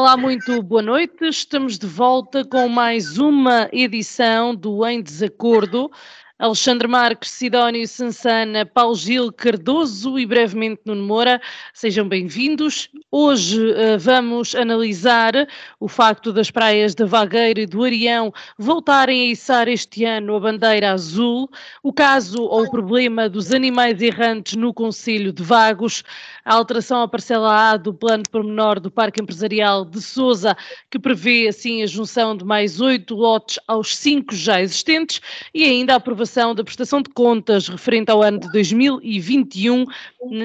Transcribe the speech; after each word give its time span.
Olá, 0.00 0.16
muito 0.16 0.62
boa 0.62 0.80
noite. 0.80 1.24
Estamos 1.24 1.76
de 1.76 1.88
volta 1.88 2.44
com 2.44 2.68
mais 2.68 3.18
uma 3.18 3.68
edição 3.72 4.54
do 4.54 4.86
Em 4.86 5.02
Desacordo. 5.02 5.90
Alexandre 6.38 6.86
Marques, 6.86 7.32
Sidónio 7.32 7.86
Sansana, 7.88 8.64
Paulo 8.64 8.94
Gil 8.94 9.32
Cardoso 9.32 10.16
e 10.20 10.24
brevemente 10.24 10.82
Nuno 10.84 11.02
Moura, 11.02 11.40
sejam 11.74 12.08
bem-vindos. 12.08 12.88
Hoje 13.10 13.60
uh, 13.60 13.98
vamos 13.98 14.54
analisar 14.54 15.34
o 15.80 15.88
facto 15.88 16.32
das 16.32 16.48
praias 16.48 16.94
da 16.94 17.06
Vagueira 17.06 17.62
e 17.62 17.66
do 17.66 17.82
Arião 17.82 18.32
voltarem 18.56 19.22
a 19.22 19.32
içar 19.32 19.66
este 19.66 20.04
ano 20.04 20.36
a 20.36 20.40
bandeira 20.40 20.92
azul, 20.92 21.50
o 21.82 21.92
caso 21.92 22.40
ou 22.44 22.62
o 22.62 22.70
problema 22.70 23.28
dos 23.28 23.52
animais 23.52 24.00
errantes 24.00 24.54
no 24.54 24.72
Conselho 24.72 25.32
de 25.32 25.42
Vagos, 25.42 26.04
a 26.48 26.54
alteração 26.54 27.02
à 27.02 27.06
parcela 27.06 27.72
A 27.72 27.76
do 27.76 27.92
plano 27.92 28.22
pormenor 28.30 28.80
do 28.80 28.90
Parque 28.90 29.20
Empresarial 29.22 29.84
de 29.84 30.00
Sousa, 30.00 30.56
que 30.90 30.98
prevê 30.98 31.46
assim 31.46 31.82
a 31.82 31.86
junção 31.86 32.34
de 32.34 32.42
mais 32.42 32.80
oito 32.80 33.14
lotes 33.14 33.58
aos 33.68 33.94
cinco 33.94 34.34
já 34.34 34.58
existentes 34.58 35.20
e 35.52 35.62
ainda 35.64 35.92
a 35.92 35.96
aprovação 35.96 36.54
da 36.54 36.64
prestação 36.64 37.02
de 37.02 37.10
contas 37.10 37.68
referente 37.68 38.10
ao 38.10 38.22
ano 38.22 38.40
de 38.40 38.50
2021 38.50 39.84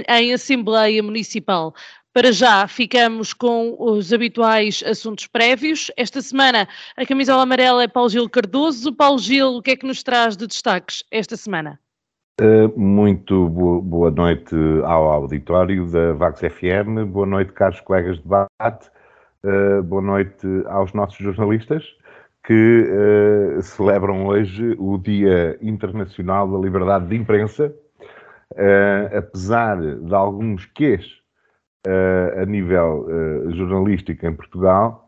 em 0.09 0.33
Assembleia 0.33 1.01
Municipal. 1.01 1.73
Para 2.11 2.33
já, 2.33 2.67
ficamos 2.67 3.31
com 3.31 3.73
os 3.79 4.11
habituais 4.11 4.83
assuntos 4.85 5.25
prévios. 5.25 5.89
Esta 5.95 6.21
semana, 6.21 6.67
a 6.97 7.05
camisola 7.05 7.43
amarela 7.43 7.81
é 7.81 7.87
Paulo 7.87 8.09
Gil 8.09 8.29
Cardoso. 8.29 8.91
Paulo 8.91 9.19
Gil, 9.19 9.55
o 9.55 9.61
que 9.61 9.71
é 9.71 9.75
que 9.77 9.87
nos 9.87 10.03
traz 10.03 10.35
de 10.35 10.47
destaques 10.47 11.01
esta 11.09 11.37
semana? 11.37 11.79
Uh, 12.41 12.67
muito 12.75 13.47
boa 13.47 14.09
noite 14.09 14.55
ao 14.85 15.03
auditório 15.03 15.85
da 15.85 16.13
Vagos 16.13 16.39
FM, 16.39 17.05
boa 17.07 17.27
noite, 17.27 17.51
caros 17.51 17.79
colegas 17.81 18.17
de 18.17 18.23
debate, 18.23 18.89
uh, 19.45 19.83
boa 19.83 20.01
noite 20.01 20.47
aos 20.65 20.93
nossos 20.93 21.19
jornalistas 21.19 21.85
que 22.43 22.89
uh, 22.89 23.61
celebram 23.61 24.25
hoje 24.25 24.75
o 24.79 24.97
Dia 24.97 25.59
Internacional 25.61 26.51
da 26.51 26.57
Liberdade 26.57 27.05
de 27.05 27.15
Imprensa, 27.15 27.71
apesar 29.15 29.79
de 29.79 30.15
alguns 30.15 30.65
quês 30.65 31.05
uh, 31.85 32.41
a 32.41 32.45
nível 32.47 33.05
jornalístico 33.51 34.25
em 34.25 34.33
Portugal, 34.33 35.07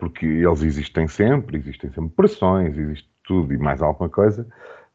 porque 0.00 0.24
eles 0.24 0.62
existem 0.62 1.06
sempre, 1.06 1.58
existem 1.58 1.92
sempre 1.92 2.16
pressões, 2.16 2.78
existe 2.78 3.10
tudo 3.24 3.52
e 3.52 3.58
mais 3.58 3.82
alguma 3.82 4.08
coisa, 4.08 4.48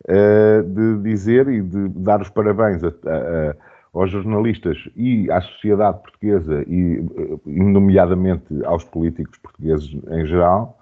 de 0.06 0.98
dizer 1.02 1.48
e 1.48 1.62
de 1.62 1.88
dar 1.90 2.22
os 2.22 2.30
parabéns 2.30 2.84
a, 2.84 2.88
a, 2.88 3.56
aos 3.94 4.12
jornalistas 4.12 4.78
e 4.95 5.32
à 5.32 5.40
sociedade 5.40 6.00
portuguesa 6.02 6.64
e, 6.68 7.02
nomeadamente, 7.45 8.45
aos 8.66 8.83
políticos 8.83 9.38
portugueses 9.38 9.95
em 10.10 10.26
geral, 10.26 10.77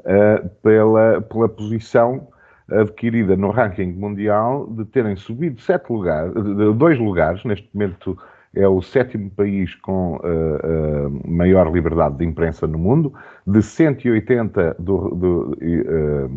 uh, 0.00 0.48
pela, 0.62 1.20
pela 1.20 1.48
posição 1.48 2.28
adquirida 2.70 3.36
no 3.36 3.50
ranking 3.50 3.92
mundial 3.92 4.66
de 4.70 4.84
terem 4.86 5.16
subido 5.16 5.60
sete 5.60 5.92
lugares, 5.92 6.32
dois 6.76 6.98
lugares, 6.98 7.44
neste 7.44 7.68
momento 7.74 8.16
é 8.54 8.68
o 8.68 8.82
sétimo 8.82 9.30
país 9.30 9.74
com 9.76 10.16
uh, 10.16 10.18
uh, 10.18 11.30
maior 11.30 11.72
liberdade 11.72 12.18
de 12.18 12.24
imprensa 12.24 12.66
no 12.66 12.78
mundo, 12.78 13.12
de 13.46 13.62
180 13.62 14.76
do, 14.78 15.08
do, 15.14 15.58
uh, 15.58 16.30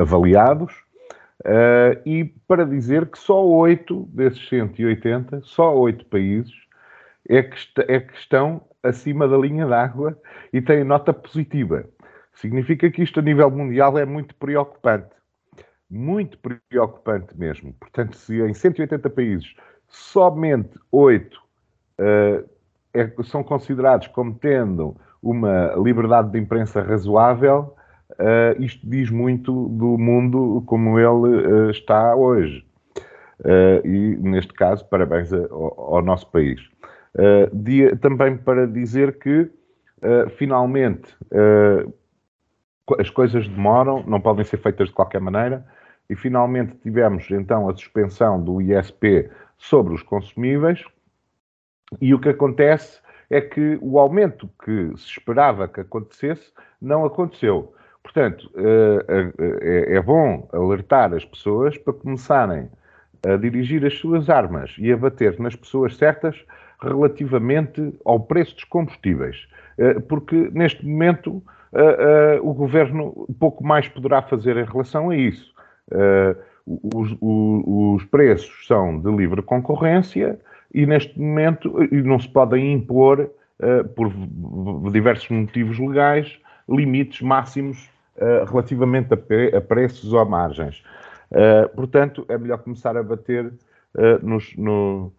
avaliados, 0.00 0.72
e 2.06 2.24
para 2.46 2.64
dizer 2.64 3.06
que 3.06 3.18
só 3.18 3.44
oito 3.44 4.08
desses 4.12 4.48
180, 4.48 5.40
só 5.42 5.76
oito 5.76 6.04
países, 6.06 6.52
é 7.28 7.42
que, 7.42 7.56
é 7.88 8.00
que 8.00 8.14
estão 8.14 8.62
acima 8.82 9.28
da 9.28 9.36
linha 9.36 9.66
d'água 9.66 10.18
e 10.52 10.60
têm 10.60 10.84
nota 10.84 11.12
positiva. 11.12 11.84
Significa 12.34 12.90
que 12.90 13.02
isto 13.02 13.20
a 13.20 13.22
nível 13.22 13.50
mundial 13.50 13.98
é 13.98 14.04
muito 14.04 14.34
preocupante. 14.34 15.14
Muito 15.88 16.38
preocupante 16.38 17.36
mesmo. 17.38 17.74
Portanto, 17.74 18.16
se 18.16 18.40
em 18.40 18.54
180 18.54 19.10
países 19.10 19.54
somente 19.88 20.78
8 20.90 21.36
uh, 22.00 22.50
é, 22.94 23.10
são 23.24 23.44
considerados 23.44 24.06
como 24.08 24.34
tendo 24.34 24.96
uma 25.22 25.74
liberdade 25.76 26.32
de 26.32 26.38
imprensa 26.38 26.82
razoável, 26.82 27.76
uh, 28.18 28.62
isto 28.62 28.86
diz 28.88 29.10
muito 29.10 29.68
do 29.68 29.98
mundo 29.98 30.62
como 30.66 30.98
ele 30.98 31.46
uh, 31.46 31.70
está 31.70 32.14
hoje. 32.14 32.64
e, 33.84 34.16
neste 34.20 34.52
caso, 34.52 34.84
parabéns 34.88 35.32
ao, 35.32 35.96
ao 35.96 36.02
nosso 36.02 36.30
país. 36.30 36.60
Dia, 37.52 37.96
também 37.96 38.36
para 38.36 38.68
dizer 38.68 39.18
que, 39.18 39.50
finalmente, 40.36 41.12
as 43.00 43.10
coisas 43.10 43.48
demoram, 43.48 44.04
não 44.06 44.20
podem 44.20 44.44
ser 44.44 44.58
feitas 44.58 44.88
de 44.88 44.94
qualquer 44.94 45.20
maneira, 45.20 45.66
e 46.08 46.14
finalmente 46.14 46.76
tivemos 46.76 47.28
então 47.30 47.68
a 47.68 47.72
suspensão 47.72 48.40
do 48.40 48.60
ISP 48.60 49.28
sobre 49.58 49.94
os 49.94 50.02
consumíveis, 50.02 50.84
e 52.00 52.14
o 52.14 52.20
que 52.20 52.28
acontece 52.28 53.00
é 53.30 53.40
que 53.40 53.78
o 53.80 53.98
aumento 53.98 54.48
que 54.64 54.92
se 54.96 55.06
esperava 55.06 55.66
que 55.66 55.80
acontecesse 55.80 56.52
não 56.80 57.04
aconteceu. 57.04 57.74
Portanto, 58.02 58.50
eh, 58.56 59.32
eh, 59.38 59.96
é 59.96 60.02
bom 60.02 60.48
alertar 60.52 61.14
as 61.14 61.24
pessoas 61.24 61.78
para 61.78 61.92
começarem 61.92 62.68
a 63.24 63.36
dirigir 63.36 63.86
as 63.86 63.94
suas 63.98 64.28
armas 64.28 64.74
e 64.78 64.92
a 64.92 64.96
bater 64.96 65.38
nas 65.38 65.54
pessoas 65.54 65.96
certas 65.96 66.36
relativamente 66.80 67.94
ao 68.04 68.18
preço 68.18 68.54
dos 68.56 68.64
combustíveis. 68.64 69.46
Eh, 69.78 70.00
porque 70.00 70.50
neste 70.52 70.84
momento 70.84 71.42
o 72.42 72.52
governo 72.52 73.26
pouco 73.40 73.64
mais 73.64 73.88
poderá 73.88 74.20
fazer 74.20 74.58
em 74.58 74.64
relação 74.64 75.08
a 75.08 75.16
isso. 75.16 75.54
Uh, 75.90 76.36
os, 76.94 77.16
os, 77.18 78.04
preços 78.04 78.66
são 78.66 79.00
de 79.00 79.10
livre 79.10 79.40
concorrência 79.40 80.38
e 80.74 80.84
neste 80.84 81.18
momento 81.18 81.74
não 81.90 82.20
se 82.20 82.28
podem 82.28 82.74
impor, 82.74 83.30
por 83.96 84.12
diversos 84.92 85.30
motivos 85.30 85.78
legais, 85.78 86.38
limites 86.68 87.22
máximos 87.22 87.90
relativamente 88.48 89.14
a, 89.14 89.58
a, 89.58 89.60
preços 89.60 90.12
ou 90.12 90.24
margens. 90.24 90.82
portanto, 91.74 92.24
é 92.28 92.36
melhor 92.36 92.58
começar 92.58 92.96
a 92.96 93.02
bater 93.02 93.52
nos, 94.22 94.54
no, 94.56 95.12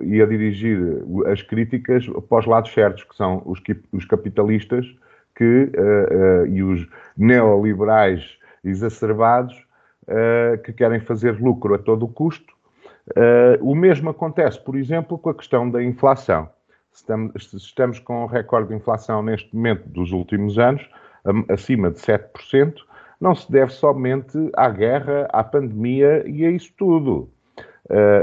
e 0.00 0.20
a 0.20 0.26
dirigir 0.26 0.78
as 1.26 1.42
críticas 1.42 2.06
para 2.28 2.38
os 2.38 2.46
lados 2.46 2.72
certos, 2.72 3.04
que 3.04 3.14
são 3.14 3.42
os, 3.44 3.60
os 3.92 4.04
capitalistas 4.04 4.86
que, 5.34 5.70
uh, 5.74 6.42
uh, 6.42 6.46
e 6.46 6.62
os 6.62 6.86
neoliberais 7.16 8.38
exacerbados 8.64 9.54
uh, 10.04 10.62
que 10.62 10.72
querem 10.72 11.00
fazer 11.00 11.40
lucro 11.40 11.74
a 11.74 11.78
todo 11.78 12.06
custo. 12.06 12.52
o 13.60 13.74
mesmo 13.74 14.10
acontece, 14.10 14.60
por 14.60 14.76
exemplo, 14.76 15.18
com 15.18 15.30
a 15.30 15.34
questão 15.34 15.68
da 15.68 15.82
inflação. 15.82 16.48
Estamos, 16.92 17.52
estamos 17.54 17.98
com 17.98 18.22
um 18.22 18.26
recorde 18.26 18.68
de 18.68 18.74
inflação 18.76 19.22
neste 19.22 19.54
momento 19.54 19.88
dos 19.88 20.12
últimos 20.12 20.58
anos, 20.58 20.88
acima 21.48 21.90
de 21.90 21.98
7%, 21.98 22.74
não 23.20 23.34
se 23.34 23.50
deve 23.50 23.72
somente 23.72 24.36
à 24.56 24.68
guerra, 24.68 25.28
à 25.32 25.44
pandemia 25.44 26.28
e 26.28 26.44
a 26.44 26.50
isso 26.50 26.72
tudo, 26.76 27.30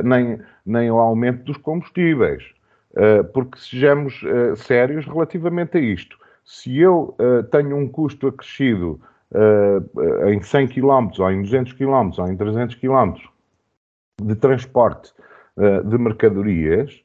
nem, 0.04 0.40
nem 0.66 0.90
ao 0.90 1.00
aumento 1.00 1.44
dos 1.44 1.56
combustíveis, 1.58 2.44
porque 3.34 3.58
sejamos 3.60 4.22
sérios 4.58 5.06
relativamente 5.06 5.78
a 5.78 5.80
isto. 5.80 6.20
Se 6.50 6.80
eu 6.80 7.16
uh, 7.20 7.44
tenho 7.44 7.78
um 7.78 7.88
custo 7.88 8.26
acrescido 8.26 9.00
uh, 9.32 10.28
em 10.28 10.42
100 10.42 10.70
km, 10.70 11.12
ou 11.20 11.32
em 11.32 11.44
200 11.44 11.74
km, 11.74 12.10
ou 12.18 12.28
em 12.28 12.36
300 12.36 12.76
km 12.76 13.14
de 14.20 14.36
transporte 14.36 15.14
uh, 15.56 15.84
de 15.88 15.98
mercadorias, 16.00 17.04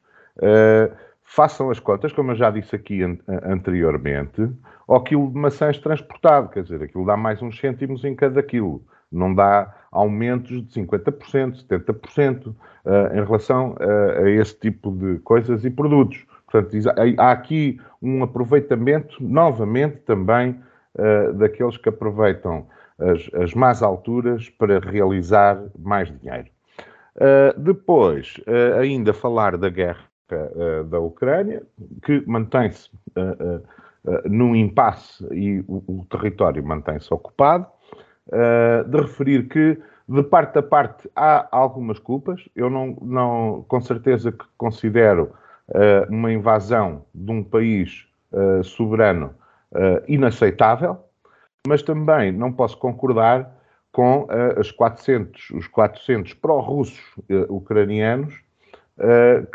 façam 1.25 1.71
as 1.71 1.81
contas, 1.81 2.13
como 2.13 2.31
eu 2.33 2.37
já 2.37 2.51
disse 2.51 2.77
aqui 2.77 3.03
an 3.03 3.19
anteriormente, 3.43 4.49
ao 4.87 5.03
quilo 5.03 5.29
de 5.31 5.39
maçãs 5.39 5.79
transportado, 5.79 6.51
quer 6.51 6.63
dizer, 6.63 6.83
aquilo 6.83 7.07
dá 7.07 7.17
mais 7.17 7.43
uns 7.43 7.59
cêntimos 7.59 8.05
em 8.05 8.15
cada 8.15 8.43
quilo. 8.43 8.83
não 9.11 9.35
dá 9.35 9.73
aumentos 9.93 10.67
de 10.67 10.81
50%, 10.81 11.67
70% 11.69 12.49
uh, 12.49 12.55
em 13.13 13.25
relação 13.25 13.77
uh, 13.81 14.25
a 14.25 14.31
esse 14.31 14.59
tipo 14.59 14.91
de 14.91 15.21
coisas 15.21 15.65
e 15.65 15.71
produtos. 15.71 16.27
Portanto, 16.51 16.77
há 17.19 17.31
aqui 17.31 17.81
um 18.03 18.23
aproveitamento, 18.23 19.17
novamente, 19.21 19.99
também 19.99 20.61
uh, 20.97 21.33
daqueles 21.35 21.77
que 21.77 21.89
aproveitam 21.89 22.67
as, 22.99 23.43
as 23.43 23.55
más 23.55 23.83
alturas 23.83 24.51
para 24.51 24.79
realizar 24.79 25.63
mais 25.79 26.13
dinheiro. 26.21 26.49
Uh, 27.17 27.59
depois, 27.61 28.37
uh, 28.47 28.81
ainda 28.81 29.13
falar 29.13 29.57
da 29.57 29.69
guerra 29.69 30.05
da 30.89 30.99
Ucrânia, 30.99 31.63
que 32.03 32.23
mantém-se 32.27 32.91
num 34.25 34.57
impasse 34.57 35.27
e 35.33 35.61
o, 35.69 36.01
o 36.01 36.07
território 36.11 36.65
mantém-se 36.65 37.13
ocupado. 37.13 37.67
de 38.89 39.01
referir 39.01 39.49
que 39.49 39.79
de 40.09 40.23
parte 40.23 40.59
a 40.59 40.63
parte 40.63 41.11
há 41.17 41.49
algumas 41.51 41.99
culpas. 41.99 42.47
Eu 42.55 42.69
não, 42.69 42.97
não 43.01 43.65
com 43.67 43.81
certeza 43.81 44.31
que 44.31 44.45
considero 44.57 45.33
uh, 45.69 46.13
uma 46.13 46.33
invasão 46.33 47.05
de 47.15 47.33
um 47.33 47.43
país 47.43 48.07
uh, 48.33 48.63
soberano 48.63 49.35
uh, 49.73 50.03
inaceitável, 50.07 50.99
mas 51.67 51.83
também 51.83 52.31
não 52.31 52.53
posso 52.53 52.77
concordar 52.77 53.53
com 53.91 54.27
as 54.59 54.73
400, 54.73 55.51
os 55.51 55.69
400 55.69 56.35
pró-russos 56.35 56.99
ucranianos 57.49 58.43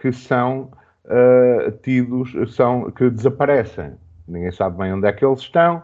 que 0.02 0.12
são 0.12 0.72
tidos, 1.82 2.34
são, 2.56 2.92
que 2.92 3.10
desaparecem. 3.10 3.94
Ninguém 4.28 4.52
sabe 4.52 4.78
bem 4.78 4.94
onde 4.94 5.08
é 5.08 5.12
que 5.12 5.26
eles 5.26 5.40
estão. 5.40 5.82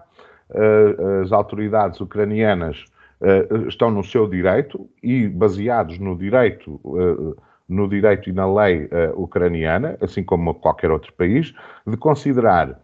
as 1.23 1.31
autoridades 1.31 1.99
ucranianas 1.99 2.85
uh, 3.21 3.67
estão 3.67 3.91
no 3.91 4.03
seu 4.03 4.27
direito 4.27 4.87
e 5.01 5.27
baseados 5.27 5.99
no 5.99 6.17
direito, 6.17 6.79
uh, 6.83 7.35
no 7.67 7.87
direito 7.87 8.29
e 8.29 8.33
na 8.33 8.51
lei 8.51 8.85
uh, 8.85 9.21
ucraniana, 9.21 9.97
assim 10.01 10.23
como 10.23 10.53
qualquer 10.55 10.91
outro 10.91 11.13
país, 11.13 11.53
de 11.85 11.97
considerar 11.97 12.79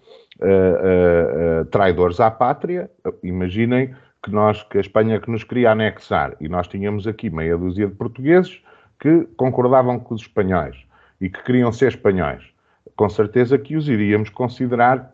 traidores 1.70 2.20
à 2.20 2.32
pátria. 2.32 2.90
Imaginem 3.22 3.94
que 4.24 4.32
nós, 4.32 4.64
que 4.64 4.80
a 4.80 4.82
Espanha 4.82 5.20
que 5.20 5.30
nos 5.30 5.44
queria 5.44 5.72
anexar 5.72 6.36
e 6.40 6.50
nós 6.50 6.68
tínhamos 6.68 7.06
aqui 7.06 7.30
meia 7.30 7.56
dúzia 7.56 7.86
de 7.86 7.94
portugueses 7.94 8.60
que 9.02 9.28
concordavam 9.36 10.00
com 10.00 10.16
os 10.16 10.22
espanhóis 10.22 10.78
e 11.20 11.30
que 11.30 11.44
queriam 11.44 11.74
ser 11.74 11.90
espanhóis. 11.90 12.42
Com 12.96 13.10
certeza 13.10 13.58
que 13.58 13.76
os 13.76 13.90
iríamos 13.90 14.30
considerar 14.30 15.14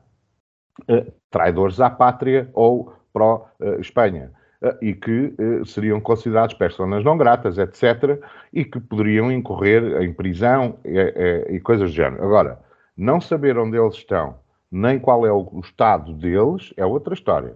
traidores 1.31 1.81
à 1.81 1.89
pátria 1.89 2.49
ou 2.53 2.93
pró-Espanha. 3.11 4.31
Eh, 4.61 4.77
e 4.81 4.93
que 4.93 5.33
eh, 5.37 5.65
seriam 5.65 5.99
considerados 5.99 6.55
personas 6.55 7.03
não 7.03 7.17
gratas, 7.17 7.57
etc., 7.57 8.19
e 8.51 8.65
que 8.65 8.79
poderiam 8.79 9.31
incorrer 9.31 10.01
em 10.01 10.11
prisão 10.11 10.79
e, 10.83 11.55
e 11.55 11.59
coisas 11.59 11.91
do 11.91 11.95
género. 11.95 12.23
Agora, 12.23 12.59
não 12.95 13.21
saber 13.21 13.57
onde 13.57 13.77
eles 13.77 13.95
estão, 13.95 14.39
nem 14.71 14.99
qual 14.99 15.25
é 15.25 15.31
o, 15.31 15.59
estado 15.63 16.13
deles, 16.13 16.73
é 16.75 16.85
outra 16.85 17.13
história. 17.13 17.55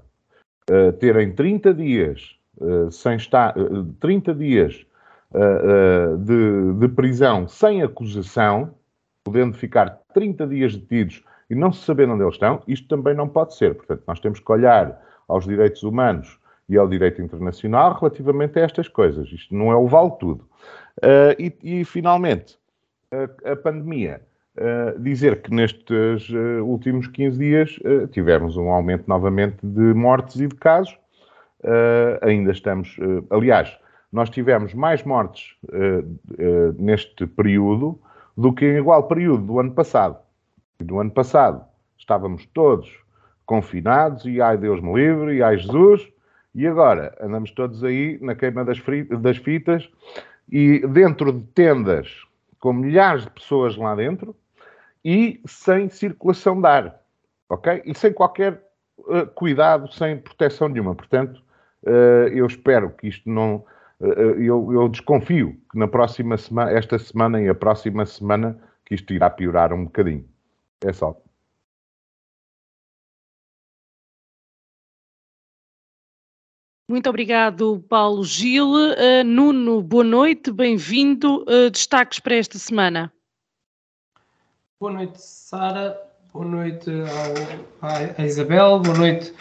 Terem 1.00 1.34
30 1.34 1.74
dias 1.74 2.38
sem 2.92 3.16
estar, 3.16 3.58
uh, 3.58 3.84
30 4.00 4.36
dias 4.36 4.86
de, 6.20 6.74
de, 6.80 6.88
prisão 6.90 7.48
sem 7.48 7.82
acusação, 7.82 8.74
podendo 9.24 9.58
ficar 9.58 10.02
30 10.14 10.48
dias 10.48 10.76
detidos 10.76 11.24
e 11.50 11.56
não 11.56 11.72
se 11.72 11.84
saber 11.86 12.10
onde 12.10 12.24
eles 12.24 12.36
estão, 12.36 12.62
isto 12.68 12.88
também 12.88 13.14
não 13.14 13.28
pode 13.28 13.56
ser. 13.56 13.76
Portanto, 13.76 14.04
nós 14.08 14.20
temos 14.20 14.40
que 14.40 14.52
olhar 14.52 15.02
aos 15.28 15.46
direitos 15.46 15.84
humanos 15.84 16.40
e 16.72 16.78
ao 16.78 16.88
direito 16.88 17.22
internacional 17.22 17.98
relativamente 18.00 18.58
a 18.58 18.64
estas 18.64 18.88
coisas. 18.88 19.30
Isto 19.32 19.54
não 19.54 19.72
é 19.72 19.76
o 19.76 19.88
vale 19.88 20.12
tudo. 20.20 20.46
Uh, 21.00 21.36
e, 21.38 21.54
e, 21.62 21.86
finalmente, 21.86 22.58
a, 23.12 23.52
a 23.52 23.56
pandemia. 23.56 24.22
Uh, 24.58 25.00
dizer 25.00 25.42
que 25.42 25.54
nestes 25.54 26.30
uh, 26.30 26.64
últimos 26.66 27.08
15 27.08 27.38
dias 27.38 27.80
tivemos 28.12 28.58
um 28.58 28.70
aumento 28.70 29.06
novamente 29.08 29.58
de 29.64 29.94
mortes 29.94 30.36
e 30.42 30.48
de 30.48 30.56
casos. 30.56 30.98
ainda 32.22 32.52
estamos. 32.52 32.98
aliás, 33.30 33.78
nós 34.12 34.30
tivemos 34.30 34.74
mais 34.74 35.04
mortes 35.04 35.56
neste 36.78 37.26
período 37.26 38.00
do 38.36 38.54
que 38.54 38.66
em 38.66 38.78
igual 38.78 39.08
período 39.08 39.46
do 39.46 39.60
ano 39.60 39.72
passado. 39.72 40.18
E 40.80 40.84
do 40.84 41.00
ano 41.00 41.12
passado 41.12 41.64
estávamos 41.98 42.46
todos 42.48 42.92
confinados 43.46 44.26
e 44.26 44.42
ai 44.42 44.58
Deus 44.58 44.82
me 44.82 44.94
livre 44.94 45.36
e 45.36 45.44
ai 45.44 45.58
Jesus 45.58 46.08
e 46.54 46.68
agora 46.68 47.16
andamos 47.22 47.52
todos 47.52 47.84
aí 47.84 48.18
na 48.22 48.36
queima 48.36 48.66
das, 48.66 48.82
das 49.22 49.38
fitas 49.38 49.90
e 50.52 50.80
dentro 50.88 51.32
de 51.32 51.42
tendas 51.54 52.26
com 52.60 52.74
milhares 52.74 53.24
de 53.24 53.30
pessoas 53.32 53.76
lá 53.78 53.96
dentro 53.96 54.36
e 55.04 55.42
sem 55.46 55.90
circulação 55.90 56.62
de 56.62 56.68
ar, 56.68 57.02
ok? 57.50 57.82
E 57.86 57.96
sem 57.96 58.14
qualquer 58.14 58.62
uh, 59.00 59.26
cuidado, 59.34 59.92
sem 59.92 60.18
proteção 60.18 60.70
nenhuma. 60.70 60.94
Portanto, 60.94 61.42
uh, 61.84 62.28
eu 62.32 62.46
espero 62.46 62.92
que 62.92 63.08
isto 63.08 63.28
não. 63.30 63.66
Uh, 64.02 64.34
eu, 64.42 64.74
eu, 64.74 64.90
desconfio 64.90 65.62
que 65.72 65.78
na 65.78 65.88
próxima 65.88 66.36
semana, 66.36 66.72
esta 66.72 66.98
semana 66.98 67.40
e 67.40 67.48
a 67.48 67.54
próxima 67.54 68.04
semana, 68.04 68.60
que 68.84 68.96
isto 68.96 69.14
irá 69.14 69.30
piorar 69.30 69.72
um 69.72 69.86
bocadinho. 69.86 70.28
É 70.84 70.92
só. 70.92 71.16
Muito 76.90 77.08
obrigado, 77.08 77.80
Paulo 77.88 78.24
Gil. 78.24 78.72
Uh, 78.72 79.24
Nuno, 79.24 79.84
boa 79.84 80.04
noite, 80.04 80.52
bem-vindo. 80.52 81.44
Uh, 81.44 81.70
destaques 81.70 82.20
para 82.20 82.36
esta 82.36 82.58
semana. 82.58 83.14
Boa 84.80 84.94
noite, 84.94 85.22
Sara. 85.22 85.96
Boa 86.34 86.46
noite 86.46 86.90
ao, 86.90 88.18
à 88.18 88.26
Isabel. 88.26 88.80
Boa 88.80 88.98
noite 88.98 89.32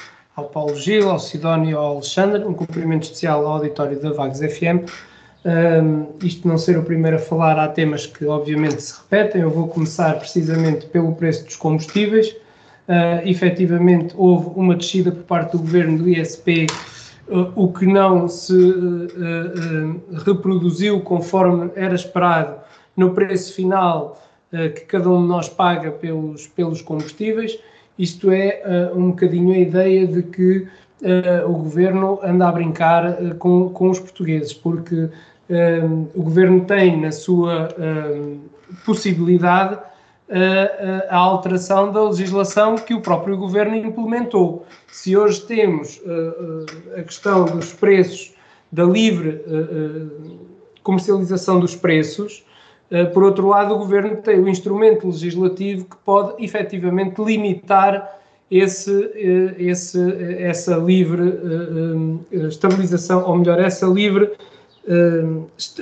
ao 0.40 0.48
Paulo 0.48 0.76
Gil, 0.76 1.08
ao 1.08 1.18
Sidónio 1.18 1.70
e 1.70 1.74
ao 1.74 1.96
Alexandre. 1.96 2.44
Um 2.44 2.54
cumprimento 2.54 3.04
especial 3.04 3.46
ao 3.46 3.54
auditório 3.54 4.00
da 4.00 4.12
Vagos 4.12 4.38
FM. 4.38 4.88
Um, 5.44 6.06
isto 6.22 6.46
não 6.46 6.58
ser 6.58 6.76
o 6.78 6.82
primeiro 6.82 7.16
a 7.16 7.20
falar, 7.20 7.58
há 7.58 7.68
temas 7.68 8.06
que 8.06 8.24
obviamente 8.26 8.82
se 8.82 8.98
repetem. 8.98 9.42
Eu 9.42 9.50
vou 9.50 9.68
começar 9.68 10.18
precisamente 10.18 10.86
pelo 10.86 11.14
preço 11.14 11.44
dos 11.44 11.56
combustíveis. 11.56 12.28
Uh, 12.88 13.26
efetivamente, 13.26 14.14
houve 14.16 14.50
uma 14.56 14.74
descida 14.74 15.12
por 15.12 15.22
parte 15.24 15.52
do 15.52 15.58
governo 15.58 15.98
do 15.98 16.08
ISP 16.08 16.66
o 17.54 17.72
que 17.72 17.86
não 17.86 18.28
se 18.28 18.52
uh, 18.52 19.06
uh, 19.06 20.00
reproduziu 20.24 21.00
conforme 21.00 21.70
era 21.76 21.94
esperado 21.94 22.56
no 22.96 23.14
preço 23.14 23.54
final 23.54 24.20
uh, 24.52 24.74
que 24.74 24.80
cada 24.80 25.08
um 25.08 25.22
de 25.22 25.28
nós 25.28 25.48
paga 25.48 25.92
pelos, 25.92 26.48
pelos 26.48 26.82
combustíveis. 26.82 27.56
Isto 28.00 28.30
é 28.30 28.90
um 28.94 29.10
bocadinho 29.10 29.52
a 29.52 29.58
ideia 29.58 30.06
de 30.06 30.22
que 30.22 30.66
o 31.46 31.52
governo 31.52 32.18
anda 32.22 32.48
a 32.48 32.52
brincar 32.52 33.34
com, 33.38 33.68
com 33.68 33.90
os 33.90 34.00
portugueses, 34.00 34.54
porque 34.54 35.10
o 36.14 36.22
governo 36.22 36.64
tem 36.64 36.98
na 36.98 37.12
sua 37.12 37.68
possibilidade 38.86 39.78
a, 41.10 41.16
alteração 41.16 41.92
da 41.92 42.04
legislação 42.04 42.76
que 42.76 42.94
o 42.94 43.02
próprio 43.02 43.36
governo 43.36 43.76
implementou. 43.76 44.64
Se 44.90 45.14
hoje 45.14 45.42
temos 45.42 46.00
a 46.96 47.02
questão 47.02 47.44
dos 47.44 47.74
preços, 47.74 48.32
da 48.72 48.84
livre 48.84 49.44
comercialização 50.82 51.60
dos 51.60 51.76
preços, 51.76 52.46
por 53.12 53.22
outro 53.22 53.46
lado, 53.46 53.74
o 53.74 53.78
governo 53.78 54.16
tem 54.16 54.40
o 54.40 54.48
instrumento 54.48 55.06
legislativo 55.06 55.84
que 55.84 55.96
pode 56.04 56.44
efetivamente 56.44 57.22
limitar 57.22 58.18
esse, 58.50 59.10
esse, 59.56 59.98
essa 60.40 60.76
livre 60.76 61.38
estabilização, 62.48 63.24
ou 63.24 63.36
melhor, 63.36 63.60
essa 63.60 63.86
livre, 63.86 64.32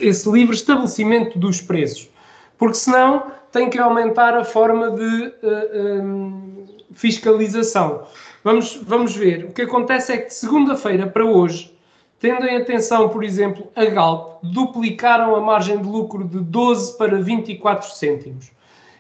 esse 0.02 0.30
livre 0.30 0.54
estabelecimento 0.54 1.38
dos 1.38 1.62
preços. 1.62 2.10
Porque 2.58 2.74
senão 2.74 3.32
tem 3.52 3.70
que 3.70 3.78
aumentar 3.78 4.36
a 4.36 4.44
forma 4.44 4.90
de 4.90 5.24
eh, 5.24 5.32
eh, 5.42 6.02
fiscalização. 6.92 8.02
Vamos, 8.44 8.80
vamos 8.82 9.16
ver. 9.16 9.46
O 9.46 9.52
que 9.52 9.62
acontece 9.62 10.12
é 10.12 10.18
que 10.18 10.28
de 10.28 10.34
segunda-feira 10.34 11.06
para 11.06 11.24
hoje, 11.24 11.72
tendo 12.20 12.46
em 12.46 12.56
atenção, 12.56 13.08
por 13.08 13.22
exemplo, 13.22 13.68
a 13.76 13.84
Galp, 13.84 14.42
duplicaram 14.42 15.36
a 15.36 15.40
margem 15.40 15.78
de 15.78 15.86
lucro 15.86 16.24
de 16.24 16.40
12 16.40 16.96
para 16.98 17.20
24 17.20 17.90
cêntimos. 17.90 18.50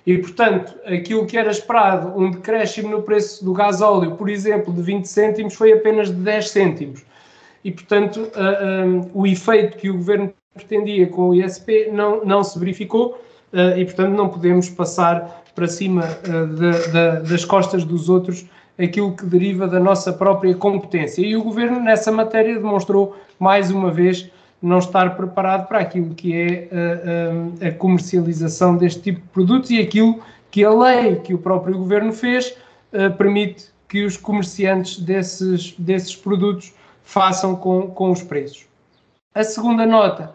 E, 0.06 0.16
portanto, 0.18 0.74
aquilo 0.86 1.26
que 1.26 1.36
era 1.36 1.50
esperado, 1.50 2.18
um 2.18 2.30
decréscimo 2.30 2.88
no 2.88 3.02
preço 3.02 3.44
do 3.44 3.52
gás 3.52 3.82
óleo, 3.82 4.16
por 4.16 4.30
exemplo, 4.30 4.72
de 4.72 4.80
20 4.80 5.04
cêntimos, 5.04 5.54
foi 5.54 5.72
apenas 5.72 6.08
de 6.08 6.14
10 6.14 6.48
cêntimos. 6.48 7.04
E, 7.62 7.70
portanto, 7.70 8.30
o 9.12 9.26
efeito 9.26 9.76
que 9.76 9.90
o 9.90 9.94
governo 9.94 10.32
pretendia 10.54 11.06
com 11.08 11.28
o 11.28 11.34
ISP 11.34 11.90
não, 11.92 12.24
não 12.24 12.42
se 12.42 12.58
verificou 12.58 13.20
uh, 13.52 13.78
e, 13.78 13.84
portanto, 13.84 14.14
não 14.14 14.28
podemos 14.28 14.68
passar 14.70 15.42
para 15.54 15.66
cima 15.66 16.02
de, 16.02 17.22
de, 17.22 17.28
das 17.28 17.44
costas 17.44 17.84
dos 17.84 18.08
outros 18.08 18.46
aquilo 18.78 19.16
que 19.16 19.26
deriva 19.26 19.66
da 19.66 19.80
nossa 19.80 20.12
própria 20.12 20.54
competência. 20.54 21.22
E 21.22 21.36
o 21.36 21.42
Governo, 21.42 21.80
nessa 21.80 22.12
matéria, 22.12 22.54
demonstrou 22.54 23.16
mais 23.38 23.70
uma 23.70 23.90
vez, 23.90 24.30
não 24.62 24.78
estar 24.78 25.16
preparado 25.16 25.66
para 25.66 25.78
aquilo 25.78 26.14
que 26.14 26.34
é 26.34 26.68
a, 27.62 27.64
a, 27.64 27.68
a 27.68 27.72
comercialização 27.72 28.76
deste 28.76 29.00
tipo 29.00 29.20
de 29.20 29.28
produtos 29.28 29.70
e 29.70 29.80
aquilo 29.80 30.20
que 30.50 30.64
a 30.64 30.70
lei 30.70 31.16
que 31.16 31.34
o 31.34 31.38
próprio 31.38 31.76
governo 31.78 32.12
fez 32.12 32.56
uh, 32.92 33.14
permite 33.16 33.66
que 33.88 34.04
os 34.04 34.16
comerciantes 34.16 35.00
desses, 35.00 35.74
desses 35.78 36.14
produtos 36.14 36.74
façam 37.02 37.56
com, 37.56 37.88
com 37.88 38.10
os 38.10 38.22
preços. 38.22 38.66
A 39.34 39.42
segunda 39.44 39.86
nota, 39.86 40.34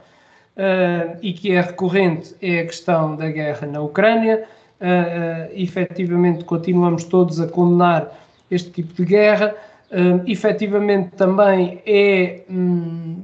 uh, 0.57 1.17
e 1.21 1.33
que 1.33 1.51
é 1.51 1.61
recorrente, 1.61 2.35
é 2.41 2.59
a 2.59 2.65
questão 2.65 3.15
da 3.15 3.29
guerra 3.29 3.67
na 3.67 3.81
Ucrânia. 3.81 4.45
Uh, 4.79 4.85
uh, 4.85 5.51
efetivamente, 5.53 6.43
continuamos 6.43 7.03
todos 7.03 7.39
a 7.39 7.47
condenar 7.47 8.22
este 8.53 8.69
tipo 8.71 8.93
de 8.93 9.05
guerra. 9.05 9.55
Uh, 9.91 10.21
efetivamente, 10.25 11.11
também 11.11 11.81
é, 11.85 12.41
hum, 12.49 13.15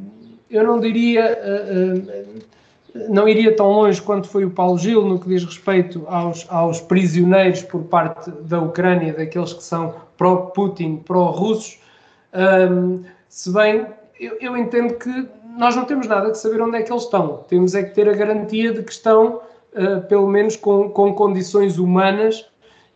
eu 0.49 0.63
não 0.63 0.79
diria, 0.79 1.37
uh, 1.43 3.09
não 3.09 3.27
iria 3.27 3.55
tão 3.55 3.71
longe 3.71 4.01
quanto 4.01 4.27
foi 4.27 4.45
o 4.45 4.51
Paulo 4.51 4.77
Gil 4.77 5.05
no 5.05 5.19
que 5.19 5.27
diz 5.27 5.43
respeito 5.43 6.03
aos, 6.07 6.45
aos 6.49 6.79
prisioneiros 6.81 7.63
por 7.63 7.83
parte 7.83 8.29
da 8.31 8.59
Ucrânia, 8.59 9.13
daqueles 9.13 9.53
que 9.53 9.63
são 9.63 9.95
pró-Putin, 10.17 10.97
pró-russos. 10.97 11.79
Um, 12.33 13.03
se 13.27 13.51
bem, 13.51 13.87
eu, 14.19 14.37
eu 14.39 14.57
entendo 14.57 14.93
que 14.95 15.27
nós 15.57 15.75
não 15.75 15.85
temos 15.85 16.07
nada 16.07 16.31
de 16.31 16.37
saber 16.37 16.61
onde 16.61 16.77
é 16.77 16.81
que 16.81 16.91
eles 16.91 17.03
estão. 17.03 17.43
Temos 17.47 17.73
é 17.73 17.83
que 17.83 17.95
ter 17.95 18.07
a 18.07 18.13
garantia 18.13 18.73
de 18.73 18.83
que 18.83 18.91
estão, 18.91 19.41
uh, 19.73 20.01
pelo 20.07 20.27
menos, 20.27 20.55
com, 20.55 20.89
com 20.89 21.13
condições 21.13 21.77
humanas 21.77 22.45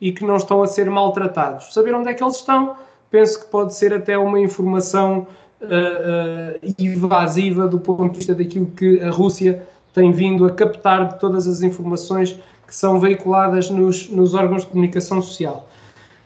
e 0.04 0.12
que 0.12 0.26
não 0.26 0.36
estão 0.36 0.62
a 0.62 0.68
ser 0.68 0.90
maltratados. 0.90 1.74
Saber 1.74 1.96
onde 1.96 2.10
é 2.10 2.14
que 2.14 2.22
eles 2.22 2.36
estão, 2.36 2.76
penso 3.10 3.40
que 3.40 3.46
pode 3.46 3.74
ser 3.74 3.94
até 3.94 4.18
uma 4.18 4.38
informação 4.38 5.26
uh, 5.62 6.60
uh, 6.62 7.70
do 7.70 7.80
ponto 7.80 8.12
de 8.12 8.18
vista 8.18 8.36
daquilo 8.36 8.66
que 8.66 9.00
a 9.00 9.10
Rússia 9.10 9.66
tem 9.94 10.12
vindo 10.12 10.46
a 10.46 10.52
captar 10.52 11.08
de 11.08 11.20
todas 11.22 11.48
as 11.48 11.62
informações 11.62 12.38
que 12.68 12.76
são 12.76 13.00
veiculadas 13.00 13.70
nos, 13.70 14.10
nos 14.10 14.34
órgãos 14.34 14.64
de 14.64 14.72
comunicação 14.72 15.22
social. 15.22 15.70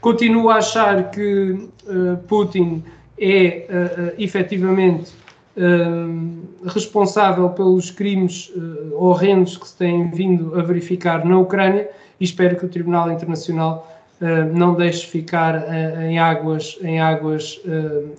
Continuo 0.02 0.50
a 0.50 0.56
achar 0.56 1.12
que 1.12 1.52
uh, 1.52 2.18
Putin 2.28 2.84
é 3.20 3.68
uh, 3.70 4.16
efetivamente 4.18 5.12
responsável 6.66 7.50
pelos 7.50 7.90
crimes 7.90 8.52
uh, 8.56 8.96
horrendos 8.96 9.58
que 9.58 9.68
se 9.68 9.78
têm 9.78 10.10
vindo 10.12 10.58
a 10.60 10.62
verificar 10.62 11.26
na 11.26 11.38
Ucrânia 11.38 11.90
e 12.20 12.24
espero 12.24 12.56
que 12.56 12.66
o 12.66 12.70
Tribunal 12.70 13.12
Internacional 13.12 13.88
uh, 14.22 14.26
não 14.58 14.76
deixe 14.76 15.08
ficar 15.08 15.56
uh, 15.56 16.02
em 16.02 16.20
águas, 16.20 16.78
em 16.82 17.00
águas 17.00 17.60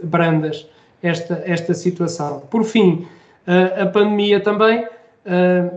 brandas 0.03 0.67
esta, 1.03 1.43
esta 1.47 1.75
situação. 1.75 2.43
Por 2.51 2.65
fim, 2.65 3.07
a 3.81 3.87
pandemia 3.87 4.41
também, 4.41 4.87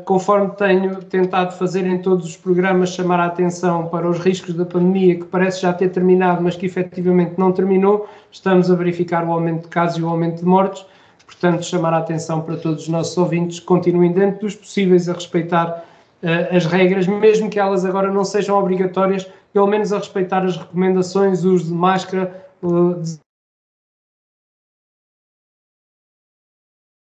conforme 0.04 0.50
tenho 0.58 0.96
tentado 1.04 1.54
fazer 1.54 1.86
em 1.86 2.00
todos 2.00 2.26
os 2.26 2.36
programas, 2.36 2.90
chamar 2.90 3.20
a 3.20 3.28
atenção 3.28 3.88
para 3.88 4.10
os 4.10 4.18
riscos 4.20 4.56
da 4.56 4.66
pandemia, 4.66 5.16
que 5.16 5.26
parece 5.26 5.62
já 5.62 5.72
ter 5.72 5.90
terminado, 5.90 6.42
mas 6.42 6.56
que 6.56 6.66
efetivamente 6.66 7.36
não 7.38 7.52
terminou, 7.52 8.10
estamos 8.32 8.70
a 8.70 8.76
verificar 8.76 9.26
o 9.26 9.32
aumento 9.32 9.64
de 9.64 9.68
casos 9.68 10.00
e 10.00 10.04
o 10.04 10.10
aumento 10.10 10.40
de 10.40 10.46
mortes 10.46 10.86
Portanto, 11.32 11.64
chamar 11.64 11.94
a 11.94 12.00
atenção 12.00 12.42
para 12.42 12.58
todos 12.58 12.84
os 12.84 12.90
nossos 12.90 13.18
ouvintes 13.18 13.60
continuem 13.60 14.12
dentro 14.12 14.42
dos 14.42 14.56
possíveis 14.56 15.08
a 15.08 15.14
respeitar 15.14 15.86
uh, 16.22 16.56
as 16.56 16.66
regras, 16.66 17.08
mesmo 17.08 17.50
que 17.50 17.58
elas 17.58 17.86
agora 17.86 18.12
não 18.12 18.26
sejam 18.26 18.58
obrigatórias, 18.60 19.26
pelo 19.54 19.66
menos 19.66 19.94
a 19.94 19.98
respeitar 19.98 20.44
as 20.46 20.58
recomendações, 20.58 21.44
o 21.44 21.54
uso 21.54 21.66
de 21.66 21.74
máscara, 21.74 22.46
uh, 22.62 23.02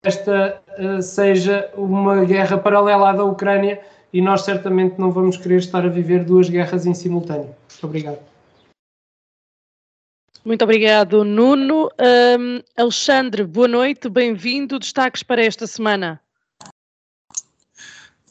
esta 0.03 0.61
uh, 0.77 1.01
seja 1.01 1.71
uma 1.75 2.25
guerra 2.25 2.57
paralela 2.57 3.11
à 3.11 3.13
da 3.13 3.23
Ucrânia 3.23 3.79
e 4.11 4.21
nós 4.21 4.41
certamente 4.41 4.99
não 4.99 5.11
vamos 5.11 5.37
querer 5.37 5.57
estar 5.57 5.85
a 5.85 5.89
viver 5.89 6.23
duas 6.23 6.49
guerras 6.49 6.85
em 6.85 6.93
simultâneo. 6.93 7.55
Muito 7.69 7.83
obrigado. 7.83 8.34
Muito 10.45 10.63
obrigado, 10.63 11.23
Nuno. 11.23 11.89
Um, 11.99 12.61
Alexandre, 12.77 13.43
boa 13.43 13.67
noite, 13.67 14.07
bem-vindo. 14.07 14.77
Destaques 14.77 15.23
para 15.23 15.43
esta 15.43 15.65
semana. 15.65 16.21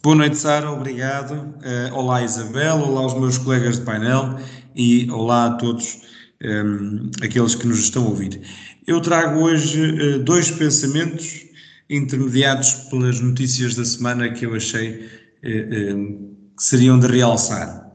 Boa 0.00 0.14
noite, 0.14 0.36
Sara, 0.36 0.70
obrigado. 0.70 1.32
Uh, 1.32 1.92
olá, 1.92 2.22
Isabel, 2.22 2.76
olá 2.76 3.00
aos 3.00 3.14
meus 3.14 3.36
colegas 3.36 3.80
de 3.80 3.84
painel 3.84 4.38
e 4.76 5.10
olá 5.10 5.46
a 5.46 5.50
todos 5.56 6.02
um, 6.40 7.10
aqueles 7.20 7.56
que 7.56 7.66
nos 7.66 7.80
estão 7.80 8.04
a 8.04 8.08
ouvir. 8.10 8.40
Eu 8.86 9.00
trago 9.00 9.40
hoje 9.40 9.82
uh, 9.82 10.20
dois 10.20 10.52
pensamentos 10.52 11.44
intermediados 11.90 12.74
pelas 12.90 13.18
notícias 13.18 13.74
da 13.74 13.84
semana 13.84 14.30
que 14.30 14.46
eu 14.46 14.54
achei 14.54 15.04
uh, 15.42 16.36
que 16.56 16.62
seriam 16.62 16.96
de 16.96 17.08
realçar. 17.08 17.90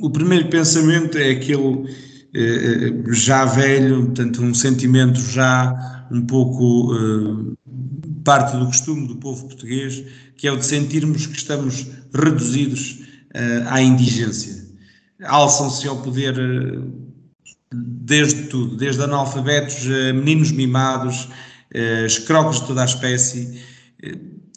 o 0.00 0.10
primeiro 0.10 0.50
pensamento 0.50 1.16
é 1.16 1.30
aquele 1.30 1.88
já 3.10 3.44
velho, 3.44 4.06
portanto, 4.06 4.42
um 4.42 4.54
sentimento 4.54 5.20
já 5.20 6.06
um 6.10 6.22
pouco 6.22 6.92
uh, 6.94 7.56
parte 8.24 8.56
do 8.56 8.66
costume 8.66 9.08
do 9.08 9.16
povo 9.16 9.46
português, 9.46 10.04
que 10.36 10.46
é 10.46 10.52
o 10.52 10.56
de 10.56 10.66
sentirmos 10.66 11.26
que 11.26 11.36
estamos 11.36 11.86
reduzidos 12.14 13.00
uh, 13.34 13.68
à 13.68 13.80
indigência. 13.80 14.66
Alçam-se 15.24 15.88
ao 15.88 15.96
poder 16.02 16.36
desde 17.72 18.44
tudo, 18.44 18.76
desde 18.76 19.02
analfabetos, 19.02 19.84
meninos 20.14 20.52
mimados, 20.52 21.28
escrocos 22.06 22.60
de 22.60 22.68
toda 22.68 22.82
a 22.82 22.84
espécie, 22.84 23.60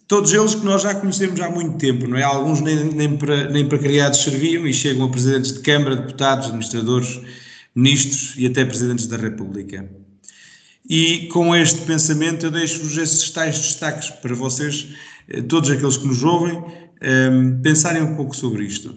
todos 0.08 0.32
eles 0.32 0.54
que 0.54 0.63
nós 0.63 0.84
já 0.84 0.94
conhecemos 0.94 1.42
há 1.42 1.50
muito 1.50 1.78
tempo, 1.78 2.08
não 2.08 2.16
é? 2.16 2.24
Alguns 2.24 2.62
nem, 2.62 2.86
nem, 2.94 3.18
para, 3.18 3.50
nem 3.50 3.68
para 3.68 3.80
criados 3.80 4.22
serviam 4.22 4.68
e 4.68 4.74
chegam 4.74 5.06
a 5.06 5.10
presidentes 5.10 5.51
de 5.54 5.62
Câmara, 5.62 5.96
deputados, 5.96 6.46
administradores 6.46 7.20
ministros 7.75 8.34
e 8.38 8.46
até 8.46 8.66
presidentes 8.66 9.08
da 9.08 9.18
República. 9.18 9.90
E 10.90 11.28
com 11.28 11.56
este 11.56 11.82
pensamento 11.82 12.46
eu 12.46 12.51
deixo-vos 12.51 12.98
esses 12.98 13.30
tais 13.30 13.58
destaques 13.58 14.10
para 14.10 14.36
vocês, 14.36 14.88
eh, 15.30 15.42
todos 15.42 15.70
aqueles 15.70 15.98
que 15.98 16.08
nos 16.08 16.24
ouvem, 16.24 16.62
ehm, 17.01 17.62
pensarem 17.62 18.01
um 18.01 18.16
pouco 18.16 18.36
sobre 18.36 18.66
isto. 18.66 18.96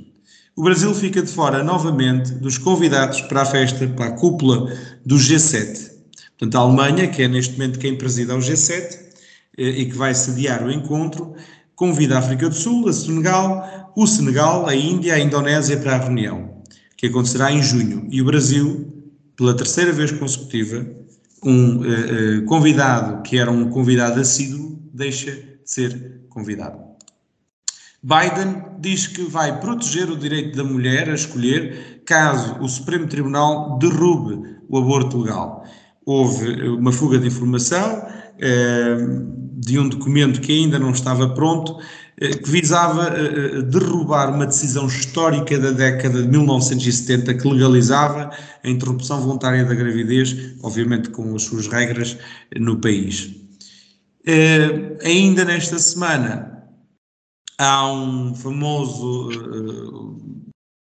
O 0.57 0.63
Brasil 0.63 0.95
fica 0.95 1.23
de 1.23 1.31
fora 1.31 1.63
novamente 1.63 2.33
dos 2.33 2.59
convidados 2.59 3.21
para 3.23 3.43
a 3.43 3.45
festa, 3.45 3.87
para 3.89 4.07
a 4.07 4.13
cúpula 4.13 4.73
do 5.05 5.17
G7. 5.17 5.91
Portanto, 6.39 6.55
a 6.57 6.61
Alemanha, 6.61 7.09
que 7.09 7.23
é 7.23 7.29
neste 7.29 7.53
momento 7.53 7.79
quem 7.79 7.97
preside 7.97 8.33
ao 8.33 8.39
G7 8.39 8.99
eh, 9.59 9.69
e 9.69 9.87
que 9.87 9.97
vai 9.97 10.15
sediar 10.15 10.65
o 10.65 10.73
encontro, 10.73 11.35
convida 11.77 12.17
a 12.17 12.19
África 12.19 12.49
do 12.49 12.55
Sul, 12.55 12.89
a 12.89 12.93
Senegal, 12.93 13.93
o 13.97 14.07
Senegal, 14.07 14.67
a 14.67 14.75
Índia, 14.75 15.15
a 15.15 15.21
Indonésia 15.21 15.77
para 15.77 15.97
a 15.97 15.99
reunião 15.99 16.54
que 17.05 17.09
acontecerá 17.09 17.53
em 17.53 17.63
junho. 17.63 18.09
E 18.11 18.23
o 18.23 18.25
Brasil, 18.25 18.91
pela 19.37 19.55
terceira 19.55 19.93
vez 19.93 20.11
consecutiva, 20.11 20.87
um 21.43 21.81
uh, 21.81 21.83
uh, 21.83 22.45
convidado 22.47 23.23
que 23.23 23.37
era 23.37 23.51
um 23.51 23.69
convidado 23.69 24.19
assíduo, 24.19 24.81
deixa 24.93 25.33
de 25.33 25.61
ser 25.67 26.23
convidado. 26.31 26.79
Biden 28.03 28.63
diz 28.81 29.07
que 29.07 29.23
vai 29.25 29.61
proteger 29.61 30.11
o 30.11 30.17
direito 30.17 30.57
da 30.57 30.65
mulher 30.65 31.11
a 31.11 31.15
escolher 31.15 32.03
caso 32.07 32.57
o 32.61 32.69
Supremo 32.69 33.07
Tribunal 33.07 33.79
derrube 33.79 34.57
o 34.67 34.79
aborto 34.79 35.19
legal. 35.19 35.63
Houve 36.07 36.69
uma 36.69 36.93
fuga 36.93 37.19
de 37.19 37.27
informação 37.27 38.07
de 38.39 39.79
um 39.79 39.89
documento 39.89 40.41
que 40.41 40.53
ainda 40.53 40.79
não 40.79 40.91
estava 40.91 41.29
pronto, 41.35 41.79
eh, 42.21 42.37
que 42.37 42.49
visava 42.49 43.09
eh, 43.09 43.59
eh, 43.59 43.63
derrubar 43.63 44.33
uma 44.33 44.47
decisão 44.47 44.87
histórica 44.87 45.59
da 45.59 45.73
década 45.73 46.23
de 46.23 46.29
1970 46.29 47.35
que 47.35 47.49
legalizava 47.49 48.31
a 48.63 48.69
interrupção 48.69 49.21
voluntária 49.21 49.65
da 49.65 49.75
gravidez, 49.75 50.55
obviamente 50.63 51.11
com 51.11 51.35
as 51.35 51.43
suas 51.43 51.67
regras 51.67 52.17
no 52.57 52.79
país. 52.81 53.35
Ainda 55.05 55.45
nesta 55.45 55.79
semana 55.79 56.65
há 57.59 57.93
um 57.93 58.35
famoso, 58.35 59.29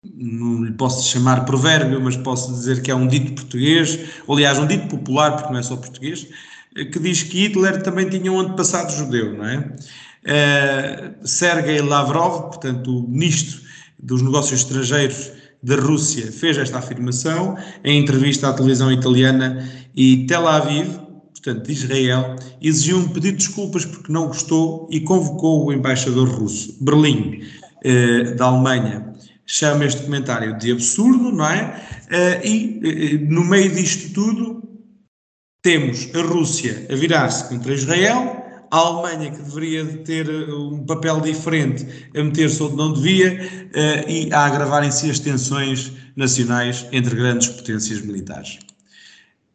não 0.04 0.64
lhe 0.64 0.72
posso 0.72 1.08
chamar 1.08 1.44
provérbio, 1.44 2.00
mas 2.00 2.16
posso 2.16 2.52
dizer 2.52 2.80
que 2.82 2.90
é 2.90 2.94
um 2.94 3.08
dito 3.08 3.32
português, 3.34 3.98
aliás 4.28 4.58
um 4.58 4.66
dito 4.66 4.86
popular, 4.88 5.36
porque 5.36 5.52
não 5.52 5.58
é 5.58 5.62
só 5.62 5.76
português, 5.76 6.28
que 6.74 6.98
diz 6.98 7.22
que 7.22 7.44
Hitler 7.44 7.82
também 7.82 8.08
tinha 8.08 8.32
um 8.32 8.40
antepassado 8.40 8.92
judeu, 8.92 9.36
não 9.36 9.44
é? 9.46 9.58
Uh, 10.24 11.26
Sergei 11.26 11.80
Lavrov, 11.80 12.48
portanto, 12.48 12.98
o 12.98 13.08
ministro 13.08 13.60
dos 13.98 14.22
Negócios 14.22 14.60
Estrangeiros 14.60 15.30
da 15.62 15.76
Rússia, 15.76 16.30
fez 16.30 16.58
esta 16.58 16.78
afirmação 16.78 17.56
em 17.82 17.98
entrevista 17.98 18.48
à 18.48 18.52
televisão 18.52 18.92
italiana 18.92 19.66
e 19.96 20.26
Tel 20.26 20.46
Aviv, 20.46 20.98
portanto, 21.32 21.66
de 21.66 21.72
Israel, 21.72 22.36
exigiu 22.60 22.98
um 22.98 23.08
pedido 23.08 23.38
de 23.38 23.46
desculpas 23.46 23.84
porque 23.86 24.12
não 24.12 24.26
gostou 24.26 24.88
e 24.90 25.00
convocou 25.00 25.64
o 25.64 25.72
embaixador 25.72 26.28
russo. 26.28 26.76
Berlim, 26.82 27.42
uh, 27.84 28.36
da 28.36 28.46
Alemanha, 28.46 29.14
chama 29.46 29.86
este 29.86 30.02
comentário 30.02 30.58
de 30.58 30.72
absurdo, 30.72 31.32
não 31.32 31.46
é? 31.46 31.80
Uh, 32.10 32.46
e 32.46 33.26
no 33.30 33.44
meio 33.44 33.70
disto 33.74 34.12
tudo, 34.12 34.63
temos 35.64 36.10
a 36.14 36.20
Rússia 36.20 36.86
a 36.90 36.94
virar-se 36.94 37.48
contra 37.48 37.72
Israel, 37.72 38.44
a 38.70 38.76
Alemanha, 38.76 39.30
que 39.30 39.40
deveria 39.40 39.84
ter 40.04 40.28
um 40.52 40.84
papel 40.84 41.22
diferente, 41.22 41.86
a 42.14 42.22
meter-se 42.22 42.62
onde 42.62 42.76
não 42.76 42.92
devia 42.92 43.32
uh, 43.32 44.10
e 44.10 44.30
a 44.30 44.44
agravarem-se 44.44 45.10
as 45.10 45.18
tensões 45.18 45.90
nacionais 46.14 46.86
entre 46.92 47.16
grandes 47.16 47.48
potências 47.48 48.02
militares. 48.02 48.58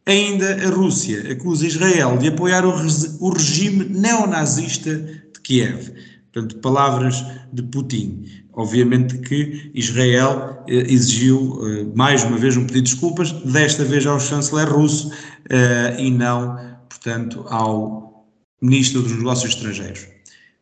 Ainda 0.07 0.65
a 0.65 0.69
Rússia 0.71 1.31
acusa 1.31 1.67
Israel 1.67 2.17
de 2.17 2.29
apoiar 2.29 2.65
o, 2.65 2.73
o 3.19 3.29
regime 3.29 3.85
neonazista 3.85 4.95
de 4.95 5.39
Kiev. 5.43 5.93
Portanto, 6.31 6.57
palavras 6.59 7.25
de 7.51 7.63
Putin. 7.63 8.25
Obviamente 8.53 9.17
que 9.19 9.71
Israel 9.73 10.63
eh, 10.67 10.91
exigiu 10.91 11.59
eh, 11.63 11.87
mais 11.95 12.23
uma 12.23 12.37
vez 12.37 12.55
um 12.55 12.65
pedido 12.65 12.83
de 12.83 12.91
desculpas, 12.91 13.31
desta 13.31 13.83
vez 13.83 14.05
ao 14.05 14.19
chanceler 14.19 14.69
russo 14.69 15.11
eh, 15.49 15.95
e 15.97 16.11
não, 16.11 16.55
portanto, 16.87 17.45
ao 17.49 18.27
ministro 18.61 19.01
dos 19.01 19.13
Negócios 19.13 19.53
Estrangeiros. 19.53 20.07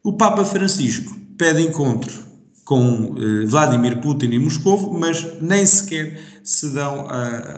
O 0.03 0.13
Papa 0.13 0.45
Francisco 0.45 1.17
pede 1.37 1.61
encontro 1.61 2.25
com 2.63 3.15
Vladimir 3.47 3.99
Putin 4.01 4.27
em 4.27 4.39
Moscou, 4.39 4.93
mas 4.93 5.25
nem 5.41 5.65
sequer 5.65 6.19
se 6.43 6.69
dão 6.69 7.07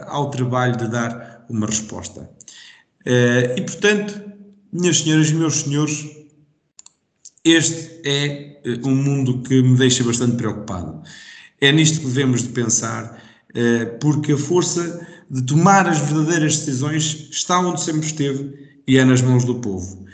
ao 0.06 0.30
trabalho 0.30 0.76
de 0.76 0.86
dar 0.88 1.44
uma 1.50 1.66
resposta. 1.66 2.30
e, 3.04 3.60
portanto, 3.60 4.22
minhas 4.72 4.98
senhoras 4.98 5.30
e 5.30 5.34
meus 5.34 5.62
senhores, 5.62 6.19
este 7.44 8.00
é 8.04 8.60
eh, 8.64 8.80
um 8.84 8.94
mundo 8.94 9.42
que 9.42 9.62
me 9.62 9.76
deixa 9.76 10.04
bastante 10.04 10.36
preocupado. 10.36 11.02
É 11.60 11.72
nisto 11.72 12.00
que 12.00 12.06
devemos 12.06 12.42
de 12.42 12.50
pensar, 12.50 13.22
eh, 13.54 13.86
porque 14.00 14.32
a 14.32 14.38
força 14.38 15.06
de 15.30 15.42
tomar 15.42 15.88
as 15.88 15.98
verdadeiras 15.98 16.58
decisões 16.58 17.28
está 17.30 17.60
onde 17.60 17.82
sempre 17.82 18.06
esteve 18.06 18.52
e 18.86 18.98
é 18.98 19.04
nas 19.04 19.22
mãos 19.22 19.44
do 19.44 19.56
povo. 19.56 20.04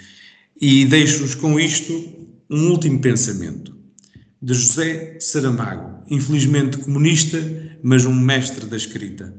E 0.61 0.85
deixo-vos 0.85 1.35
com 1.35 1.59
isto 1.59 1.93
um 2.49 2.71
último 2.71 3.01
pensamento 3.01 3.75
de 4.41 4.55
José 4.55 5.19
Saramago, 5.19 6.05
infelizmente 6.09 6.79
comunista, 6.79 7.39
mas 7.83 8.05
um 8.05 8.15
mestre 8.15 8.67
da 8.67 8.77
escrita. 8.77 9.35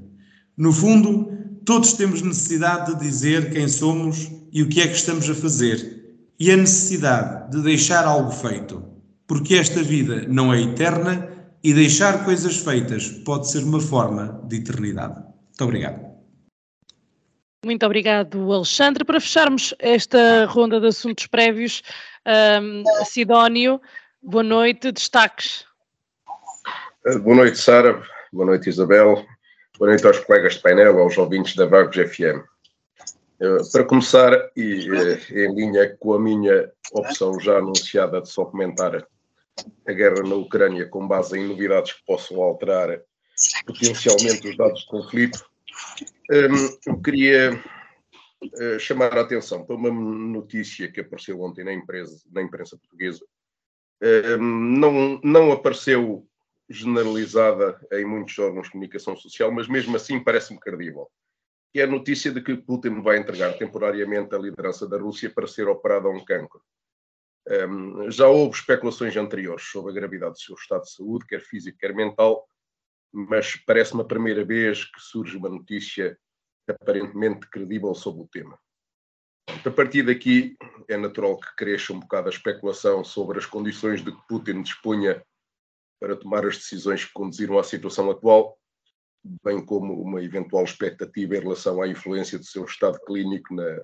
No 0.57 0.73
fundo, 0.73 1.31
todos 1.63 1.93
temos 1.93 2.21
necessidade 2.21 2.95
de 2.95 3.01
dizer 3.01 3.51
quem 3.51 3.67
somos 3.67 4.29
e 4.51 4.63
o 4.63 4.67
que 4.67 4.81
é 4.81 4.87
que 4.87 4.95
estamos 4.95 5.29
a 5.29 5.35
fazer 5.35 5.96
e 6.39 6.51
a 6.51 6.57
necessidade 6.57 7.51
de 7.51 7.61
deixar 7.63 8.05
algo 8.05 8.31
feito, 8.31 8.83
porque 9.27 9.55
esta 9.55 9.81
vida 9.81 10.25
não 10.27 10.53
é 10.53 10.61
eterna 10.61 11.29
e 11.63 11.73
deixar 11.73 12.23
coisas 12.23 12.57
feitas 12.57 13.09
pode 13.25 13.49
ser 13.49 13.63
uma 13.63 13.79
forma 13.81 14.41
de 14.47 14.57
eternidade. 14.57 15.15
Muito 15.15 15.63
obrigado. 15.63 16.07
Muito 17.65 17.85
obrigado, 17.85 18.53
Alexandre. 18.53 19.03
Para 19.03 19.19
fecharmos 19.19 19.73
esta 19.79 20.45
ronda 20.45 20.79
de 20.79 20.87
assuntos 20.87 21.25
prévios, 21.27 21.81
um, 22.61 22.83
Sidónio, 23.05 23.81
boa 24.21 24.43
noite, 24.43 24.91
destaques. 24.91 25.65
Eh, 27.05 27.17
boa 27.17 27.35
noite, 27.35 27.57
Sara. 27.57 28.01
Boa 28.31 28.45
noite, 28.45 28.69
Isabel. 28.69 29.25
Boa 29.79 29.89
noite 29.89 30.05
aos 30.05 30.19
colegas 30.19 30.53
de 30.53 30.61
painel, 30.61 30.99
aos 30.99 31.17
ouvintes 31.17 31.55
da 31.55 31.65
Vagos 31.65 31.95
FM. 31.95 32.45
Eh, 33.39 33.57
para 33.71 33.83
começar, 33.83 34.33
e 34.55 34.87
eh, 34.89 35.45
em 35.45 35.53
linha 35.53 35.95
com 35.99 36.13
a 36.13 36.19
minha 36.19 36.71
opção 36.91 37.39
já 37.39 37.59
anunciada 37.59 38.19
de 38.19 38.29
só 38.29 38.45
comentar 38.45 39.07
a 39.87 39.93
guerra 39.93 40.23
na 40.23 40.35
Ucrânia 40.35 40.87
com 40.87 41.07
base 41.07 41.37
em 41.37 41.47
novidades 41.47 41.93
que 41.93 42.03
possam 42.05 42.41
alterar 42.41 42.99
potencialmente 43.67 44.49
os 44.49 44.57
dados 44.57 44.81
de 44.81 44.87
conflito, 44.87 45.45
ehm, 46.31 46.77
eu 46.87 46.99
queria 46.99 47.63
eh, 48.59 48.79
chamar 48.79 49.15
a 49.15 49.21
atenção 49.21 49.63
para 49.63 49.75
uma 49.75 49.91
notícia 49.91 50.91
que 50.91 51.01
apareceu 51.01 51.39
ontem 51.39 51.63
na, 51.63 51.73
empresa, 51.73 52.19
na 52.31 52.41
imprensa 52.41 52.75
portuguesa. 52.75 53.23
Ehm, 54.01 54.79
não, 54.79 55.19
não 55.23 55.51
apareceu 55.51 56.27
generalizada 56.67 57.79
em 57.91 58.03
muitos 58.03 58.37
órgãos 58.39 58.65
de 58.65 58.71
comunicação 58.71 59.15
social, 59.15 59.51
mas 59.51 59.67
mesmo 59.67 59.95
assim 59.95 60.19
parece-me 60.19 60.59
credível 60.59 61.07
que 61.73 61.79
é 61.79 61.83
a 61.83 61.87
notícia 61.87 62.31
de 62.31 62.41
que 62.41 62.55
Putin 62.55 63.01
vai 63.01 63.17
entregar 63.17 63.57
temporariamente 63.57 64.33
a 64.33 64.39
liderança 64.39 64.87
da 64.87 64.97
Rússia 64.97 65.29
para 65.29 65.47
ser 65.47 65.67
operado 65.67 66.07
a 66.07 66.11
um 66.11 66.23
cancro. 66.23 66.61
Um, 67.47 68.11
já 68.11 68.27
houve 68.27 68.57
especulações 68.57 69.15
anteriores 69.15 69.63
sobre 69.63 69.91
a 69.91 69.95
gravidade 69.95 70.33
do 70.33 70.39
seu 70.39 70.55
estado 70.55 70.83
de 70.83 70.91
saúde, 70.91 71.25
quer 71.27 71.41
físico, 71.41 71.77
quer 71.77 71.93
mental, 71.93 72.47
mas 73.11 73.55
parece-me 73.55 74.01
a 74.01 74.05
primeira 74.05 74.43
vez 74.43 74.83
que 74.83 74.99
surge 74.99 75.37
uma 75.37 75.49
notícia 75.49 76.17
aparentemente 76.67 77.47
credível 77.49 77.95
sobre 77.95 78.23
o 78.23 78.27
tema. 78.27 78.59
A 79.65 79.71
partir 79.71 80.03
daqui, 80.03 80.57
é 80.89 80.97
natural 80.97 81.39
que 81.39 81.55
cresça 81.55 81.93
um 81.93 81.99
bocado 81.99 82.27
a 82.27 82.31
especulação 82.31 83.03
sobre 83.03 83.39
as 83.39 83.45
condições 83.45 84.03
de 84.03 84.11
que 84.11 84.27
Putin 84.27 84.61
dispunha 84.61 85.23
para 85.99 86.15
tomar 86.15 86.45
as 86.45 86.57
decisões 86.57 87.05
que 87.05 87.13
conduziram 87.13 87.57
à 87.57 87.63
situação 87.63 88.11
atual, 88.11 88.57
bem 89.43 89.63
como 89.65 90.01
uma 90.01 90.21
eventual 90.21 90.63
expectativa 90.63 91.35
em 91.35 91.41
relação 91.41 91.81
à 91.81 91.87
influência 91.87 92.37
do 92.37 92.45
seu 92.45 92.65
estado 92.65 92.99
clínico 93.05 93.53
na 93.53 93.81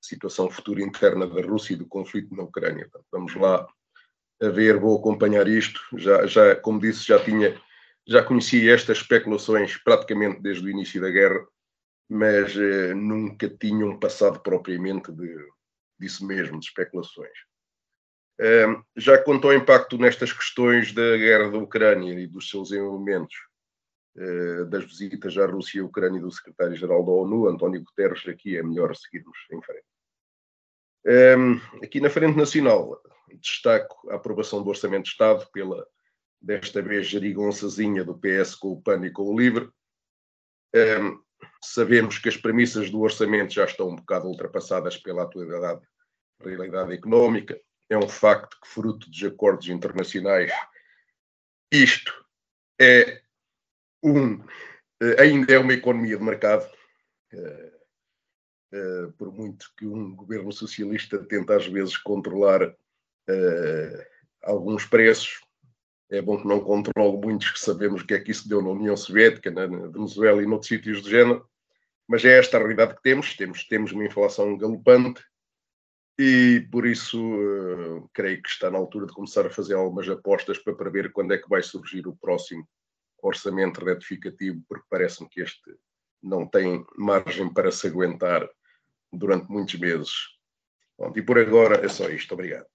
situação 0.00 0.50
futura 0.50 0.82
interna 0.82 1.26
da 1.26 1.42
Rússia 1.42 1.74
e 1.74 1.76
do 1.76 1.86
conflito 1.86 2.34
na 2.34 2.44
Ucrânia. 2.44 2.88
vamos 3.10 3.34
lá 3.34 3.66
a 4.40 4.48
ver, 4.48 4.78
vou 4.78 4.98
acompanhar 4.98 5.48
isto. 5.48 5.80
Já, 5.96 6.26
já, 6.26 6.56
como 6.56 6.80
disse, 6.80 7.06
já 7.06 7.22
tinha, 7.22 7.60
já 8.06 8.22
conhecia 8.22 8.74
estas 8.74 8.98
especulações 8.98 9.76
praticamente 9.76 10.40
desde 10.40 10.64
o 10.64 10.70
início 10.70 11.00
da 11.00 11.10
guerra, 11.10 11.44
mas 12.08 12.56
eh, 12.56 12.94
nunca 12.94 13.48
tinham 13.48 13.98
passado 13.98 14.40
propriamente 14.40 15.12
de, 15.12 15.36
disso 15.98 16.26
mesmo, 16.26 16.58
de 16.58 16.66
especulações. 16.66 17.36
Um, 18.40 18.84
já 18.96 19.18
quanto 19.20 19.48
ao 19.48 19.54
impacto 19.54 19.98
nestas 19.98 20.32
questões 20.32 20.92
da 20.92 21.16
guerra 21.16 21.50
da 21.50 21.58
Ucrânia 21.58 22.12
e 22.12 22.26
dos 22.26 22.48
seus 22.48 22.70
envolvimentos, 22.70 23.34
das 24.68 24.84
visitas 24.84 25.36
à 25.38 25.46
Rússia 25.46 25.78
e 25.78 25.82
Ucrânia 25.82 26.20
do 26.20 26.30
secretário-geral 26.30 27.04
da 27.04 27.12
ONU, 27.12 27.48
António 27.48 27.82
Guterres, 27.82 28.26
aqui 28.26 28.56
é 28.56 28.62
melhor 28.62 28.94
seguirmos 28.96 29.38
em 29.52 29.62
frente. 29.62 29.84
Ehm, 31.06 31.60
aqui 31.82 32.00
na 32.00 32.10
Frente 32.10 32.36
Nacional, 32.36 33.00
destaco 33.40 34.10
a 34.10 34.16
aprovação 34.16 34.62
do 34.62 34.68
Orçamento 34.68 35.04
de 35.04 35.10
Estado 35.10 35.46
pela, 35.52 35.86
desta 36.40 36.82
vez, 36.82 37.06
gerigonçazinha 37.06 38.04
do 38.04 38.18
PS 38.18 38.56
com 38.56 38.72
o 38.72 38.82
PAN 38.82 39.06
e 39.06 39.12
com 39.12 39.22
o 39.22 39.38
LIVRE. 39.38 39.70
Ehm, 40.74 41.16
sabemos 41.62 42.18
que 42.18 42.28
as 42.28 42.36
premissas 42.36 42.90
do 42.90 43.00
orçamento 43.00 43.54
já 43.54 43.64
estão 43.64 43.88
um 43.88 43.96
bocado 43.96 44.26
ultrapassadas 44.26 44.96
pela 44.96 45.22
atualidade 45.22 45.86
realidade 46.40 46.92
económica. 46.92 47.60
É 47.88 47.96
um 47.96 48.08
facto 48.08 48.58
que, 48.60 48.68
fruto 48.68 49.08
dos 49.10 49.22
acordos 49.24 49.68
internacionais, 49.68 50.52
isto 51.72 52.12
é 52.80 53.22
um, 54.02 54.42
eh, 55.00 55.22
ainda 55.22 55.52
é 55.52 55.58
uma 55.58 55.72
economia 55.72 56.16
de 56.16 56.22
mercado, 56.22 56.68
eh, 57.32 57.72
eh, 58.72 59.06
por 59.16 59.32
muito 59.32 59.72
que 59.76 59.86
um 59.86 60.14
governo 60.14 60.52
socialista 60.52 61.18
tente 61.24 61.52
às 61.52 61.66
vezes 61.66 61.96
controlar 61.96 62.74
alguns 64.42 64.86
preços, 64.86 65.40
é 66.10 66.22
bom 66.22 66.40
que 66.40 66.48
não 66.48 66.60
controle 66.60 67.18
muitos, 67.18 67.50
que 67.50 67.60
sabemos 67.60 68.00
o 68.00 68.06
que 68.06 68.14
é 68.14 68.20
que 68.20 68.30
isso 68.30 68.48
deu 68.48 68.62
na 68.62 68.70
União 68.70 68.96
Soviética, 68.96 69.50
na 69.50 69.66
Venezuela 69.66 70.42
e 70.42 70.46
noutros 70.46 70.68
sítios 70.68 71.02
do 71.02 71.10
género, 71.10 71.46
mas 72.08 72.24
é 72.24 72.38
esta 72.38 72.56
a 72.56 72.60
realidade 72.60 72.94
que 72.94 73.02
temos, 73.02 73.36
temos, 73.36 73.64
temos 73.64 73.92
uma 73.92 74.06
inflação 74.06 74.56
galopante 74.56 75.22
e 76.18 76.66
por 76.72 76.86
isso 76.86 77.20
uh, 77.20 78.08
creio 78.14 78.42
que 78.42 78.48
está 78.48 78.70
na 78.70 78.78
altura 78.78 79.06
de 79.06 79.12
começar 79.12 79.46
a 79.46 79.50
fazer 79.50 79.74
algumas 79.74 80.08
apostas 80.08 80.58
para 80.58 80.74
prever 80.74 81.12
quando 81.12 81.34
é 81.34 81.38
que 81.38 81.48
vai 81.48 81.62
surgir 81.62 82.08
o 82.08 82.16
próximo 82.16 82.66
orçamento 83.22 83.84
retificativo, 83.84 84.62
porque 84.68 84.86
parece-me 84.88 85.28
que 85.28 85.40
este 85.40 85.76
não 86.22 86.46
tem 86.46 86.84
margem 86.96 87.52
para 87.52 87.70
se 87.70 87.86
aguentar 87.86 88.48
durante 89.12 89.50
muitos 89.50 89.74
meses. 89.78 90.12
Bom, 90.98 91.12
e 91.14 91.22
por 91.22 91.38
agora 91.38 91.84
é 91.84 91.88
só 91.88 92.08
isto. 92.08 92.34
Obrigado. 92.34 92.66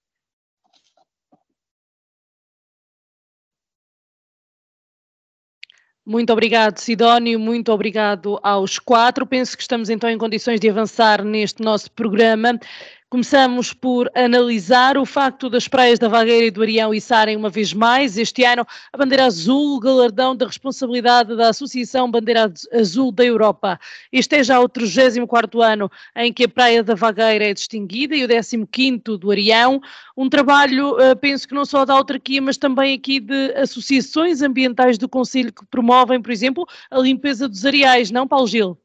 Muito 6.06 6.30
obrigado, 6.34 6.78
Sidónio. 6.78 7.40
Muito 7.40 7.72
obrigado 7.72 8.38
aos 8.42 8.78
quatro. 8.78 9.26
Penso 9.26 9.56
que 9.56 9.62
estamos 9.62 9.88
então 9.88 10.10
em 10.10 10.18
condições 10.18 10.60
de 10.60 10.68
avançar 10.68 11.24
neste 11.24 11.62
nosso 11.62 11.90
programa. 11.92 12.58
Começamos 13.10 13.72
por 13.72 14.10
analisar 14.12 14.98
o 14.98 15.06
facto 15.06 15.48
das 15.48 15.68
praias 15.68 16.00
da 16.00 16.08
Vagueira 16.08 16.46
e 16.46 16.50
do 16.50 16.62
Arião 16.62 16.92
içarem 16.92 17.36
uma 17.36 17.48
vez 17.48 17.72
mais 17.72 18.18
este 18.18 18.44
ano 18.44 18.66
a 18.92 18.98
bandeira 18.98 19.26
azul, 19.26 19.78
galardão 19.78 20.34
da 20.34 20.46
responsabilidade 20.46 21.36
da 21.36 21.50
Associação 21.50 22.10
Bandeira 22.10 22.52
Azul 22.72 23.12
da 23.12 23.24
Europa. 23.24 23.78
Este 24.10 24.36
é 24.36 24.42
já 24.42 24.58
o 24.58 24.68
34º 24.68 25.62
ano 25.62 25.88
em 26.16 26.32
que 26.32 26.44
a 26.44 26.48
praia 26.48 26.82
da 26.82 26.96
Vagueira 26.96 27.44
é 27.44 27.54
distinguida 27.54 28.16
e 28.16 28.24
o 28.24 28.28
15º 28.28 29.16
do 29.16 29.30
Arião. 29.30 29.80
Um 30.16 30.28
trabalho, 30.28 30.98
eh, 30.98 31.14
penso 31.14 31.46
que 31.46 31.54
não 31.54 31.64
só 31.64 31.84
da 31.84 31.94
autarquia, 31.94 32.42
mas 32.42 32.56
também 32.56 32.96
aqui 32.96 33.20
de 33.20 33.54
associações 33.54 34.42
ambientais 34.42 34.98
do 34.98 35.08
Conselho 35.08 35.52
que 35.52 35.64
promovem, 35.66 36.20
por 36.20 36.32
exemplo, 36.32 36.66
a 36.90 36.98
limpeza 36.98 37.48
dos 37.48 37.64
areais, 37.64 38.10
não, 38.10 38.26
Paulo 38.26 38.48
Gil? 38.48 38.76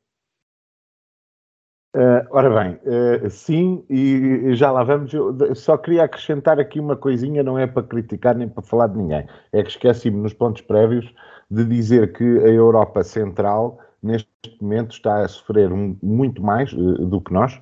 Uh, 1.96 2.22
ora 2.30 2.50
bem, 2.52 2.80
uh, 2.86 3.30
sim, 3.32 3.84
e 3.90 4.54
já 4.54 4.72
lá 4.72 4.84
vamos. 4.84 5.12
Eu 5.12 5.56
só 5.56 5.76
queria 5.76 6.04
acrescentar 6.04 6.60
aqui 6.60 6.80
uma 6.80 6.96
coisinha, 6.96 7.42
não 7.42 7.58
é 7.58 7.66
para 7.66 7.82
criticar 7.82 8.36
nem 8.36 8.48
para 8.48 8.62
falar 8.62 8.88
de 8.88 8.98
ninguém. 8.98 9.28
É 9.52 9.64
que 9.64 9.72
esqueci-me 9.72 10.18
nos 10.18 10.34
pontos 10.34 10.62
prévios 10.62 11.12
de 11.50 11.66
dizer 11.66 12.14
que 12.14 12.24
a 12.24 12.48
Europa 12.48 13.04
Central, 13.04 13.80
neste 14.04 14.30
momento, 14.62 14.92
está 14.92 15.26
a 15.26 15.28
sofrer 15.28 15.72
um, 15.74 15.98
muito 16.04 16.44
mais 16.44 16.72
uh, 16.74 17.06
do 17.08 17.20
que 17.20 17.34
nós. 17.34 17.60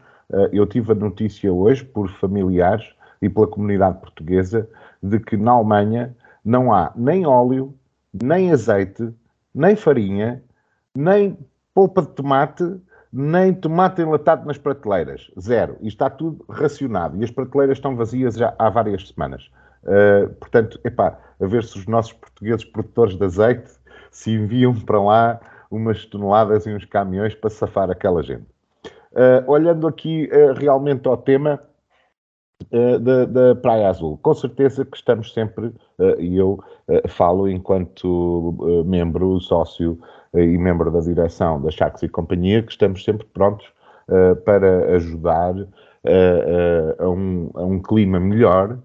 eu 0.51 0.65
tive 0.65 0.91
a 0.91 0.95
notícia 0.95 1.53
hoje, 1.53 1.85
por 1.85 2.09
familiares 2.19 2.85
e 3.21 3.29
pela 3.29 3.47
comunidade 3.47 3.99
portuguesa, 4.01 4.69
de 5.01 5.19
que 5.21 5.37
na 5.37 5.51
Alemanha 5.51 6.13
não 6.43 6.73
há 6.73 6.91
nem 6.97 7.25
óleo, 7.25 7.73
nem 8.13 8.51
azeite, 8.51 9.09
nem 9.55 9.73
farinha, 9.77 10.43
nem 10.93 11.37
polpa 11.73 12.01
de 12.01 12.09
tomate 12.09 12.81
nem 13.17 13.51
tomate 13.51 13.99
enlatado 14.03 14.45
nas 14.45 14.59
prateleiras. 14.59 15.31
Zero. 15.39 15.75
E 15.81 15.87
está 15.87 16.07
tudo 16.07 16.45
racionado. 16.47 17.17
E 17.19 17.23
as 17.23 17.31
prateleiras 17.31 17.79
estão 17.79 17.95
vazias 17.95 18.35
já 18.35 18.53
há 18.59 18.69
várias 18.69 19.07
semanas. 19.07 19.49
Uh, 19.83 20.29
portanto, 20.35 20.79
epá, 20.83 21.17
a 21.39 21.45
ver 21.47 21.63
se 21.63 21.79
os 21.79 21.87
nossos 21.87 22.13
portugueses 22.13 22.63
produtores 22.63 23.15
de 23.15 23.25
azeite 23.25 23.71
se 24.11 24.31
enviam 24.31 24.75
para 24.75 25.01
lá 25.01 25.39
umas 25.71 26.05
toneladas 26.05 26.67
e 26.67 26.73
uns 26.73 26.85
caminhões 26.85 27.33
para 27.33 27.49
safar 27.49 27.89
aquela 27.89 28.21
gente. 28.21 28.45
Uh, 29.13 29.49
olhando 29.49 29.87
aqui 29.87 30.29
uh, 30.31 30.53
realmente 30.53 31.07
ao 31.07 31.17
tema 31.17 31.59
da, 33.01 33.25
da, 33.25 33.55
Praia 33.55 33.87
Azul, 33.87 34.17
com 34.17 34.33
certeza 34.33 34.83
que 34.83 34.97
estamos 34.97 35.31
sempre, 35.31 35.71
e 36.17 36.35
eu 36.35 36.59
falo 37.07 37.47
enquanto 37.47 38.83
membro, 38.83 39.39
sócio 39.39 40.01
e 40.43 40.57
membro 40.57 40.91
da 40.91 40.99
direção 40.99 41.61
da 41.61 41.71
Chacs 41.71 42.03
e 42.03 42.09
Companhia, 42.09 42.61
que 42.63 42.71
estamos 42.71 43.03
sempre 43.03 43.25
prontos 43.33 43.65
uh, 44.07 44.35
para 44.37 44.95
ajudar 44.95 45.55
uh, 45.55 45.65
uh, 45.65 47.03
a, 47.03 47.09
um, 47.09 47.49
a, 47.53 47.63
um, 47.63 47.81
clima 47.81 48.19
melhor, 48.19 48.77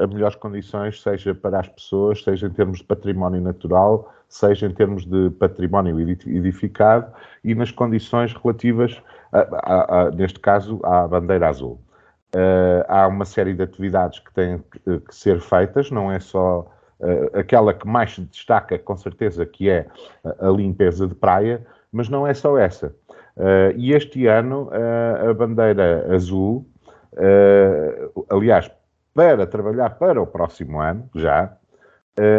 a 0.00 0.06
melhores 0.06 0.36
condições, 0.36 1.02
seja 1.02 1.34
para 1.34 1.58
as 1.58 1.66
pessoas, 1.66 2.22
seja 2.22 2.46
em 2.46 2.50
termos 2.50 2.78
de 2.78 2.84
património 2.84 3.40
natural, 3.40 4.08
seja 4.28 4.66
em 4.66 4.70
termos 4.70 5.04
de 5.04 5.28
património 5.30 5.98
edificado 5.98 7.12
e 7.42 7.52
nas 7.52 7.72
condições 7.72 8.32
relativas, 8.32 9.02
a, 9.32 9.40
a, 9.40 10.02
a, 10.02 10.10
neste 10.12 10.38
caso, 10.38 10.78
à 10.84 11.08
bandeira 11.08 11.48
azul. 11.48 11.80
há 12.86 13.08
uma 13.08 13.24
série 13.24 13.52
de 13.52 13.64
atividades 13.64 14.20
que 14.20 14.32
têm 14.32 14.62
que, 14.70 15.00
que 15.00 15.14
ser 15.16 15.40
feitas, 15.40 15.90
não 15.90 16.12
é 16.12 16.20
só 16.20 16.70
aquela 17.32 17.72
que 17.72 17.86
mais 17.86 18.14
se 18.14 18.20
destaca, 18.22 18.78
com 18.78 18.96
certeza, 18.96 19.46
que 19.46 19.70
é 19.70 19.86
a 20.38 20.48
limpeza 20.48 21.06
de 21.06 21.14
praia, 21.14 21.66
mas 21.92 22.08
não 22.08 22.26
é 22.26 22.34
só 22.34 22.58
essa. 22.58 22.94
Uh, 23.36 23.72
e 23.76 23.92
este 23.92 24.26
ano 24.26 24.68
uh, 24.68 25.30
a 25.30 25.34
bandeira 25.34 26.06
azul, 26.14 26.66
aliás, 28.28 28.70
para 29.14 29.46
trabalhar 29.46 29.90
para 29.90 30.20
o 30.20 30.26
próximo 30.26 30.80
ano, 30.80 31.08
já, 31.14 31.56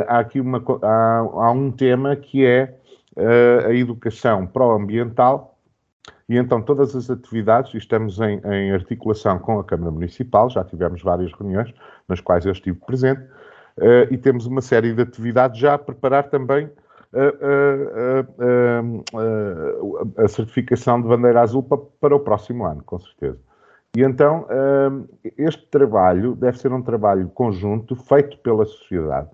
há 0.07 0.19
aqui 0.19 0.39
uma, 0.39 0.63
há, 0.81 1.17
há, 1.19 1.51
um 1.51 1.71
tema 1.71 2.15
que 2.15 2.45
é 2.45 2.75
a 3.67 3.73
educação 3.73 4.47
pró-ambiental 4.47 5.51
e 6.31 6.37
então 6.37 6.61
todas 6.61 6.95
as 6.95 7.09
atividades, 7.09 7.73
estamos 7.73 8.17
em, 8.21 8.39
em, 8.45 8.71
articulação 8.71 9.37
com 9.37 9.59
a 9.59 9.63
Câmara 9.65 9.91
Municipal, 9.91 10.49
já 10.49 10.63
tivemos 10.63 11.01
várias 11.01 11.31
reuniões 11.33 11.73
nas 12.07 12.21
quais 12.21 12.45
eu 12.45 12.53
estive 12.53 12.79
presente, 12.85 13.21
e 14.09 14.17
temos 14.17 14.45
uma 14.45 14.61
série 14.61 14.93
de 14.93 15.01
atividades 15.01 15.59
já 15.59 15.75
a 15.75 15.77
preparar 15.77 16.29
também 16.29 16.69
a, 17.13 17.19
a, 18.39 20.21
a, 20.21 20.23
a 20.23 20.27
certificação 20.27 21.01
de 21.01 21.07
bandeira 21.07 21.41
azul 21.41 21.63
para, 21.63 21.77
para, 21.99 22.15
o 22.15 22.19
próximo 22.19 22.65
ano, 22.65 22.83
com 22.83 22.99
certeza. 22.99 23.37
E 23.95 24.01
então, 24.01 24.47
este 25.37 25.67
trabalho 25.67 26.33
deve 26.35 26.57
ser 26.57 26.71
um 26.71 26.81
trabalho 26.81 27.27
conjunto, 27.29 27.93
feito 27.93 28.37
pela 28.37 28.65
sociedade, 28.65 29.29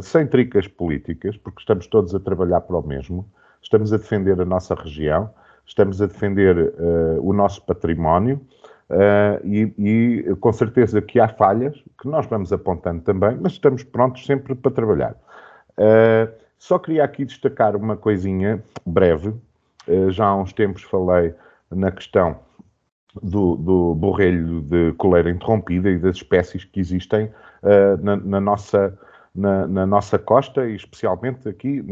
sem 0.00 0.28
tricas 0.28 0.68
políticas, 0.68 1.36
porque 1.36 1.60
estamos 1.60 1.88
todos 1.88 2.14
a 2.14 2.20
trabalhar 2.20 2.60
para 2.60 2.76
o 2.76 2.86
mesmo, 2.86 3.28
estamos 3.60 3.92
a 3.92 3.96
defender 3.96 4.40
a 4.40 4.44
nossa 4.44 4.76
região, 4.76 5.28
estamos 5.66 6.00
a 6.00 6.06
defender 6.06 6.72
o 7.20 7.32
nosso 7.32 7.66
património, 7.66 8.40
Uh, 8.90 9.46
e, 9.46 9.74
e, 9.78 10.36
com 10.36 10.50
certeza 10.50 11.02
que 11.02 11.20
há 11.20 11.28
falhas, 11.28 11.76
que 12.00 12.08
nós 12.08 12.24
vamos 12.24 12.50
apontando 12.54 13.02
também, 13.02 13.36
mas 13.38 13.52
estamos 13.52 13.82
prontos 13.82 14.24
sempre 14.24 14.54
para 14.54 14.70
trabalhar. 14.70 15.14
Uh, 15.76 16.32
só 16.58 16.78
queria 16.78 17.04
aqui 17.04 17.26
destacar 17.26 17.76
uma 17.76 17.98
coisinha 17.98 18.62
breve. 18.86 19.28
Uh, 19.86 20.10
já 20.10 20.26
há 20.26 20.34
uns 20.34 20.54
tempos 20.54 20.82
falei 20.84 21.34
na 21.70 21.90
questão 21.90 22.38
do, 23.22 23.56
do 23.56 23.94
borrelho 23.94 24.62
de 24.62 24.92
coleira 24.92 25.30
interrompida 25.30 25.90
e 25.90 25.98
das 25.98 26.16
espécies 26.16 26.64
que 26.64 26.80
existem 26.80 27.30
na, 28.00 28.16
na, 28.16 28.40
nossa, 28.40 28.96
na, 29.34 29.66
na, 29.66 29.84
nossa 29.84 30.18
costa 30.18 30.66
e 30.66 30.76
especialmente 30.76 31.48
aqui 31.48 31.84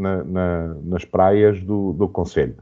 nas 0.83 1.03
praias 1.03 1.61
do, 1.61 1.91
do 1.93 2.07
Conselho. 2.07 2.55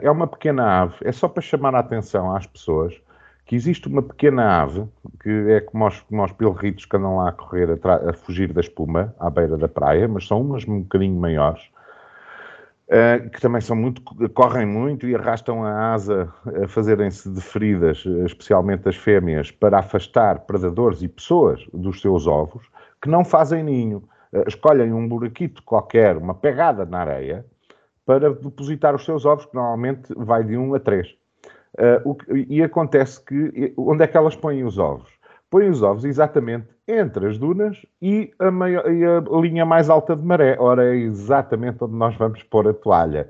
é 0.00 0.10
uma 0.10 0.26
pequena 0.26 0.82
ave, 0.82 0.96
é 1.02 1.12
só 1.12 1.28
para 1.28 1.42
chamar 1.42 1.74
a 1.74 1.80
atenção 1.80 2.34
às 2.34 2.46
pessoas 2.46 2.98
que 3.46 3.54
existe 3.54 3.86
uma 3.86 4.02
pequena 4.02 4.60
ave, 4.62 4.86
que 5.22 5.30
é 5.30 5.60
como 5.60 5.86
os, 5.86 6.00
como 6.00 6.24
os 6.24 6.32
pilritos 6.32 6.84
que 6.84 6.96
andam 6.96 7.16
lá 7.16 7.28
a 7.28 7.32
correr, 7.32 7.70
a, 7.70 8.10
a, 8.10 8.12
fugir 8.12 8.52
da 8.52 8.60
espuma, 8.60 9.14
à 9.20 9.30
beira 9.30 9.56
da 9.56 9.68
praia, 9.68 10.08
mas 10.08 10.26
são 10.26 10.40
umas 10.40 10.66
um 10.66 10.80
bocadinho 10.80 11.14
maiores, 11.18 11.62
uh, 12.88 13.30
que 13.30 13.40
também 13.40 13.60
são 13.60 13.76
muito, 13.76 14.02
correm 14.30 14.66
muito 14.66 15.06
e 15.06 15.14
arrastam 15.14 15.64
a 15.64 15.94
asa 15.94 16.28
a 16.60 16.66
fazerem-se 16.66 17.30
de 17.30 17.40
feridas, 17.40 18.04
especialmente 18.24 18.88
as 18.88 18.96
fêmeas, 18.96 19.52
para 19.52 19.78
afastar 19.78 20.40
predadores 20.40 21.00
e 21.02 21.08
pessoas 21.08 21.64
dos 21.72 22.00
seus 22.00 22.26
ovos, 22.26 22.66
que 23.00 23.08
não 23.08 23.24
fazem 23.24 23.62
ninho. 23.62 24.02
Uh, 24.32 24.42
escolhem 24.48 24.92
um 24.92 25.06
buraquito 25.06 25.62
qualquer, 25.62 26.16
uma 26.16 26.34
pegada 26.34 26.84
na 26.84 26.98
areia, 26.98 27.46
para 28.04 28.34
depositar 28.34 28.92
os 28.92 29.04
seus 29.04 29.24
ovos, 29.24 29.46
que 29.46 29.54
normalmente 29.54 30.12
vai 30.16 30.42
de 30.42 30.56
um 30.56 30.74
a 30.74 30.80
três. 30.80 31.16
Uh, 31.76 32.10
o, 32.10 32.36
e 32.48 32.62
acontece 32.62 33.22
que 33.22 33.74
onde 33.76 34.02
é 34.02 34.06
que 34.06 34.16
elas 34.16 34.34
põem 34.34 34.64
os 34.64 34.78
ovos? 34.78 35.10
Põem 35.50 35.68
os 35.68 35.82
ovos 35.82 36.04
exatamente 36.04 36.66
entre 36.88 37.26
as 37.26 37.38
dunas 37.38 37.84
e 38.00 38.32
a, 38.38 38.50
maior, 38.50 38.90
e 38.90 39.04
a 39.04 39.20
linha 39.40 39.64
mais 39.66 39.90
alta 39.90 40.16
de 40.16 40.24
maré. 40.24 40.56
Ora, 40.58 40.84
é 40.86 40.96
exatamente 40.96 41.84
onde 41.84 41.94
nós 41.94 42.16
vamos 42.16 42.42
pôr 42.42 42.66
a 42.68 42.72
toalha. 42.72 43.28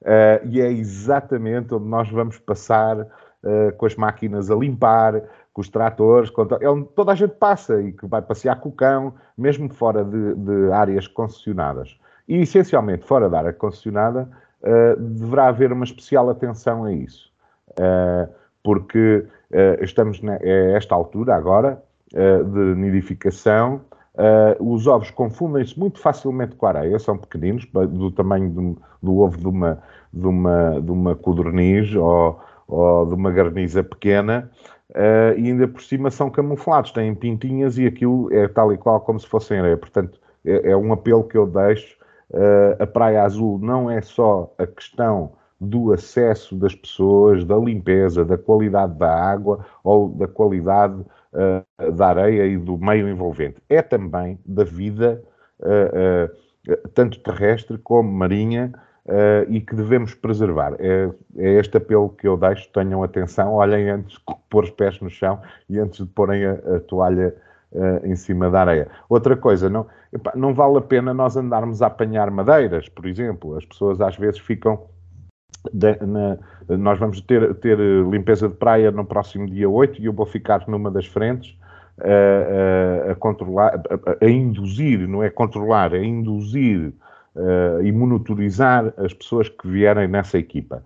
Uh, 0.00 0.46
e 0.48 0.60
é 0.60 0.70
exatamente 0.70 1.74
onde 1.74 1.86
nós 1.86 2.08
vamos 2.10 2.38
passar 2.38 3.00
uh, 3.00 3.72
com 3.76 3.86
as 3.86 3.96
máquinas 3.96 4.50
a 4.50 4.54
limpar, 4.54 5.22
com 5.52 5.60
os 5.60 5.68
tratores, 5.68 6.30
com 6.30 6.46
to... 6.46 6.58
é 6.60 6.68
onde 6.68 6.88
toda 6.94 7.12
a 7.12 7.14
gente 7.14 7.34
passa 7.34 7.80
e 7.80 7.92
que 7.92 8.06
vai 8.06 8.22
passear 8.22 8.58
com 8.60 8.68
o 8.68 8.72
cão, 8.72 9.14
mesmo 9.36 9.68
fora 9.72 10.04
de, 10.04 10.34
de 10.34 10.72
áreas 10.72 11.06
concessionadas. 11.06 11.98
E 12.28 12.40
essencialmente 12.40 13.04
fora 13.04 13.28
da 13.28 13.38
área 13.38 13.52
concessionada, 13.52 14.28
uh, 14.62 15.00
deverá 15.00 15.48
haver 15.48 15.72
uma 15.72 15.84
especial 15.84 16.30
atenção 16.30 16.84
a 16.84 16.92
isso. 16.92 17.31
Eh, 17.78 18.28
porque 18.62 19.24
eh, 19.52 19.78
estamos 19.82 20.20
a 20.24 20.46
esta 20.76 20.94
altura 20.94 21.34
agora 21.34 21.82
eh, 22.14 22.42
de 22.42 22.74
nidificação, 22.76 23.80
os 24.60 24.86
ovos 24.86 25.10
confundem-se 25.10 25.78
muito 25.78 25.98
facilmente 25.98 26.54
com 26.54 26.66
a 26.66 26.68
areia, 26.68 26.98
são 26.98 27.16
pequeninos, 27.16 27.64
do 27.64 28.10
tamanho 28.10 28.50
do, 28.50 28.78
do 29.02 29.18
ovo 29.20 29.38
de 29.38 29.48
uma, 29.48 29.82
de 30.12 30.26
uma, 30.26 30.80
de 30.82 30.90
uma 30.90 31.16
codorniz 31.16 31.94
ou, 31.94 32.38
ou 32.68 33.06
de 33.06 33.14
uma 33.14 33.30
garniza 33.30 33.82
pequena, 33.82 34.50
Uh, 34.92 35.32
e 35.38 35.48
ainda 35.48 35.66
por 35.66 35.80
cima 35.80 36.10
são 36.10 36.28
camuflados, 36.28 36.90
têm 36.90 37.14
pintinhas 37.14 37.78
e 37.78 37.86
aquilo 37.86 38.28
é 38.30 38.46
tal 38.46 38.74
e 38.74 38.76
qual 38.76 39.00
como 39.00 39.18
se 39.18 39.26
fossem 39.26 39.58
areia. 39.58 39.76
Portanto, 39.76 40.20
é, 40.44 40.72
é 40.72 40.76
um 40.76 40.92
apelo 40.92 41.24
que 41.24 41.36
eu 41.36 41.46
deixo. 41.46 41.96
Uh, 42.30 42.82
a 42.82 42.86
Praia 42.86 43.22
Azul 43.22 43.58
não 43.58 43.90
é 43.90 44.02
só 44.02 44.52
a 44.58 44.66
questão 44.66 45.32
do 45.62 45.92
acesso 45.92 46.56
das 46.56 46.74
pessoas, 46.74 47.44
da 47.44 47.56
limpeza, 47.56 48.24
da 48.24 48.36
qualidade 48.36 48.98
da 48.98 49.14
água 49.14 49.64
ou 49.84 50.08
da 50.08 50.26
qualidade 50.26 51.00
uh, 51.32 51.92
da 51.92 52.08
areia 52.08 52.46
e 52.46 52.58
do 52.58 52.76
meio 52.76 53.08
envolvente. 53.08 53.62
É 53.68 53.80
também 53.80 54.40
da 54.44 54.64
vida, 54.64 55.22
uh, 55.60 56.74
uh, 56.74 56.88
tanto 56.94 57.20
terrestre 57.20 57.78
como 57.78 58.10
marinha, 58.10 58.72
e 59.48 59.60
que 59.60 59.74
devemos 59.74 60.14
preservar. 60.14 60.76
É, 60.78 61.10
é, 61.36 61.58
este 61.58 61.76
apelo 61.76 62.10
que 62.10 62.28
eu 62.28 62.36
deixo. 62.36 62.70
Tenham 62.72 63.02
atenção, 63.02 63.54
olhem 63.54 63.90
antes 63.90 64.12
de 64.16 64.22
pôr 64.48 64.62
os 64.62 64.70
pés 64.70 65.00
no 65.00 65.10
chão 65.10 65.40
e 65.68 65.76
antes 65.76 66.06
de 66.06 66.12
porem 66.12 66.46
a, 66.46 66.52
a 66.52 66.78
toalha 66.78 67.34
em 68.04 68.14
cima 68.14 68.48
da 68.48 68.60
areia. 68.60 68.88
Outra 69.08 69.36
coisa, 69.36 69.68
não, 69.68 69.88
não 70.36 70.54
vale 70.54 70.78
a 70.78 70.80
pena 70.80 71.12
nós 71.12 71.36
andarmos 71.36 71.82
a 71.82 71.88
apanhar 71.88 72.30
madeiras, 72.30 72.88
por 72.88 73.04
exemplo. 73.04 73.56
As 73.56 73.64
pessoas 73.64 74.00
às 74.00 74.16
vezes 74.16 74.38
ficam 74.38 74.86
de, 75.72 75.96
na, 76.06 76.38
nós 76.68 76.98
vamos 76.98 77.20
ter, 77.20 77.54
ter 77.56 77.78
limpeza 77.78 78.48
de 78.48 78.54
praia 78.54 78.90
no 78.90 79.04
próximo 79.04 79.46
dia 79.46 79.68
8 79.68 80.00
e 80.00 80.06
eu 80.06 80.12
vou 80.12 80.26
ficar 80.26 80.66
numa 80.66 80.90
das 80.90 81.06
frentes 81.06 81.56
a, 82.00 83.08
a, 83.08 83.12
a 83.12 83.14
controlar, 83.14 83.74
a, 83.74 84.24
a, 84.24 84.28
induzir, 84.28 85.06
não 85.06 85.22
é 85.22 85.30
controlar, 85.30 85.94
é 85.94 86.02
induzir 86.04 86.92
e 87.82 87.90
monitorizar 87.92 88.92
as 88.98 89.14
pessoas 89.14 89.48
que 89.48 89.66
vierem 89.66 90.06
nessa 90.06 90.36
equipa. 90.36 90.82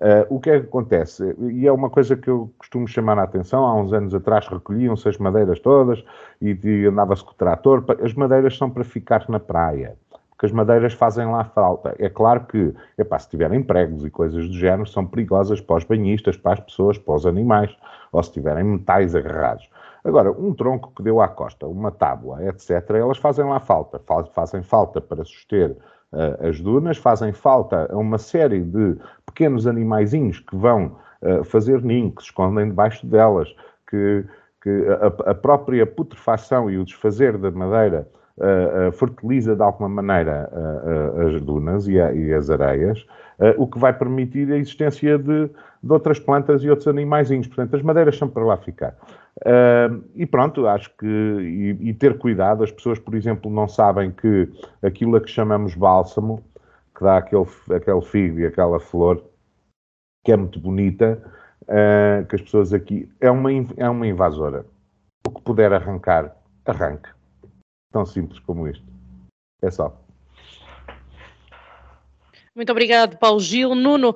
Uh, 0.00 0.24
o 0.30 0.40
que 0.40 0.48
é 0.48 0.58
que 0.58 0.66
acontece? 0.66 1.36
E 1.38 1.66
é 1.66 1.72
uma 1.72 1.90
coisa 1.90 2.16
que 2.16 2.28
eu 2.28 2.50
costumo 2.56 2.88
chamar 2.88 3.18
a 3.18 3.24
atenção. 3.24 3.66
Há 3.66 3.74
uns 3.74 3.92
anos 3.92 4.14
atrás 4.14 4.48
recolhiam-se 4.48 5.06
as 5.06 5.18
madeiras 5.18 5.60
todas 5.60 6.02
e, 6.40 6.58
e 6.64 6.86
andava-se 6.86 7.22
com 7.22 7.32
o 7.32 7.34
trator. 7.34 7.84
As 8.02 8.14
madeiras 8.14 8.56
são 8.56 8.70
para 8.70 8.82
ficar 8.82 9.28
na 9.28 9.38
praia, 9.38 9.94
porque 10.40 10.46
as 10.46 10.52
madeiras 10.52 10.94
fazem 10.94 11.26
lá 11.26 11.44
falta. 11.44 11.94
É 11.98 12.08
claro 12.08 12.46
que, 12.46 12.74
epá, 12.96 13.18
se 13.18 13.28
tiverem 13.28 13.62
pregos 13.62 14.06
e 14.06 14.10
coisas 14.10 14.48
do 14.48 14.54
género, 14.54 14.86
são 14.86 15.06
perigosas 15.06 15.60
para 15.60 15.76
os 15.76 15.84
banhistas, 15.84 16.34
para 16.34 16.54
as 16.54 16.60
pessoas, 16.60 16.96
para 16.96 17.14
os 17.14 17.26
animais, 17.26 17.76
ou 18.10 18.22
se 18.22 18.32
tiverem 18.32 18.64
metais 18.64 19.14
agarrados. 19.14 19.68
Agora, 20.02 20.32
um 20.32 20.54
tronco 20.54 20.94
que 20.96 21.02
deu 21.02 21.20
à 21.20 21.28
costa, 21.28 21.66
uma 21.66 21.90
tábua, 21.90 22.42
etc., 22.46 22.70
elas 22.94 23.18
fazem 23.18 23.44
lá 23.44 23.60
falta. 23.60 24.00
Fazem 24.32 24.62
falta 24.62 24.98
para 24.98 25.22
suster 25.26 25.72
uh, 26.12 26.48
as 26.48 26.58
dunas, 26.58 26.96
fazem 26.96 27.34
falta 27.34 27.86
a 27.92 27.98
uma 27.98 28.16
série 28.16 28.62
de 28.62 28.96
pequenos 29.26 29.66
animaizinhos 29.66 30.40
que 30.40 30.56
vão 30.56 30.96
uh, 31.20 31.44
fazer 31.44 31.82
ninho, 31.82 32.12
que 32.12 32.22
se 32.22 32.28
escondem 32.28 32.66
debaixo 32.66 33.06
delas, 33.06 33.54
que, 33.86 34.24
que 34.62 34.86
a, 34.88 35.32
a, 35.32 35.34
própria 35.34 35.84
putrefação 35.86 36.70
e 36.70 36.78
o 36.78 36.84
desfazer 36.84 37.36
da 37.36 37.50
madeira 37.50 38.08
uh, 38.38 38.92
fertiliza 38.92 39.54
de 39.54 39.62
alguma 39.62 39.88
maneira 39.88 40.50
as 41.26 41.40
dunas 41.42 41.88
e, 41.88 42.00
a, 42.00 42.12
e 42.12 42.32
as 42.32 42.50
areias, 42.50 43.06
o 43.56 43.66
que 43.66 43.78
vai 43.78 43.92
permitir 43.92 44.52
a 44.52 44.56
existência 44.56 45.18
de, 45.18 45.50
de 45.82 45.92
outras 45.92 46.18
plantas 46.18 46.62
e 46.62 46.68
outros 46.68 46.88
animaizinhos. 46.88 47.46
Portanto, 47.46 47.76
as 47.76 47.82
madeiras 47.82 48.16
são 48.16 48.28
para 48.28 48.44
lá 48.44 48.56
ficar. 48.56 48.94
Uh, 49.38 50.04
e 50.14 50.26
pronto, 50.26 50.66
acho 50.66 50.94
que. 50.96 51.06
E, 51.06 51.88
e, 51.88 51.94
ter 51.94 52.18
cuidado, 52.18 52.62
as 52.62 52.70
pessoas, 52.70 52.98
por 52.98 53.14
exemplo, 53.14 53.50
não 53.50 53.66
sabem 53.66 54.10
que 54.10 54.48
aquilo 54.82 55.16
a 55.16 55.20
que 55.20 55.30
chamamos 55.30 55.74
bálsamo, 55.74 56.44
que 56.94 57.02
dá 57.02 57.18
aquele, 57.18 57.46
aquele 57.74 58.02
figo 58.02 58.40
e 58.40 58.46
aquela 58.46 58.78
flor, 58.78 59.22
que 60.24 60.32
é 60.32 60.36
muito 60.36 60.60
bonita, 60.60 61.22
uh, 61.62 62.26
que 62.26 62.36
as 62.36 62.42
pessoas 62.42 62.72
aqui. 62.72 63.08
É 63.20 63.30
uma, 63.30 63.50
é 63.76 63.88
uma 63.88 64.06
invasora. 64.06 64.66
O 65.26 65.30
que 65.30 65.42
puder 65.42 65.72
arrancar, 65.72 66.36
arranque. 66.66 67.08
Tão 67.92 68.06
simples 68.06 68.38
como 68.40 68.68
isto. 68.68 68.84
É 69.62 69.70
só. 69.70 69.96
Muito 72.54 72.70
obrigado, 72.72 73.16
Paulo 73.16 73.40
Gil. 73.40 73.74
Nuno, 73.74 74.14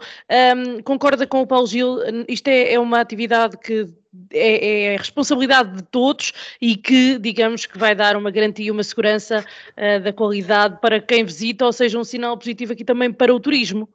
um, 0.57 0.83
concorda 0.83 1.27
com 1.27 1.43
o 1.43 1.47
Paulo 1.47 1.67
Gil? 1.67 1.99
Isto 2.29 2.49
é, 2.49 2.75
é 2.75 2.81
uma 2.81 3.01
atividade 3.01 3.57
que 3.59 3.93
é, 4.33 4.93
é, 4.93 4.97
responsabilidade 4.97 5.77
de 5.77 5.83
todos 5.83 6.33
e 6.61 6.77
que, 6.77 7.19
digamos, 7.19 7.67
que 7.67 7.79
vai 7.79 7.95
dar 7.95 8.17
uma 8.17 8.31
garantia, 8.31 8.73
uma 8.73 8.83
segurança 8.83 9.45
uh, 9.77 10.03
da 10.03 10.13
qualidade 10.13 10.79
para 10.81 11.01
quem 11.01 11.25
visita, 11.25 11.65
ou 11.65 11.73
seja, 11.73 11.99
um 11.99 12.05
sinal 12.05 12.37
positivo 12.37 12.73
aqui 12.73 12.85
também 12.85 13.13
para 13.13 13.35
o 13.35 13.41
turismo. 13.41 13.89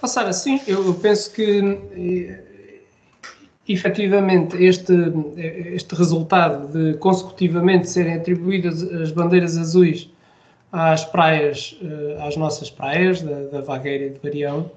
Oh, 0.00 0.06
Sara, 0.06 0.32
sim, 0.32 0.60
eu 0.66 0.94
penso 0.94 1.32
que 1.32 1.60
eh, 1.60 2.47
efetivamente 3.68 4.56
este, 4.64 4.94
este 5.36 5.94
resultado 5.94 6.68
de 6.72 6.96
consecutivamente 6.98 7.88
serem 7.88 8.14
atribuídas 8.14 8.82
as 8.82 9.12
bandeiras 9.12 9.58
azuis 9.58 10.10
às 10.72 11.04
praias, 11.04 11.78
eh, 11.82 12.16
às 12.26 12.36
nossas 12.36 12.70
praias 12.70 13.20
da, 13.22 13.40
da 13.44 13.60
Vagueira 13.60 14.06
e 14.06 14.10
de 14.10 14.18
Barião, 14.18 14.70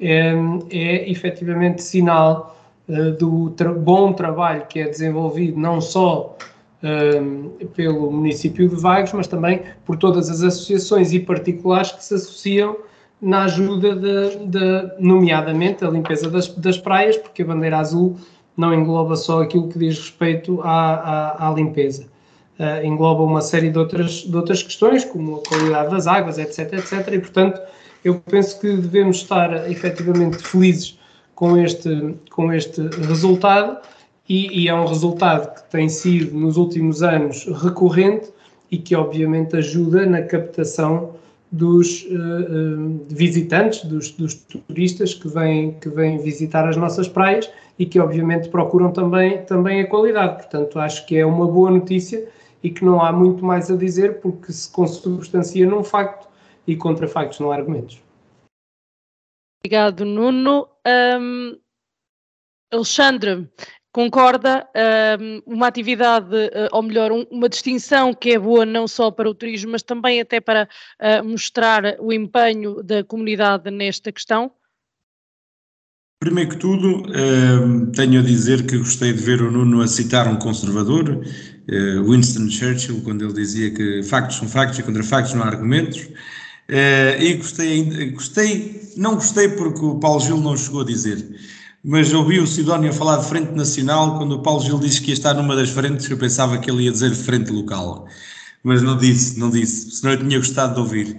é, 0.00 0.34
é 0.70 1.10
efetivamente 1.10 1.82
sinal 1.82 2.56
uh, 2.88 3.12
do 3.12 3.50
tra 3.50 3.72
bom 3.72 4.12
trabalho 4.12 4.66
que 4.66 4.80
é 4.80 4.88
desenvolvido 4.88 5.58
não 5.58 5.80
só 5.80 6.36
uh, 6.82 7.66
pelo 7.68 8.10
município 8.10 8.68
de 8.68 8.74
Vagos, 8.74 9.12
mas 9.12 9.26
também 9.26 9.62
por 9.84 9.96
todas 9.96 10.28
as 10.28 10.42
associações 10.42 11.12
e 11.12 11.20
particulares 11.20 11.92
que 11.92 12.04
se 12.04 12.14
associam 12.14 12.76
na 13.22 13.44
ajuda, 13.44 13.94
de, 13.94 14.46
de 14.46 14.92
nomeadamente, 14.98 15.84
a 15.84 15.88
limpeza 15.88 16.28
das, 16.28 16.48
das, 16.48 16.76
praias, 16.76 17.16
porque 17.16 17.42
a 17.42 17.46
bandeira 17.46 17.78
azul 17.78 18.16
não 18.56 18.72
engloba 18.72 19.16
só 19.16 19.42
aquilo 19.42 19.68
que 19.68 19.78
diz 19.78 19.98
respeito 19.98 20.60
à, 20.62 20.94
à, 20.94 21.48
à 21.48 21.52
limpeza. 21.52 22.06
Uh, 22.58 22.86
engloba 22.86 23.22
uma 23.22 23.40
série 23.40 23.70
de 23.70 23.78
outras, 23.78 24.12
de 24.22 24.36
outras 24.36 24.62
questões, 24.62 25.04
como 25.04 25.36
a 25.36 25.48
qualidade 25.48 25.90
das 25.90 26.06
águas, 26.06 26.38
etc, 26.38 26.74
etc, 26.74 27.12
e, 27.12 27.18
portanto, 27.18 27.60
eu 28.04 28.20
penso 28.20 28.60
que 28.60 28.76
devemos 28.76 29.16
estar 29.16 29.68
efetivamente 29.68 30.38
felizes 30.38 30.98
com 31.34 31.56
este, 31.56 32.14
com 32.30 32.52
este 32.52 32.80
resultado 33.08 33.78
e, 34.28 34.62
e, 34.62 34.68
é 34.68 34.74
um 34.74 34.86
resultado 34.86 35.54
que 35.54 35.70
tem 35.70 35.88
sido 35.88 36.38
nos 36.38 36.56
últimos 36.56 37.02
anos 37.02 37.44
recorrente 37.62 38.28
e 38.70 38.78
que 38.78 38.94
obviamente 38.94 39.56
ajuda 39.56 40.06
na 40.06 40.22
captação 40.22 41.13
dos 41.54 42.02
uh, 42.06 43.06
visitantes, 43.10 43.84
dos, 43.84 44.10
dos, 44.10 44.34
turistas 44.34 45.14
que 45.14 45.28
vêm, 45.28 45.78
que 45.78 45.88
vêm 45.88 46.18
visitar 46.18 46.68
as 46.68 46.76
nossas 46.76 47.06
praias 47.06 47.48
e 47.78 47.86
que 47.86 48.00
obviamente 48.00 48.48
procuram 48.48 48.92
também, 48.92 49.44
também 49.44 49.80
a 49.80 49.86
qualidade. 49.86 50.42
Portanto, 50.42 50.80
acho 50.80 51.06
que 51.06 51.16
é 51.16 51.24
uma 51.24 51.46
boa 51.46 51.70
notícia 51.70 52.28
e 52.60 52.70
que 52.70 52.84
não 52.84 53.00
há 53.00 53.12
muito 53.12 53.44
mais 53.44 53.70
a 53.70 53.76
dizer 53.76 54.20
porque 54.20 54.52
se 54.52 54.68
consubstancia 54.72 55.64
num 55.64 55.84
facto 55.84 56.26
e 56.66 56.74
contra 56.74 57.06
factos 57.06 57.38
não 57.38 57.52
há 57.52 57.54
argumentos. 57.54 58.02
Obrigado, 59.64 60.04
Nuno. 60.04 60.66
Um, 60.84 61.56
Alexandre, 62.72 63.48
concorda? 63.94 64.66
Um, 65.20 65.54
uma 65.54 65.68
atividade, 65.68 66.34
uh, 66.34 66.68
ou 66.72 66.82
melhor, 66.82 67.12
um, 67.12 67.24
uma 67.30 67.48
distinção 67.48 68.12
que 68.12 68.30
é 68.30 68.38
boa 68.38 68.66
não 68.66 68.88
só 68.88 69.08
para 69.08 69.30
o 69.30 69.34
turismo, 69.34 69.70
mas 69.70 69.82
também 69.82 70.20
até 70.20 70.40
para 70.40 70.68
uh, 71.00 71.24
mostrar 71.24 71.96
o 72.00 72.12
empenho 72.12 72.82
da 72.82 73.04
comunidade 73.04 73.70
nesta 73.70 74.10
questão? 74.10 74.50
Primeiro 76.20 76.50
que 76.50 76.56
tudo, 76.56 77.02
tenho 77.92 78.20
a 78.20 78.22
dizer 78.22 78.66
que 78.66 78.78
gostei 78.78 79.12
de 79.12 79.22
ver 79.22 79.42
o 79.42 79.50
Nuno 79.50 79.82
a 79.82 79.86
citar 79.86 80.26
um 80.26 80.36
conservador, 80.36 81.10
uh, 81.10 82.10
Winston 82.10 82.48
Churchill, 82.50 83.02
quando 83.02 83.24
ele 83.24 83.34
dizia 83.34 83.70
que 83.70 84.02
factos 84.02 84.38
são 84.38 84.48
factos 84.48 84.78
e 84.78 84.82
contra 84.82 85.04
factos 85.04 85.34
não 85.34 85.42
há 85.42 85.46
argumentos. 85.46 86.08
E 87.20 87.34
gostei, 87.34 88.10
gostei, 88.12 88.80
não 88.96 89.16
gostei 89.16 89.50
porque 89.50 89.84
o 89.84 90.00
Paulo 90.00 90.18
Gil 90.18 90.38
não 90.38 90.56
chegou 90.56 90.80
a 90.80 90.84
dizer, 90.84 91.18
mas 91.84 92.14
ouvi 92.14 92.40
o 92.40 92.46
Sidónio 92.46 92.94
falar 92.94 93.18
de 93.18 93.28
frente 93.28 93.52
nacional, 93.52 94.16
quando 94.16 94.32
o 94.36 94.42
Paulo 94.42 94.62
Gil 94.64 94.78
disse 94.78 95.02
que 95.02 95.08
ia 95.08 95.14
estar 95.14 95.34
numa 95.34 95.54
das 95.54 95.68
frentes, 95.68 96.08
eu 96.08 96.16
pensava 96.16 96.56
que 96.56 96.70
ele 96.70 96.84
ia 96.84 96.90
dizer 96.90 97.14
frente 97.14 97.52
local, 97.52 98.08
mas 98.62 98.80
não 98.80 98.96
disse, 98.96 99.38
não 99.38 99.50
disse, 99.50 99.90
senão 99.90 100.14
eu 100.14 100.18
tinha 100.18 100.38
gostado 100.38 100.74
de 100.74 100.80
ouvir. 100.80 101.16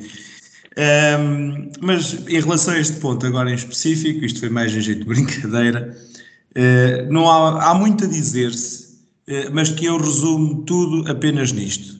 Um, 0.76 1.70
mas 1.82 2.14
em 2.28 2.40
relação 2.42 2.74
a 2.74 2.80
este 2.80 2.98
ponto 2.98 3.26
agora 3.28 3.52
em 3.52 3.54
específico, 3.54 4.26
isto 4.26 4.40
foi 4.40 4.50
mais 4.50 4.76
em 4.76 4.82
jeito 4.82 5.02
de 5.02 5.06
brincadeira, 5.06 5.96
uh, 6.58 7.14
não 7.14 7.30
há, 7.30 7.70
há 7.70 7.76
muito 7.76 8.04
a 8.04 8.08
dizer-se, 8.08 8.86
uh, 9.30 9.52
mas 9.54 9.70
que 9.70 9.86
eu 9.86 9.98
resumo 9.98 10.64
tudo 10.64 11.10
apenas 11.10 11.52
nisto. 11.52 11.94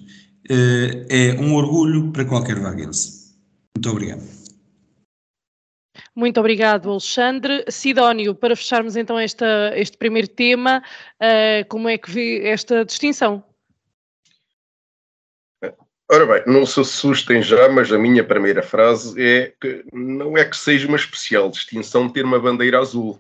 Uh, 0.50 1.06
é 1.08 1.38
um 1.40 1.54
orgulho 1.54 2.12
para 2.12 2.26
qualquer 2.26 2.60
vaguense. 2.60 3.26
Muito 3.76 3.90
obrigado. 3.90 4.35
Muito 6.16 6.40
obrigado, 6.40 6.90
Alexandre. 6.90 7.66
Sidónio, 7.68 8.34
para 8.34 8.56
fecharmos 8.56 8.96
então 8.96 9.20
esta, 9.20 9.74
este 9.76 9.98
primeiro 9.98 10.30
tema, 10.30 10.82
uh, 11.22 11.68
como 11.68 11.90
é 11.90 11.98
que 11.98 12.10
vê 12.10 12.48
esta 12.48 12.86
distinção? 12.86 13.44
Ora 16.10 16.26
bem, 16.26 16.44
não 16.46 16.66
se 16.66 16.80
assustem 16.80 17.42
já, 17.42 17.68
mas 17.68 17.92
a 17.92 17.98
minha 17.98 18.24
primeira 18.24 18.62
frase 18.62 19.20
é 19.22 19.54
que 19.60 19.84
não 19.92 20.38
é 20.38 20.46
que 20.46 20.56
seja 20.56 20.88
uma 20.88 20.98
especial 20.98 21.50
distinção 21.50 22.08
ter 22.08 22.24
uma 22.24 22.40
bandeira 22.40 22.80
azul. 22.80 23.20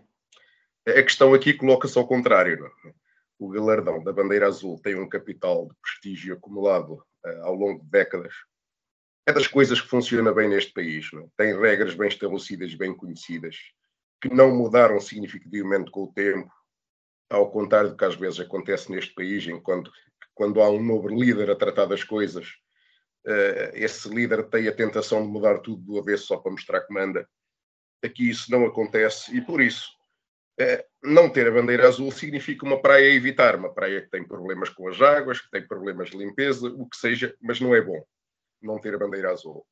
A 0.87 1.01
questão 1.01 1.33
aqui 1.33 1.51
coloca-se 1.53 1.97
ao 1.97 2.07
contrário. 2.07 2.59
Não? 2.59 2.67
É? 2.67 2.93
O 3.39 3.49
galardão 3.49 4.01
da 4.03 4.13
bandeira 4.13 4.47
azul 4.47 4.79
tem 4.81 4.95
um 4.95 5.09
capital 5.09 5.67
de 5.67 5.73
prestígio 5.81 6.35
acumulado 6.35 7.03
uh, 7.25 7.43
ao 7.43 7.55
longo 7.55 7.83
de 7.83 7.89
décadas 7.89 8.33
é 9.25 9.33
das 9.33 9.47
coisas 9.47 9.81
que 9.81 9.87
funciona 9.87 10.31
bem 10.31 10.47
neste 10.47 10.71
país. 10.71 11.11
Não? 11.11 11.23
É? 11.23 11.27
Tem 11.37 11.59
regras 11.59 11.95
bem 11.95 12.07
estabelecidas, 12.07 12.73
bem 12.75 12.95
conhecidas, 12.95 13.57
que 14.21 14.29
não 14.33 14.55
mudaram 14.55 14.99
significativamente 14.99 15.89
com 15.89 16.03
o 16.03 16.13
tempo, 16.13 16.51
ao 17.29 17.49
contrário 17.49 17.89
do 17.89 17.97
que 17.97 18.05
às 18.05 18.15
vezes 18.15 18.39
acontece 18.39 18.91
neste 18.91 19.13
país, 19.13 19.47
enquanto 19.47 19.91
quando 20.33 20.61
há 20.61 20.69
um 20.69 20.83
novo 20.83 21.07
líder 21.07 21.49
a 21.49 21.55
tratar 21.55 21.85
das 21.85 22.03
coisas, 22.03 22.47
uh, 23.25 23.71
esse 23.73 24.07
líder 24.09 24.47
tem 24.49 24.67
a 24.67 24.75
tentação 24.75 25.23
de 25.23 25.27
mudar 25.27 25.59
tudo 25.59 25.81
do 25.81 25.97
avesso 25.97 26.27
só 26.27 26.37
para 26.37 26.51
mostrar 26.51 26.81
que 26.81 26.93
manda. 26.93 27.27
Aqui 28.03 28.29
isso 28.29 28.51
não 28.51 28.65
acontece 28.65 29.35
e 29.35 29.41
por 29.41 29.59
isso 29.59 29.89
uh, 30.61 30.83
não 31.03 31.29
ter 31.29 31.47
a 31.47 31.51
bandeira 31.51 31.87
azul 31.87 32.11
significa 32.11 32.65
uma 32.65 32.79
praia 32.79 33.11
a 33.11 33.15
evitar, 33.15 33.55
uma 33.55 33.73
praia 33.73 34.01
que 34.01 34.09
tem 34.09 34.23
problemas 34.23 34.69
com 34.69 34.87
as 34.87 35.01
águas, 35.01 35.41
que 35.41 35.49
tem 35.49 35.65
problemas 35.65 36.11
de 36.11 36.17
limpeza, 36.17 36.67
o 36.67 36.87
que 36.87 36.97
seja, 36.97 37.35
mas 37.41 37.59
não 37.59 37.73
é 37.73 37.81
bom 37.81 38.05
não 38.61 38.79
ter 38.79 38.95
a 38.95 38.97
bandeira 38.97 39.31
azul. 39.31 39.65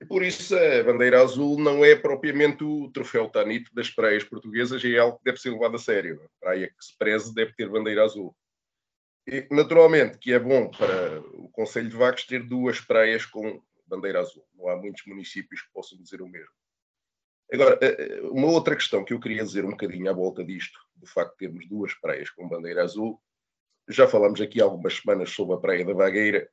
E 0.00 0.06
por 0.06 0.22
isso 0.22 0.56
a 0.56 0.82
bandeira 0.84 1.20
azul 1.20 1.58
não 1.58 1.84
é 1.84 1.96
propriamente 1.96 2.62
o 2.62 2.90
troféu 2.90 3.28
Tanito 3.28 3.74
das 3.74 3.90
praias 3.90 4.22
portuguesas, 4.22 4.84
é 4.84 4.96
algo 4.98 5.18
que 5.18 5.24
deve 5.24 5.38
ser 5.38 5.50
levado 5.50 5.74
a 5.74 5.78
sério. 5.78 6.22
A 6.24 6.44
praia 6.44 6.68
que 6.68 6.84
se 6.84 6.96
preze 6.96 7.34
deve 7.34 7.52
ter 7.54 7.68
bandeira 7.68 8.04
azul. 8.04 8.34
E, 9.26 9.46
naturalmente 9.50 10.18
que 10.18 10.32
é 10.32 10.38
bom 10.38 10.70
para 10.70 11.20
o 11.34 11.48
Conselho 11.50 11.88
de 11.88 11.96
Vagos 11.96 12.24
ter 12.24 12.42
duas 12.42 12.80
praias 12.80 13.26
com 13.26 13.60
bandeira 13.86 14.20
azul. 14.20 14.46
Não 14.54 14.68
há 14.68 14.76
muitos 14.76 15.04
municípios 15.06 15.62
que 15.62 15.72
possam 15.72 15.98
dizer 15.98 16.22
o 16.22 16.28
mesmo. 16.28 16.52
Agora, 17.52 17.78
eh, 17.80 18.20
uma 18.24 18.48
outra 18.48 18.76
questão 18.76 19.04
que 19.04 19.14
eu 19.14 19.20
queria 19.20 19.42
dizer 19.42 19.64
um 19.64 19.70
bocadinho 19.70 20.10
à 20.10 20.12
volta 20.12 20.44
disto, 20.44 20.78
do 20.94 21.06
facto 21.06 21.32
de 21.32 21.38
termos 21.38 21.66
duas 21.66 21.94
praias 21.94 22.30
com 22.30 22.48
bandeira 22.48 22.84
azul, 22.84 23.20
já 23.88 24.06
falamos 24.06 24.40
aqui 24.40 24.60
há 24.60 24.64
algumas 24.64 24.98
semanas 24.98 25.30
sobre 25.30 25.54
a 25.54 25.58
Praia 25.58 25.84
da 25.84 25.94
Vagueira. 25.94 26.48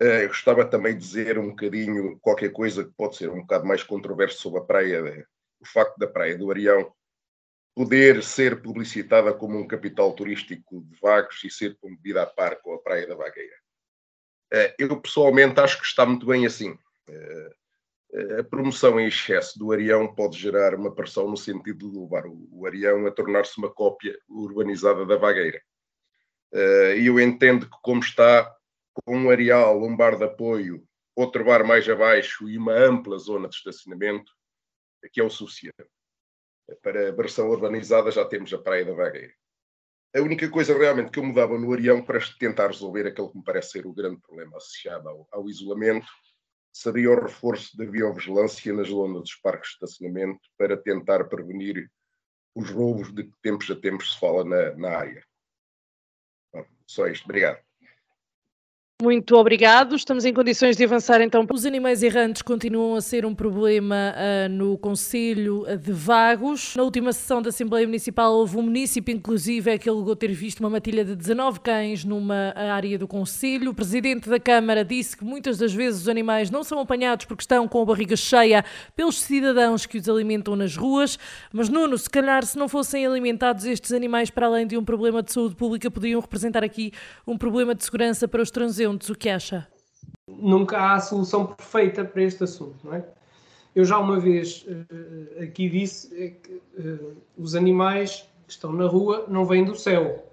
Eu 0.00 0.28
gostava 0.28 0.64
também 0.64 0.94
de 0.94 1.00
dizer 1.00 1.38
um 1.38 1.50
bocadinho 1.50 2.18
qualquer 2.20 2.50
coisa 2.50 2.84
que 2.84 2.90
pode 2.92 3.16
ser 3.16 3.28
um 3.28 3.42
bocado 3.42 3.66
mais 3.66 3.82
controverso 3.82 4.40
sobre 4.40 4.60
a 4.60 4.64
praia, 4.64 5.26
o 5.60 5.66
facto 5.66 5.98
da 5.98 6.06
Praia 6.06 6.38
do 6.38 6.50
Arião 6.50 6.90
poder 7.74 8.22
ser 8.22 8.62
publicitada 8.62 9.32
como 9.32 9.58
um 9.58 9.66
capital 9.66 10.12
turístico 10.12 10.82
de 10.82 10.98
Vagos 11.00 11.42
e 11.44 11.50
ser 11.50 11.78
promovida 11.78 12.22
a 12.22 12.26
par 12.26 12.56
com 12.60 12.74
a 12.74 12.78
Praia 12.78 13.06
da 13.06 13.14
Vagueira. 13.14 13.56
Eh, 14.52 14.74
eu 14.78 15.00
pessoalmente 15.00 15.60
acho 15.60 15.78
que 15.78 15.86
está 15.86 16.04
muito 16.04 16.26
bem 16.26 16.46
assim. 16.46 16.76
Eh, 17.08 18.40
a 18.40 18.44
promoção 18.44 18.98
em 18.98 19.06
excesso 19.06 19.58
do 19.58 19.70
Arião 19.70 20.12
pode 20.12 20.36
gerar 20.36 20.74
uma 20.74 20.92
pressão 20.94 21.28
no 21.28 21.36
sentido 21.36 21.90
de 21.90 21.98
levar 21.98 22.24
o 22.26 22.66
Arião 22.66 23.06
a 23.06 23.10
tornar-se 23.10 23.56
uma 23.58 23.70
cópia 23.70 24.18
urbanizada 24.28 25.06
da 25.06 25.16
Vagueira. 25.16 25.62
Eh, 26.52 26.98
e 26.98 27.06
eu 27.06 27.20
entendo 27.20 27.66
que, 27.66 27.76
como 27.82 28.00
está 28.00 28.52
com 29.04 29.16
um 29.16 29.30
areal, 29.30 29.82
um 29.82 29.96
bar 29.96 30.16
de 30.16 30.24
apoio, 30.24 30.86
outro 31.16 31.44
bar 31.44 31.64
mais 31.66 31.88
abaixo 31.88 32.48
e 32.48 32.56
uma 32.56 32.72
ampla 32.72 33.18
zona 33.18 33.48
de 33.48 33.56
estacionamento, 33.56 34.32
que 35.12 35.20
é 35.20 35.24
o 35.24 35.30
suficiente. 35.30 35.88
Para 36.82 37.08
a 37.08 37.12
versão 37.12 37.48
urbanizada 37.48 38.10
já 38.10 38.24
temos 38.24 38.52
a 38.52 38.58
Praia 38.58 38.84
da 38.84 38.92
Vagueira. 38.92 39.34
A 40.14 40.20
única 40.20 40.48
coisa 40.50 40.76
realmente 40.76 41.10
que 41.10 41.18
eu 41.18 41.24
mudava 41.24 41.58
no 41.58 41.72
Arião 41.72 42.04
para 42.04 42.18
tentar 42.38 42.68
resolver 42.68 43.06
aquele 43.06 43.28
que 43.28 43.38
me 43.38 43.44
parece 43.44 43.72
ser 43.72 43.86
o 43.86 43.92
grande 43.92 44.20
problema 44.20 44.56
associado 44.56 45.08
ao, 45.08 45.28
ao 45.30 45.48
isolamento 45.48 46.08
seria 46.72 47.10
o 47.10 47.20
reforço 47.20 47.76
da 47.76 47.84
biovigilância 47.84 48.72
nas 48.72 48.88
zonas 48.88 49.22
dos 49.22 49.34
parques 49.36 49.70
de 49.70 49.74
estacionamento 49.74 50.40
para 50.56 50.76
tentar 50.76 51.24
prevenir 51.24 51.90
os 52.54 52.70
roubos 52.70 53.12
de 53.12 53.24
que 53.24 53.34
tempos 53.42 53.70
a 53.70 53.76
tempos 53.76 54.14
se 54.14 54.20
fala 54.20 54.44
na, 54.44 54.74
na 54.76 54.96
área. 54.96 55.24
Bom, 56.52 56.64
só 56.86 57.06
isto. 57.06 57.24
Obrigado. 57.24 57.69
Muito 59.02 59.34
obrigado. 59.34 59.96
Estamos 59.96 60.26
em 60.26 60.34
condições 60.34 60.76
de 60.76 60.84
avançar 60.84 61.22
então. 61.22 61.46
Os 61.50 61.64
animais 61.64 62.02
errantes 62.02 62.42
continuam 62.42 62.96
a 62.96 63.00
ser 63.00 63.24
um 63.24 63.34
problema 63.34 64.14
uh, 64.14 64.48
no 64.50 64.76
Conselho 64.76 65.64
de 65.82 65.90
Vagos. 65.90 66.76
Na 66.76 66.82
última 66.82 67.10
sessão 67.10 67.40
da 67.40 67.48
Assembleia 67.48 67.86
Municipal 67.86 68.30
houve 68.34 68.58
um 68.58 68.62
município, 68.62 69.14
inclusive, 69.14 69.78
que 69.78 69.88
alegou 69.88 70.14
ter 70.14 70.30
visto 70.32 70.60
uma 70.60 70.68
matilha 70.68 71.02
de 71.02 71.16
19 71.16 71.60
cães 71.60 72.04
numa 72.04 72.52
área 72.54 72.98
do 72.98 73.08
Conselho. 73.08 73.70
O 73.70 73.74
Presidente 73.74 74.28
da 74.28 74.38
Câmara 74.38 74.84
disse 74.84 75.16
que 75.16 75.24
muitas 75.24 75.56
das 75.56 75.72
vezes 75.72 76.02
os 76.02 76.08
animais 76.08 76.50
não 76.50 76.62
são 76.62 76.78
apanhados 76.78 77.24
porque 77.24 77.42
estão 77.42 77.66
com 77.66 77.80
a 77.80 77.86
barriga 77.86 78.16
cheia 78.16 78.62
pelos 78.94 79.18
cidadãos 79.18 79.86
que 79.86 79.96
os 79.96 80.10
alimentam 80.10 80.54
nas 80.54 80.76
ruas. 80.76 81.18
Mas, 81.50 81.70
Nuno, 81.70 81.96
se 81.96 82.10
calhar 82.10 82.44
se 82.44 82.58
não 82.58 82.68
fossem 82.68 83.06
alimentados 83.06 83.64
estes 83.64 83.92
animais, 83.92 84.28
para 84.28 84.44
além 84.44 84.66
de 84.66 84.76
um 84.76 84.84
problema 84.84 85.22
de 85.22 85.32
saúde 85.32 85.54
pública, 85.54 85.90
poderiam 85.90 86.20
representar 86.20 86.62
aqui 86.62 86.92
um 87.26 87.38
problema 87.38 87.74
de 87.74 87.82
segurança 87.82 88.28
para 88.28 88.42
os 88.42 88.50
transeuntes 88.50 88.89
o 88.92 89.14
que 89.14 89.28
acha? 89.28 89.66
Nunca 90.28 90.92
há 90.92 91.00
solução 91.00 91.46
perfeita 91.46 92.04
para 92.04 92.22
este 92.22 92.44
assunto, 92.44 92.78
não 92.84 92.94
é? 92.94 93.04
Eu 93.74 93.84
já 93.84 93.98
uma 93.98 94.18
vez 94.18 94.66
uh, 94.66 95.42
aqui 95.42 95.68
disse 95.68 96.12
é 96.22 96.30
que 96.30 96.60
uh, 96.78 97.16
os 97.38 97.54
animais 97.54 98.28
que 98.46 98.52
estão 98.52 98.72
na 98.72 98.86
rua 98.86 99.24
não 99.28 99.44
vêm 99.44 99.64
do 99.64 99.76
céu. 99.76 100.24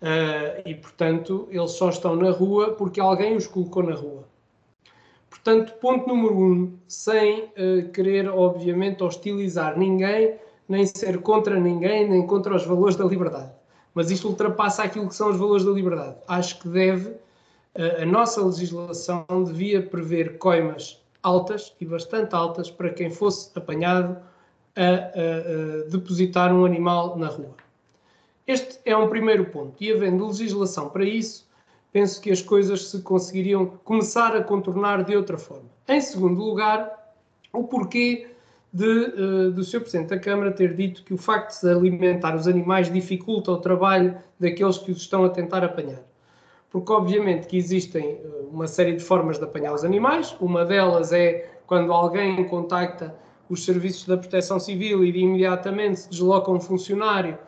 Uh, 0.00 0.62
e, 0.64 0.74
portanto, 0.74 1.48
eles 1.50 1.72
só 1.72 1.88
estão 1.88 2.14
na 2.14 2.30
rua 2.30 2.74
porque 2.74 3.00
alguém 3.00 3.36
os 3.36 3.46
colocou 3.46 3.82
na 3.82 3.94
rua. 3.94 4.24
Portanto, 5.28 5.74
ponto 5.80 6.08
número 6.08 6.38
um, 6.38 6.78
sem 6.88 7.52
querer, 7.92 8.28
obviamente, 8.28 9.02
hostilizar 9.02 9.78
ninguém, 9.78 10.36
nem 10.68 10.86
ser 10.86 11.20
contra 11.20 11.58
ninguém, 11.58 12.08
nem 12.08 12.26
contra 12.26 12.54
os 12.54 12.64
valores 12.64 12.96
da 12.96 13.04
liberdade. 13.04 13.50
Mas 13.94 14.10
isto 14.10 14.28
ultrapassa 14.28 14.82
aquilo 14.82 15.08
que 15.08 15.14
são 15.14 15.30
os 15.30 15.36
valores 15.36 15.64
da 15.64 15.70
liberdade. 15.70 16.16
Acho 16.26 16.58
que 16.58 16.68
deve 16.68 17.14
a 18.02 18.06
nossa 18.06 18.42
legislação 18.44 19.26
devia 19.44 19.82
prever 19.82 20.38
coimas 20.38 21.00
altas 21.22 21.74
e 21.80 21.84
bastante 21.84 22.34
altas 22.34 22.70
para 22.70 22.90
quem 22.90 23.10
fosse 23.10 23.50
apanhado 23.54 24.16
a, 24.74 24.82
a, 24.82 24.84
a, 24.84 25.90
depositar 25.90 26.54
um 26.54 26.64
animal 26.64 27.18
na 27.18 27.26
rua. 27.26 27.54
Este 28.46 28.78
é 28.84 28.96
um 28.96 29.08
primeiro 29.08 29.46
ponto. 29.46 29.74
E 29.82 29.92
havendo 29.92 30.26
legislação 30.26 30.88
para 30.88 31.04
isso, 31.04 31.46
penso 31.92 32.20
que 32.20 32.30
as 32.30 32.40
coisas 32.40 32.86
se 32.86 33.02
conseguiriam 33.02 33.66
começar 33.84 34.36
a 34.36 34.42
contornar 34.42 35.04
de 35.04 35.16
outra 35.16 35.36
forma. 35.36 35.68
Em 35.88 36.00
segundo 36.00 36.42
lugar, 36.42 37.12
o 37.52 37.64
porquê 37.64 38.28
de, 38.72 38.86
uh, 38.86 39.50
do 39.50 39.64
Sr. 39.64 39.80
Presidente 39.80 40.10
da 40.10 40.18
Câmara 40.18 40.52
ter 40.52 40.74
dito 40.74 41.02
que 41.02 41.12
o 41.12 41.18
facto 41.18 41.60
de 41.60 41.70
alimentar 41.70 42.36
os 42.36 42.46
animais 42.46 42.92
dificulta 42.92 43.50
o 43.50 43.58
trabalho 43.58 44.16
daqueles 44.38 44.78
que 44.78 44.92
os 44.92 44.98
estão 44.98 45.24
a 45.24 45.28
tentar 45.28 45.64
apanhar 45.64 46.02
porque 46.76 46.92
obviamente 46.92 47.46
que 47.46 47.56
existem 47.56 48.20
eh, 48.22 48.28
uma 48.52 48.66
série 48.66 48.92
de 48.92 49.02
formas 49.02 49.38
de 49.38 49.44
apanhar 49.44 49.72
os 49.72 49.82
animais, 49.82 50.36
uma 50.38 50.62
delas 50.62 51.10
é 51.10 51.50
quando 51.66 51.90
alguém 51.90 52.46
contacta 52.48 53.14
os 53.48 53.64
serviços 53.64 54.04
da 54.06 54.18
proteção 54.18 54.60
civil 54.60 55.02
e 55.02 55.10
de 55.10 55.20
imediatamente 55.20 56.00
se 56.00 56.10
desloca 56.10 56.50
um 56.50 56.60
funcionário 56.60 57.38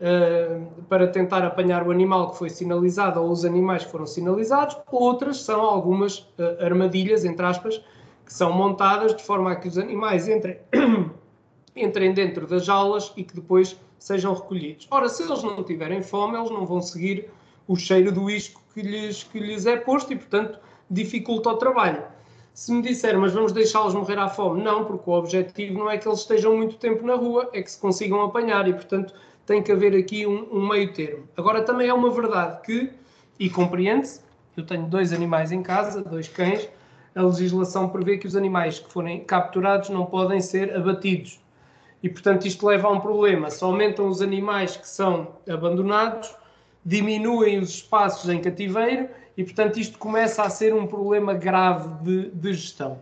uh, 0.00 0.82
para 0.88 1.06
tentar 1.06 1.44
apanhar 1.44 1.86
o 1.86 1.90
animal 1.90 2.30
que 2.30 2.38
foi 2.38 2.48
sinalizado 2.48 3.20
ou 3.20 3.30
os 3.30 3.44
animais 3.44 3.84
que 3.84 3.90
foram 3.90 4.06
sinalizados, 4.06 4.78
outras 4.90 5.42
são 5.42 5.60
algumas 5.60 6.20
uh, 6.20 6.64
armadilhas, 6.64 7.26
entre 7.26 7.44
aspas, 7.44 7.76
que 8.24 8.32
são 8.32 8.50
montadas 8.54 9.14
de 9.14 9.22
forma 9.22 9.52
a 9.52 9.56
que 9.56 9.68
os 9.68 9.76
animais 9.76 10.28
entrem, 10.28 10.56
entrem 11.76 12.14
dentro 12.14 12.46
das 12.46 12.64
jaulas 12.64 13.12
e 13.18 13.22
que 13.22 13.34
depois 13.34 13.78
sejam 13.98 14.32
recolhidos. 14.32 14.88
Ora, 14.90 15.10
se 15.10 15.24
eles 15.24 15.42
não 15.42 15.62
tiverem 15.62 16.00
fome, 16.00 16.38
eles 16.38 16.50
não 16.50 16.64
vão 16.64 16.80
seguir 16.80 17.28
o 17.68 17.76
cheiro 17.76 18.10
do 18.10 18.28
isco 18.30 18.60
que 18.74 18.82
lhes, 18.82 19.22
que 19.22 19.38
lhes 19.38 19.66
é 19.66 19.76
posto 19.76 20.12
e, 20.12 20.16
portanto, 20.16 20.58
dificulta 20.90 21.50
o 21.50 21.56
trabalho. 21.56 22.02
Se 22.54 22.72
me 22.72 22.82
disser, 22.82 23.16
mas 23.16 23.32
vamos 23.32 23.52
deixá-los 23.52 23.94
morrer 23.94 24.18
à 24.18 24.28
fome, 24.28 24.62
não, 24.62 24.84
porque 24.84 25.08
o 25.08 25.12
objetivo 25.12 25.78
não 25.78 25.90
é 25.90 25.98
que 25.98 26.08
eles 26.08 26.20
estejam 26.20 26.56
muito 26.56 26.76
tempo 26.76 27.06
na 27.06 27.14
rua, 27.14 27.48
é 27.52 27.62
que 27.62 27.70
se 27.70 27.78
consigam 27.78 28.22
apanhar 28.22 28.66
e, 28.66 28.72
portanto, 28.72 29.14
tem 29.46 29.62
que 29.62 29.70
haver 29.70 29.94
aqui 29.94 30.26
um, 30.26 30.48
um 30.50 30.66
meio 30.66 30.92
termo. 30.92 31.28
Agora, 31.36 31.62
também 31.62 31.88
é 31.88 31.94
uma 31.94 32.10
verdade 32.10 32.60
que, 32.62 32.90
e 33.38 33.48
compreende-se, 33.48 34.20
eu 34.56 34.66
tenho 34.66 34.86
dois 34.86 35.12
animais 35.12 35.52
em 35.52 35.62
casa, 35.62 36.02
dois 36.02 36.26
cães, 36.26 36.68
a 37.14 37.22
legislação 37.22 37.88
prevê 37.88 38.18
que 38.18 38.26
os 38.26 38.34
animais 38.34 38.78
que 38.78 38.90
forem 38.90 39.24
capturados 39.24 39.88
não 39.90 40.06
podem 40.06 40.40
ser 40.40 40.74
abatidos. 40.74 41.40
E, 42.02 42.08
portanto, 42.08 42.46
isto 42.46 42.66
leva 42.66 42.88
a 42.88 42.90
um 42.90 43.00
problema. 43.00 43.50
Se 43.50 43.62
aumentam 43.62 44.08
os 44.08 44.22
animais 44.22 44.76
que 44.76 44.88
são 44.88 45.28
abandonados, 45.48 46.34
diminuem 46.84 47.58
os 47.58 47.70
espaços 47.70 48.28
em 48.28 48.40
cativeiro 48.40 49.08
e, 49.36 49.44
portanto, 49.44 49.78
isto 49.78 49.98
começa 49.98 50.42
a 50.42 50.50
ser 50.50 50.74
um 50.74 50.86
problema 50.86 51.34
grave 51.34 51.88
de, 52.02 52.30
de 52.30 52.54
gestão. 52.54 53.00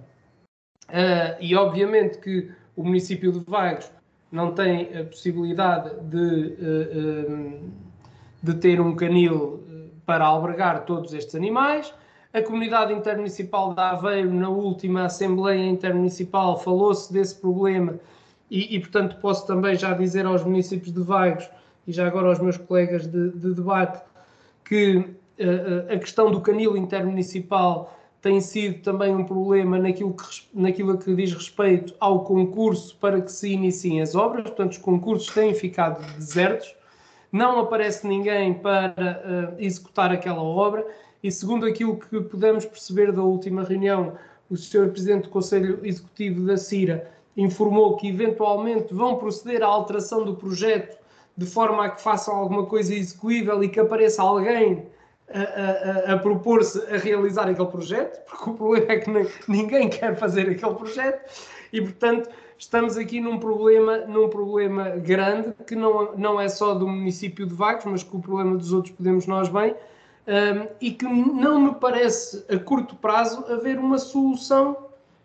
Uh, 0.89 1.37
e, 1.41 1.55
obviamente, 1.57 2.19
que 2.19 2.51
o 2.77 2.85
município 2.85 3.33
de 3.33 3.41
Vagos 3.41 3.91
não 4.31 4.53
tem 4.53 4.97
a 4.99 5.05
possibilidade 5.05 5.91
de, 6.05 6.57
uh, 6.61 7.71
de 8.43 8.55
ter 8.55 8.81
um 8.81 8.95
canil 8.95 9.65
para 10.05 10.25
albergar 10.25 10.85
todos 10.85 11.13
estes 11.13 11.35
animais. 11.35 11.93
A 12.33 12.43
comunidade 12.43 12.93
intermunicipal 12.93 13.75
de 13.75 13.81
Aveiro, 13.81 14.33
na 14.33 14.49
última 14.49 15.07
Assembleia 15.07 15.65
Intermunicipal, 15.65 16.59
falou-se 16.59 17.13
desse 17.13 17.35
problema 17.35 17.99
e, 18.51 18.77
e, 18.77 18.81
portanto, 18.81 19.17
posso 19.21 19.47
também 19.47 19.75
já 19.75 19.93
dizer 19.95 20.27
aos 20.27 20.45
municípios 20.45 20.93
de 20.93 21.03
Vagos 21.03 21.49
e 21.87 21.93
já 21.93 22.07
agora 22.07 22.29
aos 22.29 22.39
meus 22.39 22.57
colegas 22.57 23.07
de, 23.07 23.31
de 23.31 23.55
debate, 23.55 24.03
que 24.65 24.97
uh, 24.97 25.93
a 25.93 25.99
questão 25.99 26.31
do 26.31 26.41
canil 26.41 26.77
intermunicipal 26.77 27.97
tem 28.21 28.41
sido 28.41 28.83
também 28.83 29.15
um 29.15 29.25
problema 29.25 29.79
naquilo 29.79 30.13
que, 30.15 30.25
naquilo 30.53 30.99
que 30.99 31.15
diz 31.15 31.33
respeito 31.33 31.95
ao 32.01 32.25
concurso 32.25 32.97
para 32.97 33.21
que 33.21 33.31
se 33.31 33.53
iniciem 33.53 34.03
as 34.03 34.15
obras, 34.15 34.45
portanto, 34.45 34.73
os 34.73 34.79
concursos 34.79 35.33
têm 35.33 35.55
ficado 35.55 36.05
desertos, 36.17 36.75
não 37.31 37.61
aparece 37.61 38.07
ninguém 38.07 38.55
para 38.55 38.95
uh, 38.99 39.55
executar 39.59 40.11
aquela 40.11 40.43
obra, 40.43 40.85
e 41.23 41.31
segundo 41.31 41.67
aquilo 41.67 41.97
que 41.97 42.21
pudemos 42.21 42.65
perceber 42.65 43.13
da 43.13 43.23
última 43.23 43.63
reunião, 43.63 44.15
o 44.51 44.57
Sr. 44.57 44.91
Presidente 44.91 45.25
do 45.25 45.31
Conselho 45.31 45.81
Executivo 45.85 46.47
da 46.47 46.57
CIRA 46.57 47.09
informou 47.37 47.97
que 47.97 48.09
eventualmente 48.09 48.95
vão 48.95 49.17
proceder 49.17 49.63
à 49.63 49.67
alteração 49.67 50.25
do 50.25 50.35
projeto 50.35 50.97
de 51.37 51.47
forma 51.47 51.85
a 51.85 51.91
que 51.91 52.01
façam 52.01 52.35
alguma 52.35 52.65
coisa 52.67 52.95
execuível 52.95 53.63
e 53.63 53.69
que 53.69 53.79
apareça 53.79 54.23
alguém 54.23 54.87
a, 55.33 56.11
a, 56.11 56.15
a 56.15 56.19
propor-se 56.19 56.79
a 56.93 56.97
realizar 56.97 57.49
aquele 57.49 57.69
projeto, 57.69 58.25
porque 58.27 58.51
o 58.51 58.55
problema 58.55 58.93
é 58.93 58.99
que 58.99 59.11
ninguém 59.49 59.89
quer 59.89 60.17
fazer 60.17 60.49
aquele 60.51 60.75
projeto 60.75 61.31
e, 61.73 61.81
portanto, 61.81 62.31
estamos 62.59 62.97
aqui 62.97 63.21
num 63.21 63.39
problema, 63.39 63.99
num 63.99 64.29
problema 64.29 64.91
grande 64.91 65.53
que 65.67 65.75
não, 65.75 66.15
não 66.17 66.41
é 66.41 66.49
só 66.49 66.75
do 66.75 66.87
município 66.87 67.47
de 67.47 67.55
Vagos, 67.55 67.85
mas 67.85 68.03
que 68.03 68.17
o 68.17 68.21
problema 68.21 68.57
dos 68.57 68.73
outros 68.73 68.95
podemos 68.95 69.27
nós 69.27 69.49
bem, 69.49 69.75
um, 70.27 70.67
e 70.81 70.91
que 70.91 71.05
não 71.05 71.61
me 71.61 71.75
parece 71.75 72.45
a 72.49 72.59
curto 72.59 72.97
prazo 72.97 73.45
haver 73.53 73.79
uma 73.79 73.99
solução 73.99 74.77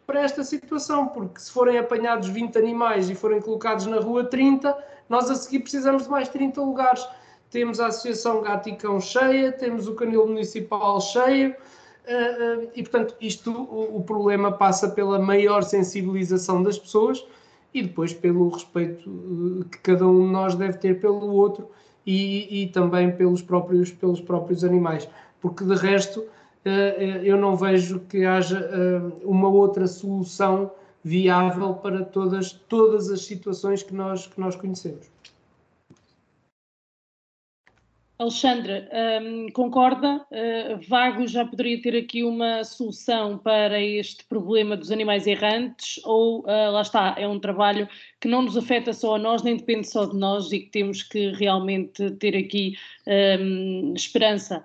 para 0.06 0.22
esta 0.22 0.44
situação, 0.44 1.08
porque 1.08 1.40
se 1.40 1.52
forem 1.52 1.78
apanhados 1.78 2.28
20 2.28 2.58
animais 2.58 3.10
e 3.10 3.16
forem 3.16 3.40
colocados 3.40 3.86
na 3.86 3.98
rua 3.98 4.26
30, 4.26 4.76
nós 5.12 5.30
a 5.30 5.36
seguir 5.36 5.60
precisamos 5.60 6.04
de 6.04 6.10
mais 6.10 6.30
30 6.30 6.62
lugares. 6.62 7.06
Temos 7.50 7.82
a 7.82 7.88
Associação 7.88 8.42
Gato 8.42 8.70
e 8.70 8.76
Cão 8.78 9.02
cheia, 9.02 9.52
temos 9.52 9.86
o 9.86 9.94
Canil 9.94 10.26
Municipal 10.26 11.02
cheio, 11.02 11.50
uh, 11.52 12.64
uh, 12.64 12.70
e 12.74 12.82
portanto 12.82 13.14
isto, 13.20 13.52
o, 13.52 14.02
problema 14.02 14.54
passa 14.54 14.88
pela 14.88 15.20
maior 15.20 15.64
sensibilização 15.64 16.64
das 16.64 16.80
pessoas 16.80 17.28
e 17.74 17.84
depois 17.84 18.14
pelo 18.14 18.48
respeito 18.48 19.10
uh, 19.10 19.66
que 19.66 19.80
cada 19.80 20.08
um 20.08 20.28
de 20.28 20.32
nós 20.32 20.56
deve 20.56 20.78
ter 20.78 21.02
pelo 21.02 21.30
outro 21.30 21.70
e, 22.08 22.64
e 22.64 22.68
também 22.68 23.12
pelos 23.12 23.42
próprios, 23.42 23.92
pelos 23.92 24.22
próprios 24.22 24.64
animais, 24.64 25.10
porque 25.42 25.66
de 25.66 25.76
resto 25.76 26.26
eu 27.24 27.38
não 27.38 27.56
vejo 27.56 28.02
que 28.02 28.24
haja 28.24 28.70
uma 29.24 29.50
outra 29.50 29.88
solução 29.88 30.72
viável 31.04 31.74
para 31.76 32.06
todas, 32.06 32.52
todas 32.52 33.10
as 33.10 33.22
situações 33.22 33.84
que 33.84 33.94
nós, 33.94 34.28
que 34.28 34.40
nós 34.40 34.56
conhecemos. 34.56 35.10
Alexandra, 38.22 38.88
um, 39.24 39.48
concorda? 39.52 40.24
Uh, 40.30 40.80
Vago 40.88 41.26
já 41.26 41.44
poderia 41.44 41.82
ter 41.82 41.98
aqui 41.98 42.24
uma 42.24 42.64
solução 42.64 43.40
para 43.40 43.82
este 43.82 44.24
problema 44.26 44.78
dos 44.78 44.92
animais 44.92 45.26
errantes 45.26 46.00
ou 46.06 46.42
uh, 46.42 46.72
lá 46.72 46.84
está, 46.84 47.16
é 47.18 47.28
um 47.28 47.40
trabalho 47.40 47.90
que 48.20 48.28
não 48.28 48.44
nos 48.44 48.56
afeta 48.56 48.94
só 48.94 49.16
a 49.16 49.20
nós, 49.20 49.42
nem 49.42 49.58
depende 49.58 49.90
só 49.90 50.06
de 50.06 50.16
nós 50.16 50.52
e 50.52 50.60
que 50.60 50.70
temos 50.70 51.02
que 51.02 51.32
realmente 51.32 52.12
ter 52.12 52.38
aqui 52.38 52.78
um, 53.40 53.96
esperança? 53.96 54.64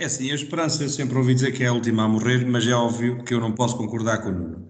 É 0.00 0.06
assim, 0.06 0.30
a 0.32 0.34
esperança 0.34 0.82
eu 0.82 0.88
sempre 0.88 1.18
ouvi 1.18 1.34
dizer 1.34 1.52
que 1.52 1.62
é 1.62 1.66
a 1.66 1.74
última 1.74 2.04
a 2.04 2.08
morrer, 2.08 2.46
mas 2.46 2.66
é 2.66 2.72
óbvio 2.72 3.22
que 3.22 3.34
eu 3.34 3.38
não 3.38 3.52
posso 3.52 3.76
concordar 3.76 4.22
com 4.22 4.30
o 4.30 4.32
Nuno. 4.32 4.66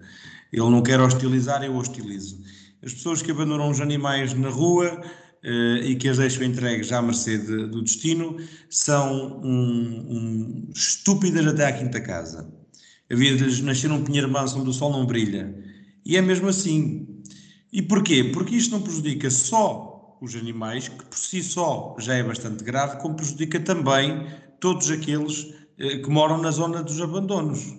Ele 0.51 0.69
não 0.69 0.83
quer 0.83 0.99
hostilizar, 0.99 1.63
eu 1.63 1.73
hostilizo. 1.73 2.43
As 2.83 2.93
pessoas 2.93 3.21
que 3.21 3.31
abandonam 3.31 3.69
os 3.69 3.79
animais 3.79 4.33
na 4.33 4.49
rua 4.49 5.01
uh, 5.01 5.85
e 5.85 5.95
que 5.95 6.09
as 6.09 6.17
deixam 6.17 6.43
entregues 6.43 6.91
à 6.91 7.01
mercê 7.01 7.37
de, 7.37 7.65
do 7.67 7.81
destino 7.81 8.45
são 8.69 9.39
um, 9.41 10.67
um, 10.67 10.69
estúpidas 10.75 11.47
até 11.47 11.65
à 11.65 11.71
quinta 11.71 12.01
casa. 12.01 12.53
Havia 13.09 13.33
de 13.37 13.63
nascer 13.63 13.89
um 13.89 14.03
pinheiro 14.03 14.29
manso 14.29 14.59
onde 14.59 14.69
o 14.69 14.73
sol 14.73 14.91
não 14.91 15.05
brilha. 15.05 15.55
E 16.05 16.17
é 16.17 16.21
mesmo 16.21 16.49
assim. 16.49 17.07
E 17.71 17.81
porquê? 17.81 18.25
Porque 18.33 18.53
isto 18.53 18.71
não 18.71 18.81
prejudica 18.81 19.29
só 19.29 20.17
os 20.21 20.35
animais, 20.35 20.89
que 20.89 21.05
por 21.05 21.17
si 21.17 21.41
só 21.41 21.95
já 21.97 22.15
é 22.15 22.21
bastante 22.21 22.65
grave, 22.65 22.97
como 22.97 23.15
prejudica 23.15 23.61
também 23.61 24.27
todos 24.61 24.89
aqueles 24.89 25.53
eh, 25.77 25.97
que 25.97 26.09
moram 26.09 26.37
na 26.37 26.51
zona 26.51 26.81
dos 26.81 27.01
abandonos. 27.01 27.73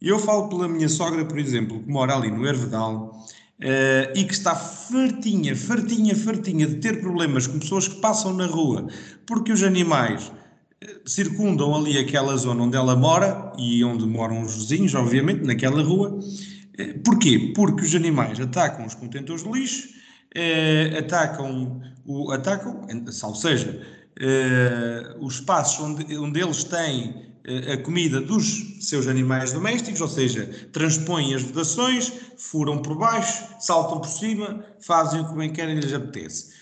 Eu 0.00 0.18
falo 0.18 0.48
pela 0.48 0.68
minha 0.68 0.88
sogra, 0.88 1.24
por 1.24 1.38
exemplo, 1.38 1.80
que 1.80 1.88
mora 1.88 2.16
ali 2.16 2.30
no 2.30 2.44
Hervedal 2.44 3.24
eh, 3.60 4.12
e 4.16 4.24
que 4.24 4.34
está 4.34 4.54
fartinha, 4.54 5.56
fartinha, 5.56 6.14
fartinha 6.16 6.66
de 6.66 6.74
ter 6.76 7.00
problemas 7.00 7.46
com 7.46 7.60
pessoas 7.60 7.86
que 7.86 8.00
passam 8.00 8.34
na 8.34 8.46
rua 8.46 8.88
porque 9.24 9.52
os 9.52 9.62
animais 9.62 10.32
eh, 10.80 11.00
circundam 11.06 11.74
ali 11.74 11.96
aquela 11.96 12.36
zona 12.36 12.64
onde 12.64 12.76
ela 12.76 12.96
mora 12.96 13.52
e 13.56 13.84
onde 13.84 14.04
moram 14.04 14.42
os 14.42 14.56
vizinhos, 14.56 14.94
obviamente, 14.94 15.44
naquela 15.44 15.82
rua. 15.82 16.18
Porquê? 17.04 17.52
Porque 17.54 17.84
os 17.84 17.94
animais 17.94 18.40
atacam 18.40 18.86
os 18.86 18.94
contentores 18.94 19.44
de 19.44 19.52
lixo, 19.52 19.88
atacam, 20.98 21.82
o, 22.06 22.32
atacam, 22.32 22.86
salvo 23.12 23.36
seja, 23.36 23.78
uh, 24.18 25.24
os 25.24 25.34
espaços 25.34 25.80
onde, 25.80 26.16
onde 26.18 26.40
eles 26.40 26.64
têm 26.64 27.10
uh, 27.46 27.72
a 27.72 27.76
comida 27.78 28.20
dos 28.20 28.86
seus 28.88 29.06
animais 29.06 29.52
domésticos, 29.52 30.00
ou 30.00 30.08
seja, 30.08 30.46
transpõem 30.72 31.34
as 31.34 31.42
vedações, 31.42 32.12
furam 32.36 32.80
por 32.82 32.96
baixo, 32.96 33.44
saltam 33.60 34.00
por 34.00 34.08
cima, 34.08 34.64
fazem 34.80 35.20
o 35.20 35.28
que 35.28 35.36
bem 35.36 35.52
querem 35.52 35.78
lhes 35.78 35.92
apetece. 35.92 36.52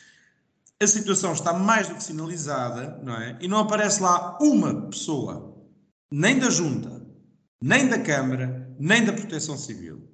A 0.82 0.86
situação 0.86 1.32
está 1.32 1.53
mais 1.53 1.88
do 1.88 1.94
que 1.94 2.03
sinalizada, 2.03 2.98
não 3.03 3.14
é? 3.14 3.36
E 3.40 3.48
não 3.48 3.59
aparece 3.59 4.03
lá 4.03 4.38
uma 4.40 4.88
pessoa, 4.88 5.55
nem 6.11 6.38
da 6.38 6.48
Junta, 6.48 7.07
nem 7.62 7.86
da 7.86 7.98
Câmara, 7.98 8.74
nem 8.78 9.05
da 9.05 9.12
Proteção 9.12 9.59
Civil. 9.59 10.09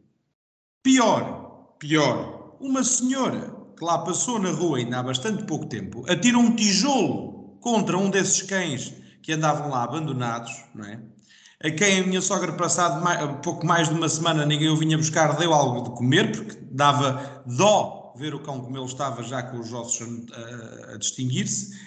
Pior, 0.82 1.76
pior, 1.78 2.56
uma 2.60 2.82
senhora 2.82 3.55
que 3.76 3.84
lá 3.84 3.98
passou 3.98 4.38
na 4.38 4.50
rua 4.50 4.78
ainda 4.78 4.98
há 4.98 5.02
bastante 5.02 5.44
pouco 5.44 5.66
tempo, 5.66 6.04
atira 6.08 6.38
um 6.38 6.54
tijolo 6.54 7.56
contra 7.60 7.96
um 7.96 8.10
desses 8.10 8.42
cães 8.42 8.94
que 9.22 9.32
andavam 9.32 9.68
lá 9.68 9.84
abandonados, 9.84 10.52
não 10.74 10.84
é? 10.84 11.00
A 11.62 11.70
quem 11.70 12.00
a 12.00 12.06
minha 12.06 12.20
sogra, 12.20 12.52
passado 12.52 13.02
mais, 13.02 13.18
pouco 13.42 13.66
mais 13.66 13.88
de 13.88 13.94
uma 13.94 14.08
semana, 14.08 14.44
ninguém 14.44 14.68
o 14.68 14.76
vinha 14.76 14.96
buscar, 14.96 15.36
deu 15.36 15.52
algo 15.54 15.88
de 15.88 15.96
comer, 15.96 16.30
porque 16.30 16.58
dava 16.70 17.42
dó 17.46 18.14
ver 18.16 18.34
o 18.34 18.40
cão 18.40 18.60
como 18.60 18.76
ele 18.76 18.84
estava, 18.84 19.22
já 19.22 19.42
com 19.42 19.58
os 19.58 19.72
ossos 19.72 20.06
a, 20.32 20.94
a 20.94 20.98
distinguir-se. 20.98 21.78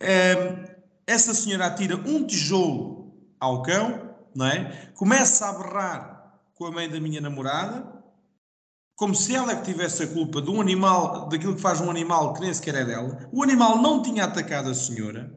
Ehm, 0.00 0.64
essa 1.06 1.34
senhora 1.34 1.66
atira 1.66 1.96
um 1.96 2.26
tijolo 2.26 3.14
ao 3.38 3.62
cão, 3.62 4.10
não 4.34 4.46
é? 4.46 4.90
Começa 4.94 5.46
a 5.46 5.52
berrar 5.52 6.40
com 6.54 6.66
a 6.66 6.70
mãe 6.70 6.88
da 6.88 6.98
minha 6.98 7.20
namorada, 7.20 8.01
como 9.02 9.16
se 9.16 9.34
ela 9.34 9.50
é 9.50 9.56
que 9.56 9.64
tivesse 9.64 10.04
a 10.04 10.06
culpa 10.06 10.40
de 10.40 10.48
um 10.48 10.60
animal, 10.60 11.28
daquilo 11.28 11.56
que 11.56 11.60
faz 11.60 11.80
um 11.80 11.90
animal 11.90 12.34
que 12.34 12.40
nem 12.40 12.54
sequer 12.54 12.76
é 12.76 12.84
dela. 12.84 13.28
O 13.32 13.42
animal 13.42 13.82
não 13.82 14.00
tinha 14.00 14.22
atacado 14.22 14.70
a 14.70 14.74
senhora, 14.76 15.36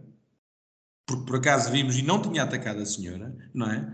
porque 1.04 1.26
por 1.26 1.38
acaso 1.38 1.72
vimos 1.72 1.98
e 1.98 2.04
não 2.04 2.22
tinha 2.22 2.44
atacado 2.44 2.80
a 2.80 2.86
senhora, 2.86 3.36
não 3.56 3.72
é? 3.72 3.92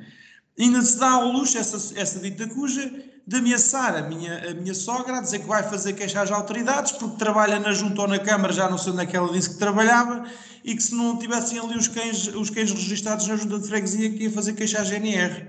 Ainda 0.60 0.82
se 0.82 1.00
dá 1.00 1.12
ao 1.12 1.32
luxo 1.32 1.58
essa, 1.58 1.98
essa 1.98 2.20
dita 2.20 2.50
cuja 2.50 2.86
de 3.26 3.38
ameaçar 3.38 3.96
a 3.96 4.02
minha, 4.02 4.50
a 4.50 4.54
minha 4.54 4.74
sogra, 4.74 5.20
a 5.20 5.22
dizer 5.22 5.40
que 5.40 5.48
vai 5.48 5.64
fazer 5.64 5.94
queixar 5.94 6.26
às 6.26 6.32
autoridades, 6.32 6.92
porque 6.92 7.16
trabalha 7.16 7.58
na 7.58 7.72
junta 7.72 8.02
ou 8.02 8.10
na 8.10 8.20
Câmara, 8.20 8.52
já 8.52 8.70
não 8.70 8.78
sei 8.78 8.92
onde 8.92 9.04
é 9.04 9.06
que 9.06 9.16
ela 9.16 9.32
disse 9.32 9.52
que 9.52 9.58
trabalhava, 9.58 10.26
e 10.66 10.76
que 10.76 10.84
se 10.84 10.94
não 10.94 11.18
tivessem 11.18 11.58
ali 11.58 11.78
os 11.78 11.88
cães, 11.88 12.28
os 12.28 12.50
cães 12.50 12.74
registados 12.74 13.26
na 13.26 13.38
junta 13.38 13.58
de 13.58 13.70
freguesia, 13.70 14.10
que 14.10 14.24
ia 14.24 14.32
fazer 14.32 14.52
queixar 14.52 14.82
à 14.82 14.84
GNR. 14.84 15.48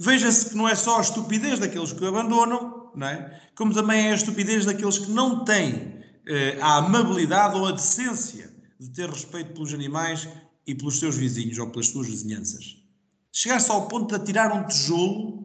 Veja-se 0.00 0.50
que 0.50 0.56
não 0.56 0.68
é 0.68 0.74
só 0.74 0.98
a 0.98 1.00
estupidez 1.00 1.60
daqueles 1.60 1.92
que 1.92 2.02
o 2.02 2.08
abandonam, 2.08 2.79
não 2.94 3.06
é? 3.06 3.40
Como 3.54 3.72
também 3.74 4.08
é 4.08 4.12
a 4.12 4.14
estupidez 4.14 4.64
daqueles 4.64 4.98
que 4.98 5.10
não 5.10 5.44
têm 5.44 6.00
eh, 6.26 6.58
a 6.60 6.76
amabilidade 6.76 7.56
ou 7.56 7.66
a 7.66 7.72
decência 7.72 8.50
de 8.78 8.88
ter 8.90 9.08
respeito 9.08 9.52
pelos 9.52 9.74
animais 9.74 10.28
e 10.66 10.74
pelos 10.74 10.98
seus 10.98 11.16
vizinhos 11.16 11.58
ou 11.58 11.68
pelas 11.70 11.88
suas 11.88 12.06
vizinhanças. 12.06 12.76
Chegar-se 13.32 13.70
ao 13.70 13.88
ponto 13.88 14.08
de 14.08 14.14
atirar 14.14 14.52
um 14.52 14.66
tijolo 14.66 15.40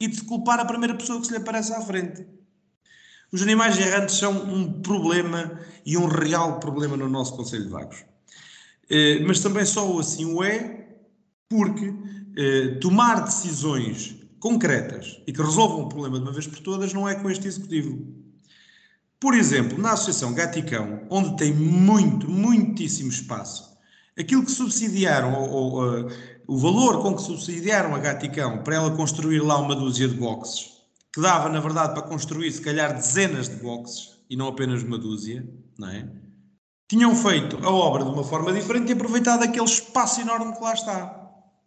e 0.00 0.06
de 0.06 0.22
culpar 0.22 0.60
a 0.60 0.64
primeira 0.64 0.94
pessoa 0.94 1.20
que 1.20 1.26
se 1.26 1.32
lhe 1.32 1.38
aparece 1.38 1.72
à 1.72 1.80
frente. 1.80 2.26
Os 3.32 3.42
animais 3.42 3.78
errantes 3.78 4.16
são 4.16 4.32
um 4.32 4.80
problema 4.82 5.60
e 5.86 5.96
um 5.96 6.06
real 6.06 6.58
problema 6.58 6.96
no 6.96 7.08
nosso 7.08 7.36
Conselho 7.36 7.64
de 7.64 7.70
Vagos. 7.70 8.04
Eh, 8.88 9.20
mas 9.26 9.40
também 9.40 9.64
só 9.64 9.98
assim 9.98 10.24
o 10.24 10.42
é 10.42 10.88
porque 11.48 11.94
eh, 12.36 12.78
tomar 12.80 13.24
decisões 13.24 14.16
concretas 14.40 15.22
e 15.26 15.32
que 15.32 15.42
resolvam 15.42 15.82
o 15.82 15.88
problema 15.88 16.18
de 16.18 16.24
uma 16.24 16.32
vez 16.32 16.46
por 16.46 16.58
todas 16.58 16.92
não 16.92 17.08
é 17.08 17.14
com 17.14 17.30
este 17.30 17.46
executivo. 17.46 18.20
Por 19.20 19.34
exemplo, 19.34 19.78
na 19.78 19.92
Associação 19.92 20.32
Gaticão, 20.32 21.02
onde 21.10 21.36
tem 21.36 21.52
muito, 21.52 22.28
muitíssimo 22.28 23.10
espaço, 23.10 23.76
aquilo 24.18 24.44
que 24.44 24.50
subsidiaram, 24.50 25.34
ou, 25.34 25.50
ou, 25.50 25.84
uh, 25.84 26.10
o 26.46 26.56
valor 26.56 27.02
com 27.02 27.14
que 27.14 27.22
subsidiaram 27.22 27.94
a 27.94 27.98
Gaticão 27.98 28.62
para 28.64 28.76
ela 28.76 28.96
construir 28.96 29.40
lá 29.40 29.58
uma 29.58 29.76
dúzia 29.76 30.08
de 30.08 30.14
boxes, 30.14 30.70
que 31.12 31.20
dava, 31.20 31.50
na 31.50 31.60
verdade, 31.60 31.92
para 31.92 32.02
construir 32.02 32.50
se 32.50 32.62
calhar 32.62 32.94
dezenas 32.94 33.48
de 33.48 33.56
boxes 33.56 34.18
e 34.30 34.36
não 34.36 34.48
apenas 34.48 34.82
uma 34.82 34.96
dúzia, 34.96 35.46
não 35.78 35.88
é? 35.88 36.08
Tinham 36.88 37.14
feito 37.14 37.58
a 37.62 37.70
obra 37.70 38.04
de 38.04 38.10
uma 38.10 38.24
forma 38.24 38.52
diferente 38.52 38.88
e 38.88 38.92
aproveitado 38.92 39.42
aquele 39.42 39.64
espaço 39.64 40.20
enorme 40.20 40.54
que 40.56 40.62
lá 40.62 40.72
está. 40.72 41.19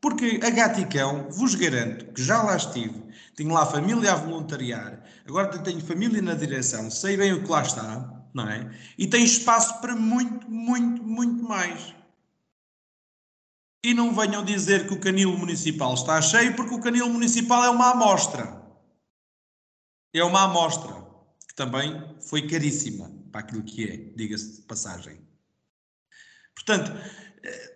Porque 0.03 0.41
a 0.43 0.49
Gaticão, 0.49 1.29
vos 1.29 1.55
garanto 1.55 2.11
que 2.11 2.21
já 2.21 2.43
lá 2.43 2.57
estive, 2.57 3.01
tenho 3.37 3.53
lá 3.53 3.65
família 3.65 4.11
a 4.11 4.15
voluntariar, 4.17 5.01
agora 5.25 5.57
tenho 5.59 5.79
família 5.79 6.21
na 6.21 6.33
direção, 6.33 6.91
sei 6.91 7.15
bem 7.15 7.31
o 7.31 7.41
que 7.41 7.49
lá 7.49 7.61
está, 7.61 8.27
não 8.33 8.49
é? 8.49 8.69
E 8.97 9.07
tem 9.07 9.23
espaço 9.23 9.79
para 9.79 9.95
muito, 9.95 10.51
muito, 10.51 11.01
muito 11.01 11.41
mais. 11.41 11.95
E 13.81 13.93
não 13.93 14.13
venham 14.13 14.43
dizer 14.43 14.87
que 14.87 14.93
o 14.93 14.99
canil 14.99 15.37
municipal 15.37 15.93
está 15.93 16.21
cheio, 16.21 16.53
porque 16.53 16.75
o 16.75 16.81
canil 16.81 17.07
municipal 17.07 17.63
é 17.63 17.69
uma 17.69 17.91
amostra. 17.91 18.61
É 20.13 20.21
uma 20.21 20.43
amostra, 20.43 20.93
que 21.47 21.55
também 21.55 22.13
foi 22.19 22.45
caríssima 22.45 23.09
para 23.31 23.39
aquilo 23.39 23.63
que 23.63 23.89
é, 23.89 23.95
diga-se 24.17 24.57
de 24.57 24.61
passagem. 24.63 25.25
Portanto, 26.53 26.91
eh, 27.41 27.73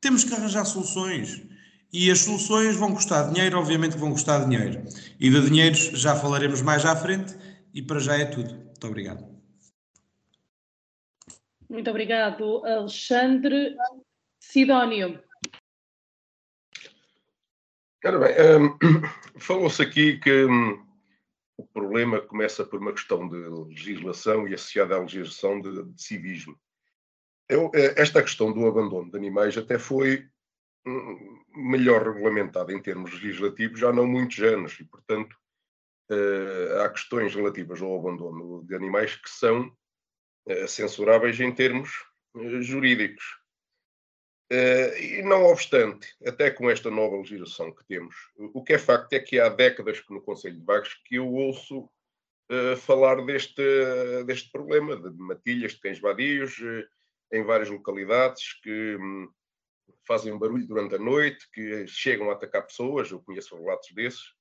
temos 0.00 0.24
que 0.24 0.34
arranjar 0.34 0.64
soluções. 0.64 1.51
E 1.92 2.10
as 2.10 2.20
soluções 2.20 2.74
vão 2.76 2.94
custar 2.94 3.30
dinheiro, 3.30 3.58
obviamente 3.58 3.94
que 3.94 4.00
vão 4.00 4.12
custar 4.12 4.48
dinheiro. 4.48 4.82
E 5.20 5.28
de 5.28 5.40
dinheiros 5.42 5.78
já 5.78 6.16
falaremos 6.16 6.62
mais 6.62 6.86
à 6.86 6.96
frente 6.96 7.36
e 7.74 7.82
para 7.82 8.00
já 8.00 8.16
é 8.16 8.24
tudo. 8.24 8.54
Muito 8.54 8.86
obrigado. 8.86 9.32
Muito 11.68 11.90
obrigado, 11.90 12.64
Alexandre. 12.64 13.76
Sidónio. 14.40 15.22
Ora 18.04 18.18
bem, 18.18 18.34
um, 18.58 18.78
falou-se 19.38 19.80
aqui 19.80 20.18
que 20.18 20.44
um, 20.44 20.84
o 21.56 21.66
problema 21.66 22.20
começa 22.20 22.64
por 22.64 22.80
uma 22.80 22.92
questão 22.92 23.28
de 23.28 23.36
legislação 23.36 24.48
e 24.48 24.54
associada 24.54 24.96
à 24.96 24.98
legislação 24.98 25.60
de, 25.60 25.84
de 25.84 26.02
civismo. 26.02 26.58
Eu, 27.48 27.70
eh, 27.74 27.94
esta 27.96 28.22
questão 28.22 28.52
do 28.52 28.66
abandono 28.66 29.10
de 29.10 29.16
animais 29.16 29.56
até 29.56 29.78
foi 29.78 30.28
melhor 31.54 32.02
regulamentada 32.02 32.72
em 32.72 32.80
termos 32.80 33.12
legislativos 33.12 33.78
já 33.78 33.92
não 33.92 34.06
muitos 34.06 34.38
anos 34.40 34.78
e, 34.80 34.84
portanto, 34.84 35.36
uh, 36.10 36.80
há 36.80 36.88
questões 36.90 37.34
relativas 37.34 37.80
ao 37.80 37.98
abandono 37.98 38.64
de 38.64 38.74
animais 38.74 39.14
que 39.14 39.30
são 39.30 39.72
uh, 40.46 40.68
censuráveis 40.68 41.38
em 41.40 41.52
termos 41.52 41.90
uh, 42.34 42.62
jurídicos. 42.62 43.24
e 44.98 45.22
não 45.22 45.44
obstante, 45.44 46.14
até 46.26 46.50
com 46.50 46.68
esta 46.68 46.90
nova 46.90 47.16
legislação 47.16 47.72
que 47.72 47.86
temos, 47.86 48.14
o 48.36 48.62
que 48.62 48.74
é 48.74 48.78
facto 48.78 49.12
é 49.14 49.20
que 49.20 49.40
há 49.40 49.48
décadas 49.48 50.00
que 50.00 50.12
no 50.12 50.20
Conselho 50.20 50.58
de 50.58 50.64
Vagos 50.64 50.94
que 51.06 51.14
eu 51.16 51.26
ouço 51.26 51.88
falar 52.82 53.24
deste, 53.24 53.62
deste 54.26 54.50
problema 54.52 54.94
de 54.94 55.16
matilhas 55.16 55.72
de 55.72 55.80
cães 55.80 55.98
vadios 55.98 56.60
em 57.32 57.42
várias 57.42 57.70
localidades 57.70 58.60
que 58.62 58.96
um, 58.96 59.32
fazem 60.06 60.32
um 60.32 60.38
barulho 60.38 60.66
durante 60.66 60.94
a 60.94 60.98
noite, 60.98 61.48
que 61.52 61.86
chegam 61.86 62.30
a 62.30 62.34
atacar 62.34 62.66
pessoas, 62.66 63.10
eu 63.10 63.20
conheço 63.20 63.56
relatos 63.56 63.90
desses, 63.92 64.34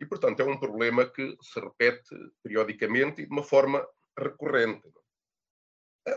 e, 0.00 0.04
portanto, 0.04 0.40
é 0.40 0.44
um 0.44 0.58
problema 0.58 1.06
que 1.06 1.36
se 1.40 1.58
repete 1.58 2.14
periodicamente 2.42 3.22
e 3.22 3.26
de 3.26 3.32
uma 3.32 3.42
forma 3.42 3.86
recorrente. 4.18 4.86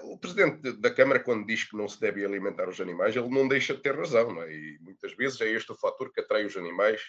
O 0.03 0.19
Presidente 0.19 0.73
da 0.73 0.93
Câmara, 0.93 1.19
quando 1.19 1.47
diz 1.47 1.63
que 1.63 1.75
não 1.75 1.87
se 1.87 1.99
deve 1.99 2.23
alimentar 2.23 2.69
os 2.69 2.79
animais, 2.79 3.15
ele 3.15 3.29
não 3.29 3.47
deixa 3.47 3.73
de 3.73 3.81
ter 3.81 3.95
razão, 3.95 4.33
não 4.33 4.43
é? 4.43 4.53
E 4.53 4.77
muitas 4.81 5.15
vezes 5.15 5.41
é 5.41 5.49
este 5.49 5.71
o 5.71 5.75
fator 5.75 6.11
que 6.11 6.19
atrai 6.19 6.45
os 6.45 6.55
animais 6.55 7.01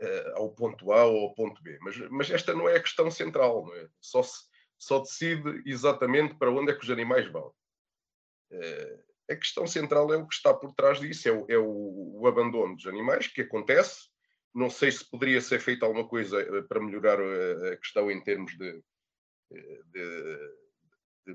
uh, 0.00 0.36
ao 0.36 0.50
ponto 0.54 0.90
A 0.92 1.04
ou 1.04 1.24
ao 1.24 1.34
ponto 1.34 1.62
B. 1.62 1.78
Mas, 1.82 1.98
mas 2.10 2.30
esta 2.30 2.54
não 2.54 2.68
é 2.68 2.76
a 2.76 2.82
questão 2.82 3.10
central, 3.10 3.66
não 3.66 3.74
é? 3.74 3.88
Só, 4.00 4.22
se, 4.22 4.44
só 4.78 5.00
decide 5.00 5.62
exatamente 5.66 6.34
para 6.36 6.50
onde 6.50 6.72
é 6.72 6.74
que 6.74 6.84
os 6.84 6.90
animais 6.90 7.30
vão. 7.30 7.52
Uh, 8.52 9.07
a 9.30 9.36
questão 9.36 9.66
central 9.66 10.12
é 10.12 10.16
o 10.16 10.26
que 10.26 10.34
está 10.34 10.54
por 10.54 10.72
trás 10.74 10.98
disso, 11.00 11.28
é 11.28 11.32
o, 11.32 11.46
é 11.48 11.58
o, 11.58 12.20
o 12.20 12.26
abandono 12.26 12.74
dos 12.74 12.86
animais 12.86 13.26
que 13.26 13.42
acontece, 13.42 14.08
não 14.54 14.70
sei 14.70 14.90
se 14.90 15.08
poderia 15.08 15.40
ser 15.40 15.60
feita 15.60 15.84
alguma 15.84 16.08
coisa 16.08 16.40
eh, 16.40 16.62
para 16.62 16.80
melhorar 16.80 17.20
eh, 17.20 17.72
a 17.72 17.76
questão 17.76 18.10
em 18.10 18.22
termos 18.22 18.56
de, 18.56 18.82
eh, 19.52 19.82
de, 19.86 20.54
de, 21.26 21.34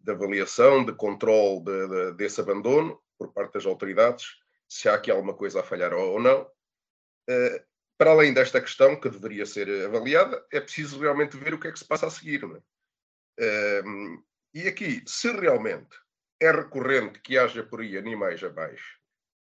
de 0.00 0.10
avaliação, 0.12 0.84
de 0.84 0.94
controle 0.94 1.64
de, 1.64 2.12
desse 2.14 2.40
abandono 2.40 3.02
por 3.18 3.32
parte 3.32 3.54
das 3.54 3.66
autoridades, 3.66 4.26
se 4.68 4.88
há 4.88 4.94
aqui 4.94 5.10
alguma 5.10 5.34
coisa 5.34 5.60
a 5.60 5.64
falhar 5.64 5.92
ou 5.92 6.20
não. 6.20 6.50
Para 7.98 8.10
além 8.10 8.32
desta 8.32 8.60
questão, 8.60 8.98
que 8.98 9.08
deveria 9.08 9.46
ser 9.46 9.86
avaliada, 9.86 10.44
é 10.50 10.60
preciso 10.60 10.98
realmente 10.98 11.36
ver 11.36 11.54
o 11.54 11.60
que 11.60 11.68
é 11.68 11.72
que 11.72 11.78
se 11.78 11.84
passa 11.84 12.06
a 12.06 12.10
seguir. 12.10 12.42
É? 13.38 13.82
E 14.54 14.66
aqui, 14.66 15.04
se 15.06 15.30
realmente 15.30 15.94
é 16.42 16.50
recorrente 16.50 17.20
que 17.20 17.38
haja 17.38 17.62
por 17.62 17.80
aí 17.80 17.96
animais 17.96 18.42
abaixo, 18.42 18.98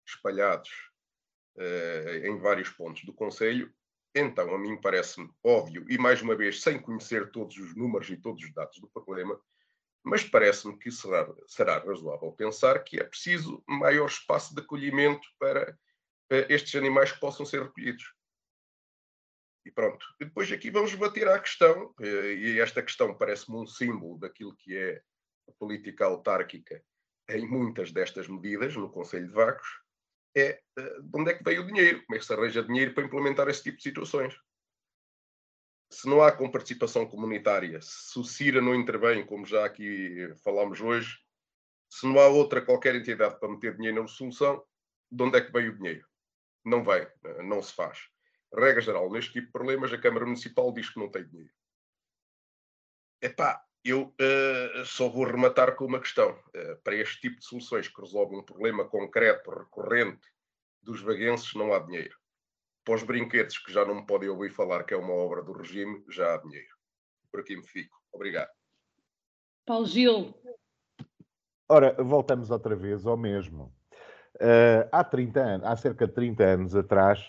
espalhados 0.07 0.71
uh, 1.57 2.25
em 2.25 2.39
vários 2.39 2.69
pontos 2.69 3.05
do 3.05 3.13
Conselho, 3.13 3.75
então 4.15 4.55
a 4.55 4.59
mim 4.59 4.81
parece-me 4.81 5.29
óbvio, 5.43 5.85
e 5.91 5.99
mais 5.99 6.23
uma 6.23 6.37
vez 6.37 6.63
sem 6.63 6.81
conhecer 6.81 7.33
todos 7.33 7.57
os 7.59 7.75
números 7.75 8.09
e 8.11 8.17
todos 8.17 8.45
os 8.45 8.55
dados 8.55 8.79
do 8.79 8.89
problema, 8.89 9.41
mas 10.05 10.23
parece-me 10.23 10.79
que 10.79 10.89
será, 10.93 11.27
será 11.49 11.79
razoável 11.79 12.31
pensar 12.31 12.79
que 12.85 13.01
é 13.01 13.03
preciso 13.03 13.61
maior 13.67 14.07
espaço 14.07 14.55
de 14.55 14.61
acolhimento 14.61 15.27
para 15.37 15.73
uh, 15.73 16.47
estes 16.49 16.77
animais 16.77 17.11
que 17.11 17.19
possam 17.19 17.45
ser 17.45 17.61
recolhidos. 17.61 18.05
E 19.67 19.71
pronto. 19.73 20.07
E 20.21 20.27
depois 20.27 20.53
aqui 20.53 20.71
vamos 20.71 20.95
bater 20.95 21.27
à 21.27 21.41
questão, 21.41 21.93
uh, 21.99 22.05
e 22.05 22.61
esta 22.61 22.81
questão 22.81 23.19
parece-me 23.19 23.57
um 23.57 23.67
símbolo 23.67 24.17
daquilo 24.17 24.55
que 24.55 24.77
é 24.77 25.03
política 25.53 26.05
autárquica 26.05 26.83
em 27.29 27.47
muitas 27.47 27.93
destas 27.93 28.29
medidas 28.29 28.77
no 28.77 28.91
Conselho 28.91 29.29
de 29.29 29.35
Vagos, 29.35 29.67
é 30.37 30.61
uh, 30.79 31.03
de 31.03 31.19
onde 31.19 31.31
é 31.31 31.35
que 31.35 31.45
veio 31.45 31.63
o 31.63 31.67
dinheiro, 31.67 32.05
como 32.05 32.17
é 32.17 32.19
que 32.19 32.27
se 32.27 32.33
arranja 32.33 32.63
dinheiro 32.63 32.93
para 32.93 33.05
implementar 33.05 33.49
esse 33.49 33.63
tipo 33.63 33.77
de 33.77 33.83
situações. 33.83 34.35
Se 35.91 36.09
não 36.09 36.23
há 36.23 36.33
com 36.33 36.51
participação 36.51 37.07
comunitária, 37.07 37.79
se 37.81 38.19
o 38.19 38.25
CIRA 38.25 38.61
não 38.61 38.75
intervém, 38.75 39.25
como 39.25 39.47
já 39.47 39.65
aqui 39.65 40.29
falámos 40.43 40.81
hoje, 40.81 41.17
se 41.89 42.07
não 42.07 42.19
há 42.19 42.27
outra 42.27 42.65
qualquer 42.65 42.97
entidade 42.97 43.39
para 43.39 43.49
meter 43.49 43.77
dinheiro 43.77 44.03
na 44.03 44.09
solução, 44.09 44.65
de 45.11 45.23
onde 45.23 45.39
é 45.39 45.41
que 45.41 45.53
veio 45.53 45.73
o 45.73 45.77
dinheiro? 45.77 46.07
Não 46.65 46.83
vem, 46.83 47.07
eh, 47.25 47.43
não 47.43 47.63
se 47.63 47.73
faz. 47.73 48.09
Regra 48.53 48.81
geral, 48.81 49.11
neste 49.13 49.33
tipo 49.33 49.47
de 49.47 49.53
problemas, 49.53 49.93
a 49.93 50.01
Câmara 50.01 50.25
Municipal 50.25 50.73
diz 50.73 50.91
que 50.91 50.99
não 50.99 51.09
tem 51.09 51.25
dinheiro. 51.29 51.53
Epá, 53.23 53.65
eu 53.85 54.15
uh, 54.19 54.85
só 54.87 55.09
vou 55.09 55.25
rematar 55.25 55.77
com 55.77 55.85
uma 55.85 56.01
questão. 56.01 56.31
Uh, 56.31 56.77
para 56.83 56.97
este 56.97 57.21
tipo 57.21 57.39
de 57.39 57.45
soluções 57.45 57.87
que 57.87 58.01
resolvem 58.01 58.39
um 58.39 58.43
problema 58.43 58.85
concreto, 58.85 59.51
recorrente 59.51 60.27
dos 60.83 61.03
vaguenses, 61.03 61.53
não 61.55 61.73
há 61.75 61.79
dinheiro. 61.81 62.17
Para 62.83 62.95
os 62.95 63.03
brinquedos, 63.03 63.59
que 63.59 63.73
já 63.73 63.85
não 63.85 63.97
me 63.97 64.07
podem 64.07 64.31
ouvir 64.31 64.51
falar 64.51 64.85
que 64.85 64.95
é 64.95 64.97
uma 64.97 65.13
obra 65.13 65.43
do 65.43 65.53
regime, 65.53 66.03
já 66.09 66.35
há 66.35 66.39
dinheiro. 66.39 66.75
Por 67.31 67.41
aqui 67.41 67.57
me 67.57 67.67
fico. 67.67 67.95
Obrigado. 68.11 68.51
Paulo 69.67 69.87
Gil. 69.87 70.35
Ora, 71.69 71.95
voltamos 72.03 72.51
outra 72.51 72.75
vez 72.75 73.07
ao 73.07 73.17
mesmo. 73.17 73.75
Uh, 74.37 74.89
há 74.93 75.05
30 75.05 75.41
anos, 75.41 75.67
há 75.67 75.77
cerca 75.77 76.07
de 76.07 76.15
30 76.15 76.45
anos 76.45 76.75
atrás, 76.75 77.21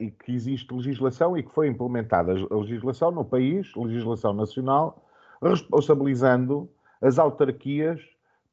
e 0.00 0.10
que 0.10 0.32
existe 0.32 0.74
legislação 0.74 1.36
e 1.36 1.42
que 1.42 1.52
foi 1.52 1.68
implementada 1.68 2.32
a 2.32 2.56
legislação 2.56 3.12
no 3.12 3.24
país, 3.24 3.72
legislação 3.76 4.32
nacional, 4.32 5.03
responsabilizando 5.50 6.70
as 7.00 7.18
autarquias 7.18 8.00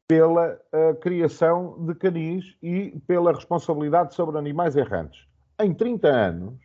pela 0.08 0.60
uh, 0.74 0.96
criação 1.00 1.86
de 1.86 1.96
canis 1.96 2.58
e 2.62 3.00
pela 3.08 3.32
responsabilidade 3.32 4.14
sobre 4.14 4.38
animais 4.38 4.76
errantes. 4.76 5.26
Em 5.58 5.74
30 5.74 6.08
anos, 6.08 6.60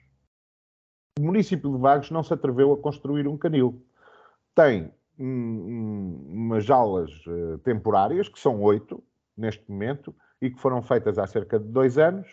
o 1.19 1.23
município 1.23 1.71
de 1.73 1.79
Vagos 1.79 2.11
não 2.11 2.23
se 2.23 2.35
atreveu 2.35 2.73
a 2.73 2.77
construir 2.77 3.29
um 3.29 3.39
canil. 3.39 3.81
Tem 4.55 4.91
um, 5.17 6.25
umas 6.29 6.65
jaulas 6.65 7.11
uh, 7.27 7.59
temporárias, 7.59 8.29
que 8.29 8.39
são 8.39 8.61
oito 8.63 9.03
neste 9.37 9.71
momento, 9.71 10.15
e 10.43 10.51
que 10.51 10.61
foram 10.61 10.83
feitas 10.83 11.17
há 11.17 11.27
cerca 11.27 11.59
de 11.59 11.69
dois 11.69 11.99
anos, 11.99 12.27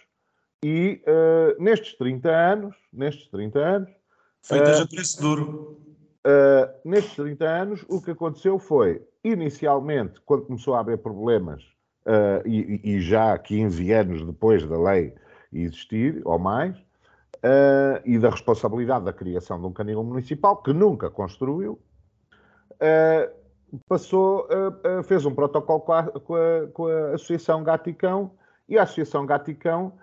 e 0.64 1.02
uh, 1.08 1.62
nestes 1.62 1.96
30 1.98 2.30
anos, 2.30 2.76
nestes 2.92 3.28
30 3.30 3.60
anos... 3.60 3.90
Feitas 4.42 4.82
a 4.82 4.88
preço 4.88 5.22
duro. 5.22 5.82
Uh, 6.26 6.72
nestes 6.86 7.16
30 7.16 7.46
anos, 7.46 7.86
o 7.90 8.02
que 8.02 8.12
aconteceu 8.12 8.58
foi, 8.58 9.06
inicialmente, 9.26 10.22
quando 10.26 10.46
começou 10.46 10.74
a 10.74 10.80
haver 10.80 10.98
problemas, 11.00 11.62
uh, 12.06 12.48
e, 12.48 12.80
e, 12.82 13.02
já 13.02 13.38
15 13.38 13.92
anos 13.92 14.26
depois 14.26 14.66
da 14.66 14.80
lei 14.80 15.14
existir, 15.52 16.22
ou 16.24 16.40
mais, 16.40 16.78
uh, 16.78 18.00
e 18.06 18.18
da 18.18 18.30
responsabilidade 18.30 19.04
da 19.04 19.12
criação 19.12 19.60
de 19.60 19.68
um 19.68 19.74
canil 19.74 20.02
municipal, 20.02 20.64
que 20.64 20.72
nunca 20.72 21.10
construiu, 21.10 21.78
passou, 23.88 24.48
fez 25.06 25.26
um 25.26 25.34
protocolo 25.34 25.80
com 25.82 25.94
a, 25.94 26.04
com 26.04 26.36
a, 26.36 26.68
com 26.74 26.88
a 26.88 27.14
Associação 27.14 27.64
Gaticão, 27.64 28.32
e 28.68 28.78
a 28.78 28.84
Associação 28.84 29.26
Gaticão 29.26 29.94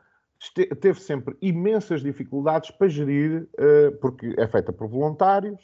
teve 0.81 0.99
sempre 1.01 1.37
imensas 1.43 2.01
dificuldades 2.01 2.71
para 2.71 2.89
gerir, 2.89 3.49
porque 4.01 4.35
é 4.39 4.47
feita 4.47 4.73
por 4.73 4.89
voluntários, 4.89 5.61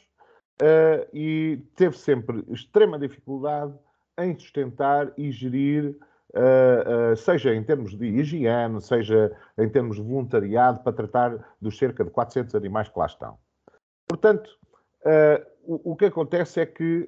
uh, 0.61 1.07
e 1.13 1.59
teve 1.75 1.97
sempre 1.97 2.43
extrema 2.49 2.97
dificuldade 2.97 3.73
em 4.19 4.37
sustentar 4.37 5.13
e 5.17 5.31
gerir, 5.31 5.95
uh, 6.33 7.13
uh, 7.13 7.17
seja 7.17 7.53
em 7.53 7.63
termos 7.63 7.95
de 7.95 8.05
higiene, 8.05 8.81
seja 8.81 9.35
em 9.57 9.69
termos 9.69 9.97
de 9.97 10.01
voluntariado, 10.01 10.79
para 10.81 10.93
tratar 10.93 11.55
dos 11.61 11.77
cerca 11.77 12.03
de 12.03 12.09
400 12.09 12.55
animais 12.55 12.89
que 12.89 12.97
lá 12.97 13.05
estão. 13.05 13.37
Portanto, 14.07 14.49
o, 15.63 15.91
o, 15.91 15.95
que 15.95 16.05
acontece 16.05 16.61
é 16.61 16.65
que 16.65 17.07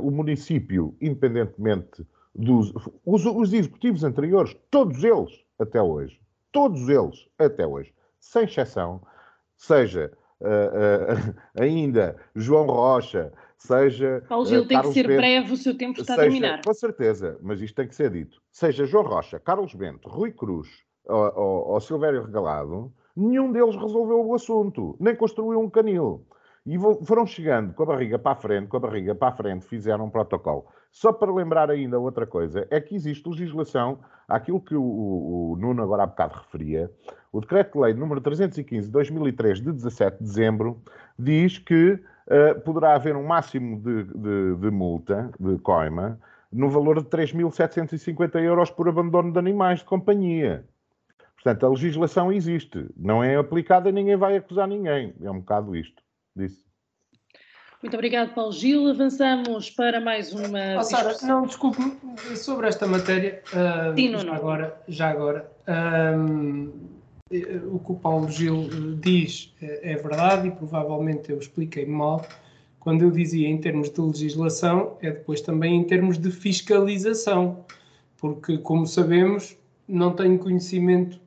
o 0.00 0.10
município, 0.10 0.96
independentemente 1.00 2.06
dos 2.34 2.72
os, 3.04 3.24
os 3.26 3.52
executivos 3.52 4.02
anteriores, 4.02 4.56
todos 4.70 5.02
eles 5.02 5.44
até 5.58 5.82
hoje, 5.82 6.20
todos 6.52 6.88
eles 6.88 7.28
até 7.38 7.66
hoje, 7.66 7.92
sem 8.18 8.44
exceção, 8.44 9.00
seja 9.56 10.12
uh, 10.44 11.34
ainda 11.60 12.16
João 12.34 12.66
Rocha, 12.66 13.32
seja. 13.58 14.22
Paulo 14.28 14.46
Gil, 14.46 14.66
tem 14.66 14.80
que 14.80 14.92
ser 14.92 15.06
Bento, 15.06 15.16
breve, 15.16 15.52
o 15.52 15.56
seu 15.56 15.76
tempo 15.76 16.00
está 16.00 16.14
seja, 16.14 16.20
a 16.20 16.30
terminar. 16.30 16.62
Com 16.64 16.74
certeza, 16.74 17.38
mas 17.42 17.60
isto 17.60 17.74
tem 17.74 17.88
que 17.88 17.94
ser 17.94 18.10
dito. 18.10 18.40
Seja 18.52 18.84
João 18.84 19.04
Rocha, 19.04 19.38
Carlos 19.38 19.74
Bento, 19.74 20.08
Rui 20.08 20.32
Cruz 20.32 20.68
ou, 21.06 21.32
ou, 21.36 21.68
ou 21.72 21.80
Silvério 21.80 22.24
Regalado, 22.24 22.92
nenhum 23.16 23.52
deles 23.52 23.76
resolveu 23.76 24.26
o 24.26 24.34
assunto, 24.34 24.96
nem 25.00 25.14
construiu 25.14 25.60
um 25.60 25.70
canil. 25.70 26.26
E 26.66 26.78
foram 27.04 27.26
chegando 27.26 27.74
com 27.74 27.82
a 27.82 27.86
barriga 27.86 28.18
para 28.18 28.32
a 28.32 28.36
frente, 28.36 28.68
com 28.68 28.78
a 28.78 28.80
barriga 28.80 29.14
para 29.14 29.28
a 29.28 29.36
frente, 29.36 29.66
fizeram 29.66 30.06
um 30.06 30.10
protocolo. 30.10 30.64
Só 30.90 31.12
para 31.12 31.30
lembrar 31.30 31.70
ainda 31.70 31.98
outra 31.98 32.26
coisa, 32.26 32.66
é 32.70 32.80
que 32.80 32.94
existe 32.94 33.28
legislação, 33.28 33.98
aquilo 34.28 34.60
que 34.60 34.74
o, 34.74 34.82
o, 34.82 35.56
Nuno 35.58 35.82
agora 35.82 36.04
há 36.04 36.06
bocado 36.06 36.34
referia, 36.34 36.90
o 37.32 37.40
Decreto-Lei 37.40 37.94
número 37.94 38.20
315 38.20 38.86
de 38.86 38.92
2003, 38.92 39.60
de 39.60 39.72
17 39.72 40.18
de 40.18 40.24
dezembro, 40.24 40.80
diz 41.18 41.58
que 41.58 41.92
uh, 41.92 42.60
poderá 42.64 42.94
haver 42.94 43.16
um 43.16 43.26
máximo 43.26 43.80
de, 43.80 44.04
de, 44.04 44.56
de 44.56 44.70
multa, 44.70 45.30
de 45.38 45.58
coima, 45.58 46.18
no 46.52 46.70
valor 46.70 47.02
de 47.02 47.08
3.750 47.08 48.40
euros 48.42 48.70
por 48.70 48.88
abandono 48.88 49.32
de 49.32 49.38
animais 49.38 49.80
de 49.80 49.86
companhia. 49.86 50.64
Portanto, 51.34 51.66
a 51.66 51.68
legislação 51.68 52.32
existe, 52.32 52.88
não 52.96 53.22
é 53.22 53.36
aplicada 53.36 53.88
e 53.88 53.92
ninguém 53.92 54.16
vai 54.16 54.36
acusar 54.36 54.68
ninguém. 54.68 55.14
É 55.20 55.30
um 55.30 55.40
bocado 55.40 55.76
isto. 55.76 56.02
Disse. 56.34 56.64
Muito 57.84 57.96
obrigado, 57.96 58.32
Paulo 58.32 58.50
Gil. 58.50 58.88
Avançamos 58.88 59.68
para 59.68 60.00
mais 60.00 60.32
uma. 60.32 60.78
Oh, 60.78 60.82
Sara, 60.82 61.14
não, 61.22 61.42
desculpe, 61.46 61.82
sobre 62.34 62.66
esta 62.66 62.86
matéria. 62.86 63.42
Uh, 63.52 64.00
já, 64.00 64.24
não. 64.24 64.32
Agora, 64.32 64.82
já 64.88 65.10
agora. 65.10 65.52
Um, 65.68 66.72
o 67.70 67.78
que 67.78 67.92
o 67.92 67.94
Paulo 67.96 68.30
Gil 68.30 68.70
diz 69.02 69.52
é, 69.60 69.92
é 69.92 69.96
verdade 69.96 70.48
e 70.48 70.50
provavelmente 70.50 71.30
eu 71.30 71.38
expliquei 71.38 71.84
mal. 71.84 72.26
Quando 72.80 73.02
eu 73.02 73.10
dizia 73.10 73.46
em 73.46 73.58
termos 73.58 73.90
de 73.90 74.00
legislação, 74.00 74.96
é 75.02 75.10
depois 75.10 75.42
também 75.42 75.76
em 75.76 75.84
termos 75.84 76.16
de 76.16 76.30
fiscalização, 76.30 77.66
porque, 78.16 78.56
como 78.56 78.86
sabemos, 78.86 79.58
não 79.86 80.14
tenho 80.14 80.38
conhecimento 80.38 81.20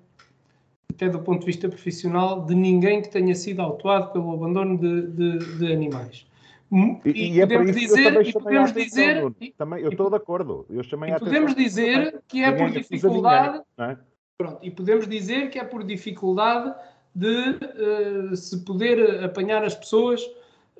até 0.91 1.07
do 1.07 1.19
ponto 1.19 1.41
de 1.41 1.45
vista 1.45 1.69
profissional, 1.69 2.43
de 2.43 2.55
ninguém 2.55 3.03
que 3.03 3.09
tenha 3.09 3.35
sido 3.35 3.61
autuado 3.61 4.11
pelo 4.11 4.33
abandono 4.33 4.75
de, 4.75 5.05
de, 5.11 5.57
de 5.59 5.71
animais. 5.71 6.26
E, 6.71 7.09
e, 7.11 7.31
e 7.35 7.41
é 7.41 7.45
podemos 7.45 7.75
dizer, 7.75 8.27
e 8.27 8.33
podemos 8.33 8.73
dizer, 8.73 9.33
também, 9.57 9.81
eu 9.83 9.89
estou 9.89 10.09
de 10.09 10.17
acordo. 10.17 10.65
Eu 10.69 10.83
chamei 10.83 11.11
e 11.11 11.19
podemos 11.19 11.55
dizer 11.55 12.21
que 12.27 12.43
é 12.43 12.51
por 12.51 12.69
dificuldade, 12.69 13.61
ninguém, 13.77 13.93
é? 13.93 13.97
pronto, 14.37 14.59
e 14.61 14.69
podemos 14.69 15.07
dizer 15.07 15.49
que 15.49 15.59
é 15.59 15.63
por 15.63 15.83
dificuldade 15.83 16.73
de 17.15 17.51
uh, 17.51 18.35
se 18.35 18.63
poder 18.65 19.23
apanhar 19.23 19.63
as 19.63 19.75
pessoas 19.75 20.21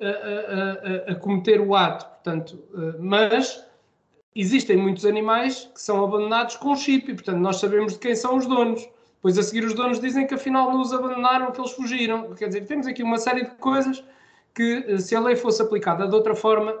a, 0.00 0.06
a, 0.06 1.10
a, 1.10 1.12
a 1.12 1.14
cometer 1.16 1.60
o 1.60 1.74
ato. 1.74 2.06
Portanto, 2.06 2.62
uh, 2.74 3.02
mas 3.02 3.64
existem 4.36 4.76
muitos 4.76 5.04
animais 5.06 5.70
que 5.74 5.80
são 5.80 6.04
abandonados 6.04 6.56
com 6.56 6.76
chip 6.76 7.10
e, 7.10 7.14
portanto, 7.14 7.38
nós 7.38 7.56
sabemos 7.56 7.94
de 7.94 7.98
quem 7.98 8.14
são 8.14 8.36
os 8.36 8.46
donos. 8.46 8.88
Pois 9.20 9.36
a 9.36 9.42
seguir 9.42 9.64
os 9.64 9.74
donos 9.74 10.00
dizem 10.00 10.26
que 10.26 10.34
afinal 10.34 10.70
não 10.70 10.80
os 10.80 10.92
abandonaram, 10.92 11.50
que 11.50 11.60
eles 11.60 11.72
fugiram. 11.72 12.34
Quer 12.34 12.48
dizer, 12.48 12.66
temos 12.66 12.86
aqui 12.86 13.02
uma 13.02 13.18
série 13.18 13.44
de 13.44 13.50
coisas 13.56 14.04
que, 14.58 14.84
eh, 14.88 14.98
se 14.98 15.14
a 15.14 15.20
lei 15.20 15.36
fosse 15.36 15.62
aplicada 15.62 16.08
de 16.08 16.14
outra 16.16 16.34
forma, 16.34 16.74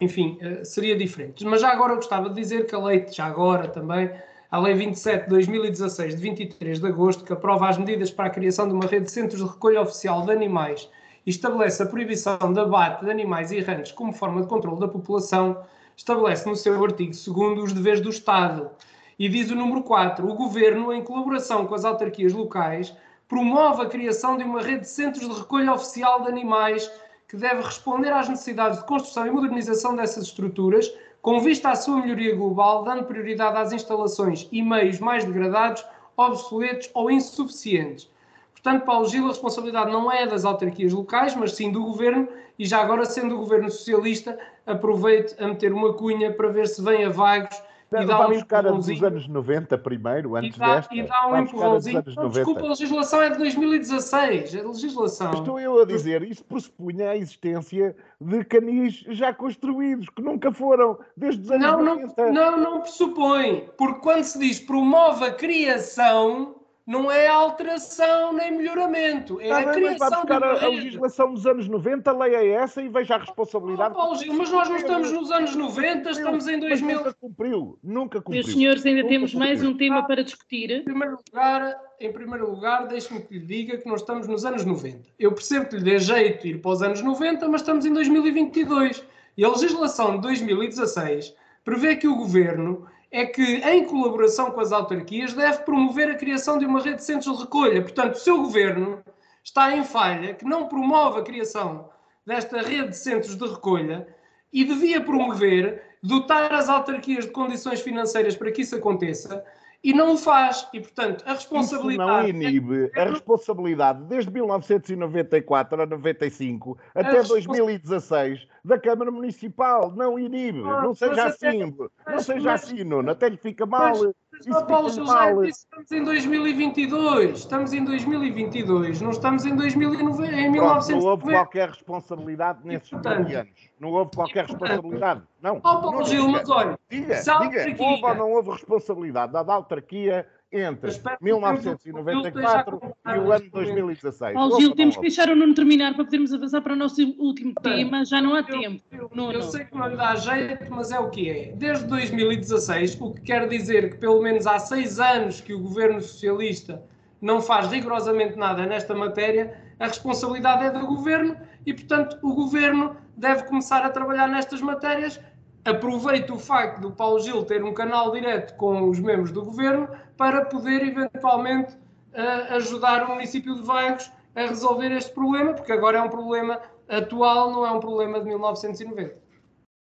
enfim, 0.00 0.38
eh, 0.40 0.64
seria 0.64 0.96
diferente. 0.96 1.44
Mas 1.44 1.60
já 1.60 1.68
agora 1.68 1.92
eu 1.92 1.96
gostava 1.96 2.30
de 2.30 2.34
dizer 2.34 2.64
que 2.64 2.74
a 2.74 2.78
lei, 2.78 3.06
já 3.10 3.26
agora 3.26 3.68
também, 3.68 4.10
a 4.50 4.58
Lei 4.58 4.74
27 4.74 5.24
de 5.24 5.28
2016, 5.30 6.14
de 6.14 6.20
23 6.22 6.78
de 6.78 6.86
agosto, 6.86 7.24
que 7.24 7.32
aprova 7.32 7.68
as 7.68 7.76
medidas 7.76 8.10
para 8.10 8.26
a 8.26 8.30
criação 8.30 8.66
de 8.66 8.74
uma 8.74 8.86
rede 8.86 9.06
de 9.06 9.10
centros 9.10 9.42
de 9.42 9.46
recolha 9.46 9.82
oficial 9.82 10.22
de 10.22 10.32
animais 10.32 10.88
e 11.26 11.30
estabelece 11.30 11.82
a 11.82 11.86
proibição 11.86 12.52
de 12.52 12.60
abate 12.60 13.04
de 13.04 13.10
animais 13.10 13.52
errantes 13.52 13.92
como 13.92 14.12
forma 14.12 14.40
de 14.42 14.48
controle 14.48 14.80
da 14.80 14.88
população, 14.88 15.62
estabelece 15.96 16.48
no 16.48 16.56
seu 16.56 16.82
artigo 16.82 17.12
2 17.12 17.62
os 17.62 17.72
deveres 17.72 18.00
do 18.00 18.10
Estado 18.10 18.70
e 19.18 19.28
diz 19.28 19.50
o 19.50 19.54
número 19.54 19.82
4: 19.82 20.26
o 20.26 20.34
governo, 20.34 20.92
em 20.92 21.02
colaboração 21.02 21.66
com 21.66 21.74
as 21.74 21.84
autarquias 21.84 22.32
locais, 22.32 22.94
promove 23.28 23.82
a 23.82 23.88
criação 23.88 24.36
de 24.36 24.44
uma 24.44 24.60
rede 24.60 24.80
de 24.80 24.88
centros 24.88 25.26
de 25.26 25.34
recolha 25.34 25.72
oficial 25.72 26.20
de 26.22 26.28
animais 26.28 26.90
que 27.32 27.38
deve 27.38 27.62
responder 27.62 28.12
às 28.12 28.28
necessidades 28.28 28.80
de 28.80 28.84
construção 28.84 29.26
e 29.26 29.30
modernização 29.30 29.96
dessas 29.96 30.24
estruturas, 30.24 30.92
com 31.22 31.40
vista 31.40 31.70
à 31.70 31.74
sua 31.74 31.96
melhoria 31.96 32.36
global, 32.36 32.84
dando 32.84 33.04
prioridade 33.04 33.56
às 33.56 33.72
instalações 33.72 34.46
e 34.52 34.60
meios 34.60 35.00
mais 35.00 35.24
degradados, 35.24 35.82
obsoletos 36.14 36.90
ou 36.92 37.10
insuficientes. 37.10 38.10
Portanto, 38.52 38.84
Paulo 38.84 39.08
Gil, 39.08 39.24
a 39.24 39.28
responsabilidade 39.28 39.90
não 39.90 40.12
é 40.12 40.26
das 40.26 40.44
autarquias 40.44 40.92
locais, 40.92 41.34
mas 41.34 41.54
sim 41.54 41.72
do 41.72 41.82
governo, 41.82 42.28
e 42.58 42.66
já 42.66 42.82
agora, 42.82 43.06
sendo 43.06 43.36
o 43.36 43.38
governo 43.38 43.70
socialista, 43.70 44.38
aproveite 44.66 45.34
a 45.42 45.48
meter 45.48 45.72
uma 45.72 45.94
cunha 45.94 46.34
para 46.34 46.48
ver 46.48 46.68
se 46.68 46.84
vem 46.84 47.02
a 47.02 47.08
vagos 47.08 47.62
e 48.00 48.06
dá 48.06 48.16
Vamos 48.18 48.36
um 48.36 48.40
buscar 48.40 48.66
a 48.66 48.70
dos 48.70 49.02
anos 49.02 49.28
90 49.28 49.78
primeiro, 49.78 50.36
antes 50.36 50.56
e 50.56 50.58
dá, 50.58 50.76
desta. 50.76 50.94
E 50.94 51.02
dá 51.02 51.26
um 51.28 51.38
empurrãozinho. 51.38 52.04
Não, 52.16 52.28
desculpa, 52.30 52.60
a 52.60 52.68
legislação 52.68 53.22
é 53.22 53.30
de 53.30 53.38
2016. 53.38 54.54
A 54.56 54.62
legislação. 54.62 55.30
Estou 55.32 55.60
eu 55.60 55.82
a 55.82 55.84
dizer, 55.84 56.22
isso 56.22 56.44
pressupunha 56.44 57.10
a 57.10 57.16
existência 57.16 57.94
de 58.20 58.44
canis 58.44 59.04
já 59.08 59.34
construídos, 59.34 60.08
que 60.08 60.22
nunca 60.22 60.52
foram, 60.52 60.98
desde 61.16 61.42
os 61.42 61.50
anos 61.50 61.66
não, 61.66 61.84
90. 61.84 62.30
Não, 62.30 62.32
não, 62.32 62.58
não 62.58 62.80
pressupõe. 62.80 63.68
Porque 63.76 64.00
quando 64.00 64.24
se 64.24 64.38
diz 64.38 64.60
promove 64.60 65.24
a 65.24 65.32
criação 65.32 66.61
não 66.86 67.10
é 67.10 67.28
alteração 67.28 68.32
nem 68.32 68.56
melhoramento, 68.56 69.40
é 69.40 69.52
a 69.52 69.72
criação 69.72 69.98
vai 69.98 70.10
buscar 70.10 70.42
a, 70.42 70.64
a, 70.64 70.68
legislação 70.68 71.32
dos 71.32 71.46
anos 71.46 71.68
90, 71.68 72.12
leia 72.12 72.60
essa 72.60 72.82
e 72.82 72.88
veja 72.88 73.14
a 73.14 73.18
responsabilidade. 73.18 73.94
Oh, 73.94 73.98
Paulo 73.98 74.16
Gil, 74.16 74.34
mas 74.34 74.50
nós 74.50 74.68
não 74.68 74.76
estamos 74.76 75.12
nos 75.12 75.30
anos 75.30 75.54
90, 75.54 76.10
estamos 76.10 76.48
em 76.48 76.58
2000. 76.58 76.96
nunca 76.96 77.14
cumpriu, 77.14 77.78
nunca 77.82 78.20
cumpriu. 78.20 78.42
Meus 78.42 78.52
senhores, 78.52 78.84
ainda 78.84 79.02
nunca 79.02 79.12
temos 79.12 79.32
cumpriu. 79.32 79.48
mais 79.48 79.64
um 79.64 79.76
tema 79.76 80.06
para 80.06 80.24
discutir. 80.24 80.70
Em 80.72 80.82
primeiro 80.82 81.18
lugar, 81.24 81.80
em 82.00 82.12
primeiro 82.12 82.50
lugar 82.50 82.88
deixe-me 82.88 83.20
que 83.20 83.34
lhe 83.34 83.46
diga 83.46 83.78
que 83.78 83.88
nós 83.88 84.00
estamos 84.00 84.26
nos 84.26 84.44
anos 84.44 84.64
90. 84.64 85.08
Eu 85.18 85.32
percebo 85.32 85.66
que 85.66 85.76
lhe 85.76 85.84
dê 85.84 85.98
jeito 85.98 86.46
ir 86.48 86.60
para 86.60 86.72
os 86.72 86.82
anos 86.82 87.00
90, 87.00 87.48
mas 87.48 87.60
estamos 87.60 87.86
em 87.86 87.92
2022. 87.92 89.04
E 89.36 89.44
a 89.44 89.48
legislação 89.48 90.16
de 90.16 90.22
2016 90.22 91.34
prevê 91.64 91.96
que 91.96 92.08
o 92.08 92.16
Governo 92.16 92.86
é 93.12 93.26
que, 93.26 93.42
em 93.42 93.84
colaboração 93.84 94.50
com 94.50 94.60
as 94.60 94.72
autarquias, 94.72 95.34
deve 95.34 95.58
promover 95.64 96.10
a 96.10 96.14
criação 96.14 96.56
de 96.58 96.64
uma 96.64 96.80
rede 96.80 96.96
de 96.96 97.04
centros 97.04 97.36
de 97.36 97.42
recolha. 97.42 97.82
Portanto, 97.82 98.14
o 98.14 98.18
seu 98.18 98.38
governo 98.38 99.04
está 99.44 99.76
em 99.76 99.84
falha, 99.84 100.32
que 100.32 100.46
não 100.46 100.66
promove 100.66 101.20
a 101.20 101.22
criação 101.22 101.90
desta 102.26 102.62
rede 102.62 102.88
de 102.88 102.96
centros 102.96 103.36
de 103.36 103.46
recolha 103.46 104.08
e 104.50 104.64
devia 104.64 105.00
promover, 105.00 105.82
dotar 106.02 106.52
as 106.54 106.70
autarquias 106.70 107.26
de 107.26 107.30
condições 107.32 107.82
financeiras 107.82 108.34
para 108.34 108.50
que 108.50 108.62
isso 108.62 108.76
aconteça 108.76 109.44
e 109.82 109.92
não 109.92 110.14
o 110.14 110.16
faz. 110.16 110.68
E, 110.72 110.80
portanto, 110.80 111.24
a 111.26 111.32
responsabilidade. 111.32 112.30
Isso 112.30 112.38
não 112.38 112.46
inibe 112.46 112.90
é... 112.94 113.02
a 113.02 113.04
responsabilidade 113.06 114.04
desde 114.04 114.30
1994 114.30 115.82
a 115.82 115.86
95 115.86 116.78
até 116.94 117.10
respons... 117.10 117.46
2016 117.46 118.46
da 118.64 118.78
Câmara 118.78 119.10
Municipal. 119.10 119.90
Não 119.90 120.18
inibe. 120.18 120.62
Ah, 120.64 120.82
não 120.82 120.94
seja 120.94 121.24
assim. 121.24 121.62
Até... 121.62 122.12
Não 122.12 122.20
seja 122.20 122.50
mas... 122.50 122.62
assim, 122.62 122.84
Nuno. 122.84 123.10
Até 123.10 123.28
lhe 123.28 123.36
fica 123.36 123.66
mal. 123.66 123.90
Mas... 123.90 124.14
Isso 124.46 124.66
Paulo 124.66 124.90
José 124.90 125.34
disse 125.42 125.66
estamos 125.66 125.92
em 125.92 126.04
2022. 126.04 127.38
Estamos 127.38 127.72
em 127.72 127.84
2022. 127.84 129.00
Não 129.00 129.10
estamos 129.10 129.46
em, 129.46 129.54
2009, 129.54 130.26
em 130.26 130.50
1990. 130.50 130.92
Não 130.92 131.10
houve 131.10 131.24
qualquer 131.24 131.68
responsabilidade 131.68 132.58
nesses 132.64 132.90
portanto, 132.90 133.32
anos. 133.32 133.70
Não 133.80 133.90
houve 133.90 134.10
qualquer 134.14 134.46
responsabilidade. 134.46 135.22
Não. 135.40 135.56
Oh, 135.56 135.60
Paulo 135.60 136.04
Gil, 136.04 136.28
mas 136.28 136.48
olha. 136.48 136.78
Diga, 136.90 137.14
diga. 137.14 137.82
Houve 137.82 138.04
ou 138.04 138.14
não 138.14 138.30
houve 138.32 138.50
responsabilidade 138.50 139.32
da 139.32 139.54
autarquia 139.54 140.26
entre 140.52 140.90
1994 141.20 142.80
e 143.06 143.18
o 143.18 143.32
ano 143.32 143.50
2016. 143.50 144.34
Paulo 144.34 144.60
Gil, 144.60 144.74
temos 144.74 144.96
que 144.96 145.02
deixar 145.02 145.30
o 145.30 145.34
Nuno 145.34 145.54
terminar 145.54 145.94
para 145.94 146.04
podermos 146.04 146.32
avançar 146.32 146.60
para 146.60 146.74
o 146.74 146.76
nosso 146.76 147.00
último 147.18 147.54
tema. 147.62 148.04
Já 148.04 148.20
não 148.20 148.34
há 148.34 148.42
tempo. 148.42 148.82
Eu, 148.92 149.10
eu, 149.14 149.32
eu 149.32 149.42
sei 149.42 149.64
que 149.64 149.74
não 149.74 149.88
lhe 149.88 149.96
dá 149.96 150.14
jeito, 150.16 150.66
mas 150.70 150.92
é 150.92 150.98
o 150.98 151.08
que 151.08 151.30
é. 151.30 151.52
Desde 151.56 151.86
2016, 151.86 153.00
o 153.00 153.14
que 153.14 153.22
quer 153.22 153.48
dizer 153.48 153.90
que 153.90 153.96
pelo 153.96 154.22
menos 154.22 154.46
há 154.46 154.58
seis 154.58 155.00
anos 155.00 155.40
que 155.40 155.54
o 155.54 155.60
governo 155.60 156.00
socialista 156.00 156.82
não 157.20 157.40
faz 157.40 157.68
rigorosamente 157.68 158.36
nada 158.36 158.66
nesta 158.66 158.94
matéria, 158.94 159.56
a 159.78 159.86
responsabilidade 159.86 160.64
é 160.64 160.70
do 160.70 160.86
governo 160.86 161.36
e, 161.64 161.72
portanto, 161.72 162.18
o 162.22 162.34
governo 162.34 162.96
deve 163.16 163.44
começar 163.44 163.84
a 163.84 163.90
trabalhar 163.90 164.28
nestas 164.28 164.60
matérias 164.60 165.20
aproveito 165.64 166.34
o 166.34 166.38
facto 166.38 166.80
do 166.80 166.90
Paulo 166.90 167.20
Gil 167.20 167.44
ter 167.44 167.62
um 167.62 167.72
canal 167.72 168.10
direto 168.10 168.54
com 168.56 168.88
os 168.88 168.98
membros 168.98 169.30
do 169.30 169.44
governo 169.44 169.88
para 170.16 170.44
poder 170.44 170.82
eventualmente 170.82 171.74
uh, 171.74 172.54
ajudar 172.54 173.04
o 173.04 173.08
município 173.10 173.54
de 173.54 173.62
Vagos 173.62 174.10
a 174.34 174.46
resolver 174.46 174.90
este 174.92 175.12
problema, 175.12 175.54
porque 175.54 175.72
agora 175.72 175.98
é 175.98 176.02
um 176.02 176.08
problema 176.08 176.60
atual, 176.88 177.50
não 177.50 177.66
é 177.66 177.70
um 177.70 177.80
problema 177.80 178.18
de 178.18 178.26
1990. 178.26 179.22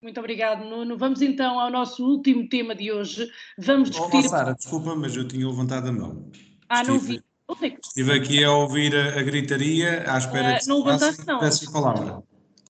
Muito 0.02 0.20
obrigado, 0.20 0.66
Nuno. 0.66 0.98
Vamos 0.98 1.22
então 1.22 1.58
ao 1.58 1.72
nosso 1.72 2.06
último 2.06 2.48
tema 2.50 2.76
de 2.76 2.92
hoje. 2.92 3.30
Vamos 3.58 3.90
discutir. 3.90 4.24
Sara, 4.24 4.54
desculpa, 4.54 4.94
mas 4.96 5.16
eu 5.16 5.26
tinha 5.26 5.48
levantado 5.48 5.88
a 5.88 5.92
mão. 5.94 6.30
Ah, 6.68 6.82
Estive... 6.82 6.92
não 6.92 7.00
vi. 7.00 7.24
Estive 7.82 8.12
aqui 8.12 8.44
a 8.44 8.52
ouvir 8.52 8.94
a, 8.96 9.20
a 9.20 9.24
gritaria 9.24 10.04
à 10.12 10.18
espera 10.18 10.56
uh, 10.56 10.60
que 10.60 10.68
não 10.68 10.84
levantaste, 10.84 11.26
não. 11.26 11.40
peço 11.40 11.70
a 11.70 11.72
palavra. 11.72 12.24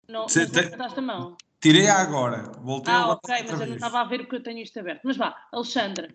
Não, 0.07 0.25
não 0.25 0.25
levantaste 0.27 0.99
a 0.99 1.01
mão. 1.01 1.37
Tirei 1.63 1.87
agora, 1.87 2.51
voltei 2.61 2.93
ah, 2.93 3.11
ok, 3.11 3.35
mas 3.49 3.61
eu 3.61 3.67
não 3.67 3.75
estava 3.75 4.01
a 4.01 4.03
ver 4.03 4.19
porque 4.19 4.35
eu 4.35 4.43
tenho 4.43 4.59
isto 4.59 4.77
aberto. 4.77 4.99
Mas 5.05 5.15
vá, 5.15 5.33
Alexandre. 5.49 6.13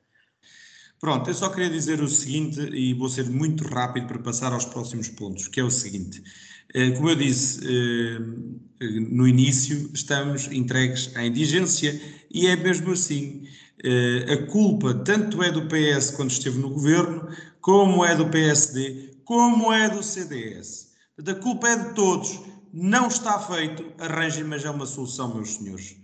Pronto, 1.01 1.31
eu 1.31 1.35
só 1.35 1.49
queria 1.49 1.71
dizer 1.71 2.03
o 2.03 2.07
seguinte, 2.07 2.61
e 2.61 2.93
vou 2.93 3.09
ser 3.09 3.31
muito 3.31 3.65
rápido 3.65 4.09
para 4.09 4.19
passar 4.19 4.53
aos 4.53 4.67
próximos 4.67 5.09
pontos, 5.09 5.49
que 5.49 5.59
é 5.59 5.65
o 5.65 5.71
seguinte. 5.71 6.23
Como 6.97 7.09
eu 7.09 7.15
disse 7.15 7.61
no 9.11 9.27
início, 9.27 9.91
estamos 9.95 10.53
entregues 10.53 11.17
à 11.17 11.25
indigência 11.25 11.99
e 12.31 12.47
é 12.47 12.55
mesmo 12.55 12.93
assim. 12.93 13.49
A 14.31 14.51
culpa 14.51 14.93
tanto 14.93 15.43
é 15.43 15.51
do 15.51 15.67
PS 15.67 16.11
quando 16.11 16.31
esteve 16.31 16.59
no 16.59 16.69
governo, 16.69 17.27
como 17.63 18.05
é 18.05 18.15
do 18.15 18.29
PSD, 18.29 19.23
como 19.25 19.73
é 19.73 19.89
do 19.89 20.03
CDS. 20.03 20.89
A 21.27 21.35
culpa 21.37 21.69
é 21.69 21.77
de 21.77 21.95
todos. 21.95 22.39
Não 22.73 23.09
está 23.09 23.39
feito. 23.39 23.85
Arranjem, 23.99 24.45
mas 24.45 24.65
é 24.65 24.71
uma 24.71 24.87
solução, 24.87 25.35
meus 25.35 25.57
senhores. 25.57 25.97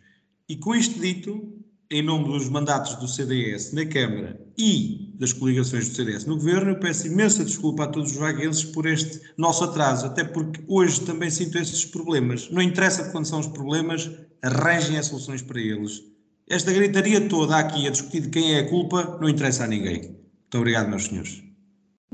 E 0.49 0.57
com 0.57 0.75
isto 0.75 0.99
dito, 0.99 1.65
em 1.91 2.03
nome 2.03 2.25
dos 2.25 2.49
mandatos 2.49 2.97
do 2.97 3.07
CDS 3.07 3.73
na 3.73 3.87
Câmara 3.87 4.41
e 4.59 5.15
das 5.19 5.33
coligações 5.33 5.89
do 5.89 5.95
CDS 5.95 6.25
no 6.25 6.37
Governo, 6.37 6.71
eu 6.73 6.81
peço 6.81 7.07
imensa 7.07 7.45
desculpa 7.45 7.85
a 7.85 7.87
todos 7.87 8.13
os 8.13 8.17
vaguenses 8.17 8.65
por 8.65 8.87
este 8.87 9.21
nosso 9.37 9.65
atraso, 9.65 10.07
até 10.07 10.25
porque 10.25 10.63
hoje 10.67 11.03
também 11.03 11.31
sinto 11.31 11.59
estes 11.59 11.85
problemas. 11.85 12.51
Não 12.51 12.63
interessa 12.63 13.11
quando 13.11 13.27
são 13.27 13.41
os 13.41 13.47
problemas, 13.47 14.11
arranjem 14.43 14.99
as 14.99 15.07
soluções 15.07 15.43
para 15.43 15.61
eles. 15.61 16.03
Esta 16.49 16.73
gritaria 16.73 17.29
toda 17.29 17.57
aqui 17.57 17.87
a 17.87 17.91
discutir 17.91 18.23
de 18.23 18.31
quem 18.31 18.55
é 18.55 18.61
a 18.61 18.69
culpa 18.69 19.19
não 19.21 19.29
interessa 19.29 19.65
a 19.65 19.67
ninguém. 19.67 20.01
Muito 20.03 20.59
obrigado, 20.59 20.89
meus 20.89 21.05
senhores. 21.05 21.44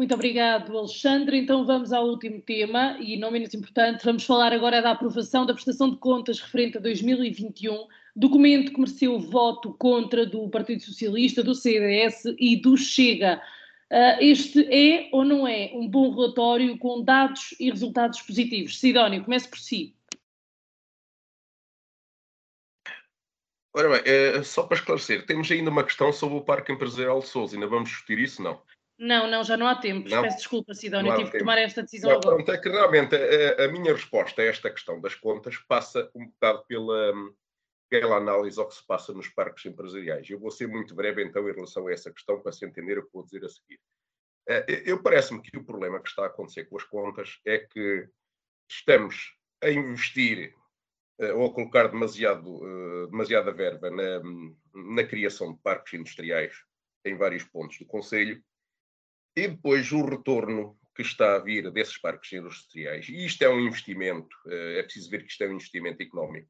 Muito 0.01 0.15
obrigado, 0.15 0.79
Alexandre. 0.79 1.37
Então 1.37 1.67
vamos 1.67 1.93
ao 1.93 2.07
último 2.07 2.41
tema 2.41 2.97
e, 2.99 3.19
não 3.19 3.31
menos 3.31 3.53
importante, 3.53 4.03
vamos 4.03 4.25
falar 4.25 4.51
agora 4.51 4.81
da 4.81 4.93
aprovação 4.93 5.45
da 5.45 5.53
prestação 5.53 5.91
de 5.91 5.99
contas 5.99 6.41
referente 6.41 6.79
a 6.79 6.81
2021, 6.81 7.87
documento 8.17 8.73
que 8.73 8.81
mereceu 8.81 9.21
voto 9.21 9.75
contra 9.75 10.25
do 10.25 10.49
Partido 10.49 10.83
Socialista, 10.83 11.43
do 11.43 11.55
CDS 11.55 12.25
e 12.39 12.57
do 12.57 12.79
Chega. 12.79 13.43
Uh, 13.93 14.17
este 14.23 14.67
é 14.73 15.11
ou 15.13 15.23
não 15.23 15.47
é 15.47 15.71
um 15.75 15.87
bom 15.87 16.11
relatório 16.15 16.79
com 16.79 17.05
dados 17.05 17.55
e 17.61 17.71
resultados 17.71 18.23
positivos? 18.23 18.81
Sidónio, 18.81 19.23
comece 19.23 19.49
por 19.51 19.59
si. 19.59 19.95
Ora 23.75 23.91
bem, 23.91 24.01
é, 24.07 24.43
só 24.45 24.63
para 24.63 24.79
esclarecer, 24.79 25.27
temos 25.27 25.51
ainda 25.51 25.69
uma 25.69 25.85
questão 25.85 26.11
sobre 26.11 26.39
o 26.39 26.41
Parque 26.41 26.73
Empresarial 26.73 27.21
de 27.21 27.27
Sousa, 27.27 27.55
ainda 27.55 27.67
vamos 27.67 27.91
discutir 27.91 28.19
isso? 28.19 28.43
Não. 28.43 28.59
Não, 29.01 29.27
não, 29.31 29.43
já 29.43 29.57
não 29.57 29.67
há 29.67 29.75
tempo. 29.75 30.07
Não, 30.11 30.21
Peço 30.21 30.37
desculpa, 30.37 30.75
Sidónia, 30.75 31.17
tive 31.17 31.31
que 31.31 31.39
tomar 31.39 31.57
esta 31.57 31.83
decisão 31.83 32.11
não, 32.11 32.19
agora. 32.19 32.37
Pronto, 32.37 32.53
é 32.53 32.59
que 32.59 32.69
realmente 32.69 33.17
a, 33.17 33.65
a, 33.65 33.69
minha 33.69 33.95
resposta 33.95 34.43
a 34.43 34.45
esta 34.45 34.71
questão 34.71 35.01
das 35.01 35.15
contas 35.15 35.57
passa 35.57 36.11
um 36.15 36.27
bocado 36.27 36.63
pela, 36.67 37.15
pela 37.89 38.17
análise 38.17 38.61
ao 38.61 38.69
que 38.69 38.75
se 38.75 38.87
passa 38.87 39.15
nos 39.15 39.27
parques 39.29 39.65
empresariais. 39.65 40.29
Eu 40.29 40.39
vou 40.39 40.51
ser 40.51 40.69
muito 40.69 40.95
breve 40.95 41.25
então 41.25 41.49
em 41.49 41.53
relação 41.55 41.87
a 41.87 41.93
essa 41.93 42.13
questão 42.13 42.43
para 42.43 42.53
se 42.53 42.67
entender 42.67 42.99
o 42.99 43.07
que 43.07 43.13
vou 43.15 43.25
dizer 43.25 43.43
a 43.43 43.49
seguir. 43.49 43.81
Eh, 44.47 44.83
eu 44.85 45.03
parece-me 45.03 45.41
que 45.41 45.57
o 45.57 45.65
problema 45.65 45.99
que 45.99 46.11
está 46.11 46.25
a 46.25 46.27
acontecer 46.27 46.67
com 46.67 46.77
as 46.77 46.85
contas 46.85 47.41
é 47.47 47.57
que 47.57 48.07
estamos 48.71 49.35
a 49.63 49.71
investir 49.71 50.55
eh, 51.21 51.33
ou 51.33 51.47
a 51.47 51.55
colocar 51.55 51.87
demasiado, 51.87 52.61
eh, 52.67 53.07
demasiada 53.11 53.51
verba 53.51 53.91
na, 53.91 54.21
na 54.75 55.05
criação 55.05 55.55
de 55.55 55.59
parques 55.61 55.95
industriais 55.95 56.55
em 57.03 57.17
vários 57.17 57.45
pontos 57.45 57.79
do 57.79 57.87
Conselho 57.87 58.45
e 59.37 59.49
depois 59.49 59.93
o 59.93 60.05
retorno 60.05 60.79
que 60.95 61.03
está 61.03 61.37
a 61.37 61.39
vir 61.39 61.71
desses 61.71 61.99
parques 61.99 62.33
industriais. 62.33 63.09
E 63.09 63.25
isto 63.25 63.43
é 63.43 63.49
um 63.49 63.61
investimento, 63.61 64.37
eh, 64.47 64.81
é 64.81 64.83
preciso 64.83 65.11
ver 65.11 65.23
que 65.25 65.31
isto 65.31 65.43
é 65.43 65.49
um 65.49 65.55
investimento 65.55 66.03
económico. 66.03 66.49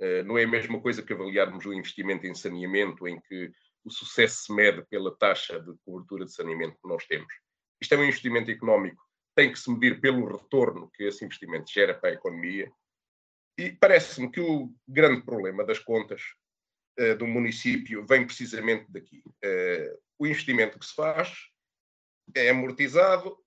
Eh, 0.00 0.22
não 0.22 0.38
é 0.38 0.44
a 0.44 0.48
mesma 0.48 0.80
coisa 0.80 1.02
que 1.02 1.12
avaliarmos 1.12 1.64
o 1.64 1.72
investimento 1.72 2.26
em 2.26 2.34
saneamento, 2.34 3.08
em 3.08 3.20
que 3.20 3.50
o 3.84 3.90
sucesso 3.90 4.44
se 4.44 4.52
mede 4.52 4.84
pela 4.86 5.16
taxa 5.16 5.58
de 5.58 5.74
cobertura 5.84 6.24
de 6.24 6.32
saneamento 6.32 6.78
que 6.80 6.88
nós 6.88 7.04
temos. 7.06 7.32
Isto 7.80 7.94
é 7.94 7.98
um 7.98 8.04
investimento 8.04 8.50
económico, 8.50 9.02
tem 9.34 9.50
que 9.52 9.58
se 9.58 9.70
medir 9.70 10.00
pelo 10.00 10.26
retorno 10.26 10.90
que 10.94 11.04
esse 11.04 11.24
investimento 11.24 11.70
gera 11.72 11.94
para 11.94 12.10
a 12.10 12.14
economia. 12.14 12.70
E 13.56 13.72
parece-me 13.72 14.30
que 14.30 14.40
o 14.40 14.72
grande 14.86 15.22
problema 15.24 15.64
das 15.64 15.78
contas 15.78 16.22
uh, 17.00 17.16
do 17.16 17.26
município 17.26 18.04
vem 18.06 18.26
precisamente 18.26 18.86
daqui. 18.90 19.22
O 20.18 20.26
investimento 20.26 20.78
que 20.78 20.86
se 20.86 20.94
faz, 20.94 21.32
é 22.34 22.50
amortizado, 22.50 23.38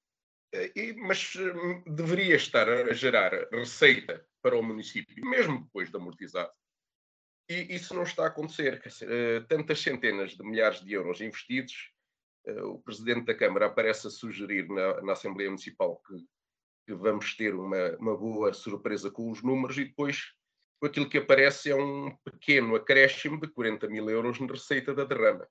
eh, 0.53 0.93
mas 0.93 1.35
hum, 1.35 1.83
deveria 1.85 2.35
estar 2.35 2.67
a 2.67 2.93
gerar 2.93 3.31
receita 3.51 4.25
para 4.41 4.57
o 4.57 4.63
município, 4.63 5.23
mesmo 5.25 5.63
depois 5.63 5.89
de 5.89 5.97
amortizado. 5.97 6.51
E 7.49 7.75
isso 7.75 7.93
não 7.93 8.03
está 8.03 8.23
a 8.23 8.27
acontecer. 8.27 8.81
Eh, 9.01 9.41
tantas 9.41 9.81
centenas 9.81 10.31
de 10.31 10.43
milhares 10.43 10.81
de 10.81 10.93
euros 10.93 11.21
investidos, 11.21 11.91
eh, 12.45 12.61
o 12.63 12.79
Presidente 12.79 13.25
da 13.25 13.35
Câmara 13.35 13.67
aparece 13.67 14.07
a 14.07 14.09
sugerir 14.09 14.67
na, 14.69 15.01
na 15.01 15.13
Assembleia 15.13 15.49
Municipal 15.49 16.01
que, 16.07 16.15
que 16.87 16.93
vamos 16.93 17.35
ter 17.35 17.53
uma, 17.53 17.97
uma, 17.97 18.17
boa 18.17 18.53
surpresa 18.53 19.11
com 19.11 19.29
os 19.29 19.41
números 19.43 19.77
e 19.77 19.85
depois 19.85 20.33
aquilo 20.83 21.09
que 21.09 21.19
aparece 21.19 21.69
é 21.69 21.75
um 21.75 22.15
pequeno 22.23 22.75
acréscimo 22.75 23.39
de 23.39 23.47
40 23.47 23.87
mil 23.87 24.09
euros 24.09 24.39
na 24.39 24.47
receita 24.47 24.93
da 24.93 25.03
derrama. 25.03 25.47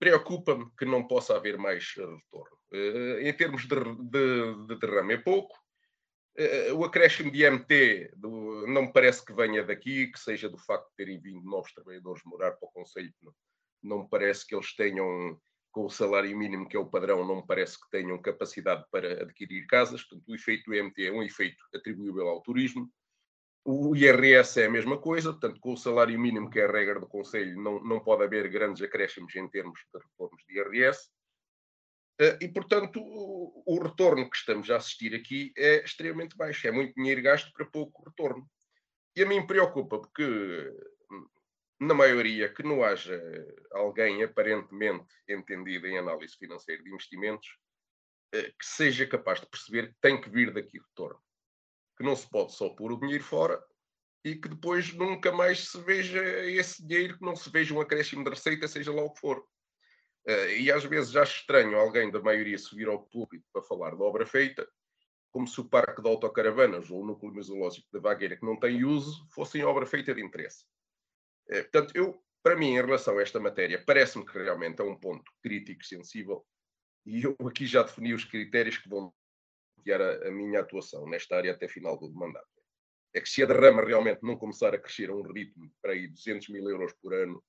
Preocupa-me 0.00 0.70
que 0.78 0.86
não 0.86 1.06
possa 1.06 1.36
haver 1.36 1.58
mais 1.58 1.92
eh, 1.98 2.00
retorno. 2.00 2.56
Uh, 2.72 3.18
em 3.20 3.32
termos 3.34 3.66
de, 3.66 3.76
de, 3.76 4.66
de 4.66 4.78
derrame, 4.78 5.14
é 5.14 5.18
pouco. 5.18 5.54
Uh, 6.38 6.74
o 6.74 6.84
acréscimo 6.84 7.30
de 7.30 7.44
MT 7.44 8.12
do, 8.16 8.66
não 8.66 8.82
me 8.82 8.92
parece 8.94 9.22
que 9.22 9.34
venha 9.34 9.62
daqui, 9.62 10.06
que 10.06 10.18
seja 10.18 10.48
do 10.48 10.56
facto 10.56 10.88
de 10.88 10.96
terem 10.96 11.20
vindo 11.20 11.44
novos 11.44 11.70
trabalhadores 11.74 12.22
morar 12.24 12.52
para 12.52 12.66
o 12.66 12.72
Conselho. 12.72 13.12
Não, 13.20 13.34
não 13.82 14.02
me 14.04 14.08
parece 14.08 14.46
que 14.46 14.54
eles 14.54 14.74
tenham, 14.74 15.38
com 15.70 15.84
o 15.84 15.90
salário 15.90 16.34
mínimo 16.34 16.66
que 16.66 16.78
é 16.78 16.80
o 16.80 16.88
padrão, 16.88 17.26
não 17.26 17.36
me 17.36 17.46
parece 17.46 17.78
que 17.78 17.90
tenham 17.90 18.16
capacidade 18.22 18.86
para 18.90 19.22
adquirir 19.22 19.66
casas. 19.66 20.02
Portanto, 20.02 20.30
o 20.30 20.34
efeito 20.34 20.64
do 20.64 20.82
MT 20.82 21.08
é 21.08 21.12
um 21.12 21.22
efeito 21.22 21.62
atribuível 21.74 22.26
ao 22.26 22.40
turismo. 22.40 22.90
O 23.64 23.94
IRS 23.94 24.62
é 24.62 24.66
a 24.66 24.70
mesma 24.70 24.98
coisa, 24.98 25.32
portanto, 25.32 25.60
com 25.60 25.74
o 25.74 25.76
salário 25.76 26.18
mínimo, 26.18 26.48
que 26.48 26.58
é 26.58 26.64
a 26.64 26.72
regra 26.72 26.98
do 26.98 27.06
Conselho, 27.06 27.60
não, 27.60 27.82
não 27.84 28.00
pode 28.00 28.24
haver 28.24 28.48
grandes 28.48 28.82
acréscimos 28.82 29.34
em 29.36 29.46
termos 29.48 29.80
de 29.92 30.00
retornos 30.00 30.42
de 30.46 30.54
IRS. 30.54 31.10
Eh, 32.18 32.38
e, 32.40 32.48
portanto, 32.48 33.00
o, 33.02 33.62
o 33.66 33.82
retorno 33.82 34.30
que 34.30 34.36
estamos 34.36 34.70
a 34.70 34.76
assistir 34.76 35.14
aqui 35.14 35.52
é 35.56 35.84
extremamente 35.84 36.36
baixo. 36.36 36.66
É 36.66 36.70
muito 36.70 36.94
dinheiro 36.94 37.22
gasto 37.22 37.52
para 37.52 37.66
pouco 37.66 38.02
retorno. 38.08 38.48
E 39.14 39.22
a 39.22 39.26
mim 39.26 39.46
preocupa, 39.46 39.98
porque, 39.98 40.24
hum, 41.10 41.28
na 41.80 41.92
maioria, 41.92 42.48
que 42.48 42.62
não 42.62 42.82
haja 42.82 43.20
alguém 43.72 44.22
aparentemente 44.22 45.14
entendido 45.28 45.86
em 45.86 45.98
análise 45.98 46.34
financeira 46.36 46.82
de 46.82 46.90
investimentos 46.90 47.58
eh, 48.32 48.52
que 48.58 48.64
seja 48.64 49.06
capaz 49.06 49.40
de 49.40 49.46
perceber 49.46 49.88
que 49.88 50.00
tem 50.00 50.18
que 50.18 50.30
vir 50.30 50.50
daqui 50.52 50.78
retorno 50.78 51.20
que 52.00 52.06
não 52.06 52.16
se 52.16 52.26
pode 52.30 52.54
só 52.54 52.70
pôr 52.70 52.92
o 52.92 52.98
dinheiro 52.98 53.22
fora 53.22 53.62
e 54.24 54.34
que 54.34 54.48
depois 54.48 54.90
nunca 54.94 55.30
mais 55.30 55.68
se 55.68 55.78
veja 55.82 56.18
esse 56.46 56.82
dinheiro, 56.82 57.18
que 57.18 57.24
não 57.24 57.36
se 57.36 57.50
veja 57.50 57.74
um 57.74 57.80
acréscimo 57.80 58.24
de 58.24 58.30
receita, 58.30 58.66
seja 58.66 58.90
lá 58.90 59.02
o 59.02 59.10
que 59.10 59.20
for. 59.20 59.38
Uh, 60.26 60.48
e 60.58 60.72
às 60.72 60.82
vezes 60.82 61.10
já 61.10 61.22
estranho 61.22 61.76
alguém 61.76 62.10
da 62.10 62.18
maioria 62.18 62.56
se 62.56 62.74
vir 62.74 62.88
ao 62.88 63.02
público 63.02 63.44
para 63.52 63.60
falar 63.60 63.90
da 63.90 64.02
obra 64.02 64.24
feita, 64.24 64.66
como 65.30 65.46
se 65.46 65.60
o 65.60 65.68
parque 65.68 66.00
de 66.00 66.08
autocaravanas 66.08 66.90
ou 66.90 67.02
o 67.02 67.06
núcleo 67.06 67.34
mesológico 67.34 67.86
da 67.92 68.00
Vagueira, 68.00 68.34
que 68.34 68.46
não 68.46 68.58
tem 68.58 68.82
uso, 68.82 69.26
fossem 69.34 69.62
obra 69.62 69.84
feita 69.84 70.14
de 70.14 70.22
interesse. 70.24 70.64
Uh, 71.50 71.62
portanto, 71.64 71.92
eu, 71.94 72.18
para 72.42 72.56
mim, 72.56 72.68
em 72.68 72.80
relação 72.80 73.18
a 73.18 73.22
esta 73.22 73.38
matéria, 73.38 73.82
parece-me 73.86 74.24
que 74.24 74.38
realmente 74.38 74.80
é 74.80 74.84
um 74.84 74.96
ponto 74.96 75.30
crítico, 75.42 75.84
sensível, 75.84 76.46
e 77.04 77.22
eu 77.22 77.36
aqui 77.46 77.66
já 77.66 77.82
defini 77.82 78.14
os 78.14 78.24
critérios 78.24 78.78
que 78.78 78.88
vão 78.88 79.12
nortear 79.80 80.00
a, 80.00 80.28
a, 80.28 80.30
minha 80.30 80.60
atuação 80.60 81.08
nesta 81.08 81.36
área 81.36 81.52
até 81.52 81.66
final 81.66 81.98
do 81.98 82.12
mandato. 82.12 82.46
É 83.14 83.20
que 83.20 83.28
se 83.28 83.42
a 83.42 83.46
derrama 83.46 83.84
realmente 83.84 84.22
não 84.22 84.36
começar 84.36 84.74
a 84.74 84.78
crescer 84.78 85.10
a 85.10 85.14
um 85.14 85.22
ritmo 85.22 85.72
para 85.82 85.92
aí 85.92 86.06
200 86.06 86.48
mil 86.50 86.68
euros 86.68 86.92
por 86.94 87.14
ano, 87.14 87.42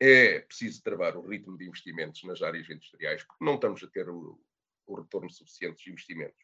é 0.00 0.40
preciso 0.40 0.82
travar 0.82 1.16
o 1.16 1.26
ritmo 1.26 1.58
de 1.58 1.66
investimentos 1.66 2.22
nas 2.24 2.40
áreas 2.40 2.70
industriais, 2.70 3.22
porque 3.24 3.44
não 3.44 3.56
estamos 3.56 3.82
a 3.82 3.88
ter 3.88 4.08
o, 4.08 4.40
o 4.86 4.94
retorno 4.94 5.28
suficiente 5.28 5.84
de 5.84 5.90
investimentos. 5.90 6.40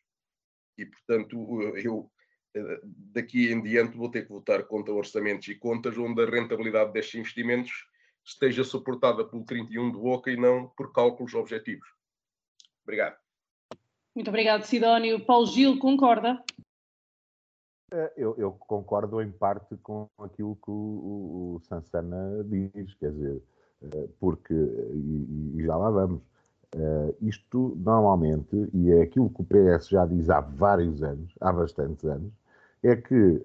E, 0.76 0.84
portanto, 0.84 1.62
eu 1.78 2.10
eh, 2.54 2.80
daqui 2.84 3.50
em 3.50 3.62
diante 3.62 3.96
vou 3.96 4.10
ter 4.10 4.22
que 4.22 4.32
votar 4.32 4.64
contra 4.64 4.92
orçamentos 4.92 5.46
e 5.48 5.54
contas 5.54 5.96
onde 5.96 6.20
a 6.20 6.26
rentabilidade 6.26 6.92
destes 6.92 7.14
investimentos 7.14 7.70
esteja 8.24 8.64
suportada 8.64 9.24
pelo 9.24 9.44
31 9.44 9.92
de 9.92 9.98
boca 9.98 10.30
e 10.30 10.36
não 10.36 10.68
por 10.70 10.92
cálculos 10.92 11.34
objetivos. 11.34 11.88
Obrigado. 12.82 13.23
Muito 14.14 14.28
obrigado, 14.28 14.62
Sidónio. 14.62 15.24
Paulo 15.24 15.46
Gil, 15.46 15.78
concorda? 15.78 16.40
É, 17.92 18.12
eu, 18.16 18.34
eu, 18.38 18.52
concordo 18.52 19.20
em 19.20 19.30
parte 19.30 19.76
com 19.76 20.08
aquilo 20.18 20.56
que 20.56 20.70
o, 20.70 21.56
o, 21.56 21.60
Sansana 21.64 22.44
diz, 22.44 22.94
quer 22.94 23.10
dizer, 23.12 23.42
é, 23.82 24.08
porque, 24.18 24.54
e, 24.54 25.52
e 25.56 25.62
já 25.64 25.76
lá 25.76 25.90
vamos, 25.90 26.22
é, 26.76 27.14
isto 27.20 27.76
normalmente, 27.76 28.68
e 28.72 28.90
é 28.90 29.02
aquilo 29.02 29.30
que 29.30 29.42
o 29.42 29.44
PS 29.44 29.88
já 29.88 30.06
diz 30.06 30.30
há 30.30 30.40
vários 30.40 31.02
anos, 31.02 31.32
há 31.40 31.52
bastantes 31.52 32.04
anos, 32.04 32.32
é 32.82 32.96
que 32.96 33.42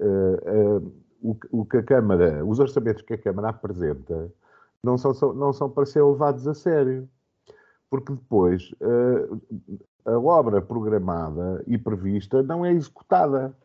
o, 1.22 1.38
o 1.52 1.66
que 1.66 1.78
a 1.78 1.84
Câmara, 1.84 2.46
os 2.46 2.60
orçamentos 2.60 3.02
que 3.02 3.14
a 3.14 3.18
Câmara 3.18 3.50
apresenta 3.50 4.32
não 4.84 4.98
são, 4.98 5.14
não 5.34 5.54
são 5.54 5.70
para 5.70 5.86
ser 5.86 6.04
levados 6.04 6.48
a 6.48 6.54
sério 6.54 7.08
porque 7.90 8.14
depois 8.14 8.72
uh, 8.82 9.42
a 10.06 10.18
obra 10.20 10.62
programada 10.62 11.64
e 11.68 11.78
prevista 11.78 12.44
não 12.44 12.66
é 12.66 12.72
executada. 12.72 13.56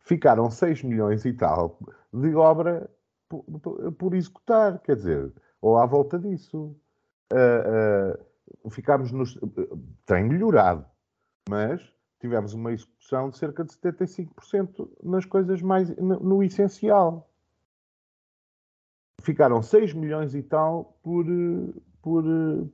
Ficaram 0.00 0.50
6 0.50 0.82
milhões 0.82 1.24
e 1.24 1.32
tal 1.32 1.78
de 2.12 2.34
obra 2.34 2.90
por, 3.28 3.44
por 3.92 4.14
executar, 4.14 4.78
quer 4.80 4.96
dizer, 4.96 5.32
ou 5.60 5.78
à 5.78 5.86
volta 5.86 6.18
disso. 6.18 6.76
Uh, 7.32 8.66
uh, 8.66 8.70
ficámos 8.70 9.10
nos. 9.10 9.38
Tem 10.06 10.24
melhorado, 10.24 10.84
mas 11.48 11.82
tivemos 12.20 12.54
uma 12.54 12.72
execução 12.72 13.30
de 13.30 13.38
cerca 13.38 13.64
de 13.64 13.72
75% 13.72 14.88
nas 15.02 15.24
coisas 15.24 15.62
mais. 15.62 15.94
no, 15.96 16.20
no 16.20 16.42
essencial. 16.42 17.28
Ficaram 19.22 19.62
6 19.62 19.94
milhões 19.94 20.34
e 20.34 20.42
tal 20.42 20.98
por, 21.02 21.24
por, 22.02 22.24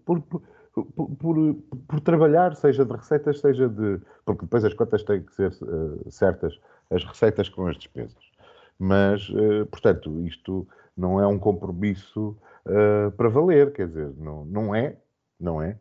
por, 0.04 0.20
por 0.22 0.42
por, 0.84 1.54
por, 1.88 2.00
trabalhar, 2.00 2.54
seja 2.54 2.84
de 2.84 2.92
receitas, 2.92 3.40
seja 3.40 3.68
de. 3.68 4.00
Porque 4.24 4.42
depois 4.42 4.64
as 4.64 4.74
contas 4.74 5.02
têm 5.02 5.22
que 5.22 5.34
ser 5.34 5.50
uh, 5.62 6.10
certas, 6.10 6.58
as 6.90 7.04
receitas 7.04 7.48
com 7.48 7.66
as 7.66 7.76
despesas. 7.76 8.30
Mas, 8.78 9.28
uh, 9.30 9.66
portanto, 9.70 10.20
isto 10.22 10.66
não 10.96 11.20
é 11.20 11.26
um 11.26 11.38
compromisso 11.38 12.36
uh, 12.66 13.10
para 13.12 13.28
valer, 13.28 13.72
quer 13.72 13.88
dizer, 13.88 14.12
não, 14.16 14.44
não 14.44 14.74
é, 14.74 14.96
não 15.38 15.62
é. 15.62 15.76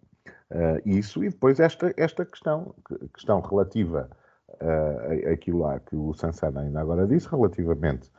isso, 0.86 1.24
e 1.24 1.30
depois 1.30 1.60
esta, 1.60 1.94
esta 1.96 2.26
questão, 2.26 2.74
questão 3.14 3.40
relativa 3.40 4.10
uh, 4.50 5.32
aquilo 5.32 5.60
lá 5.60 5.80
que 5.80 5.96
o 5.96 6.14
Sansana 6.14 6.62
ainda 6.62 6.82
agora 6.82 7.08
disse, 7.08 7.30
relativamente 7.30 8.10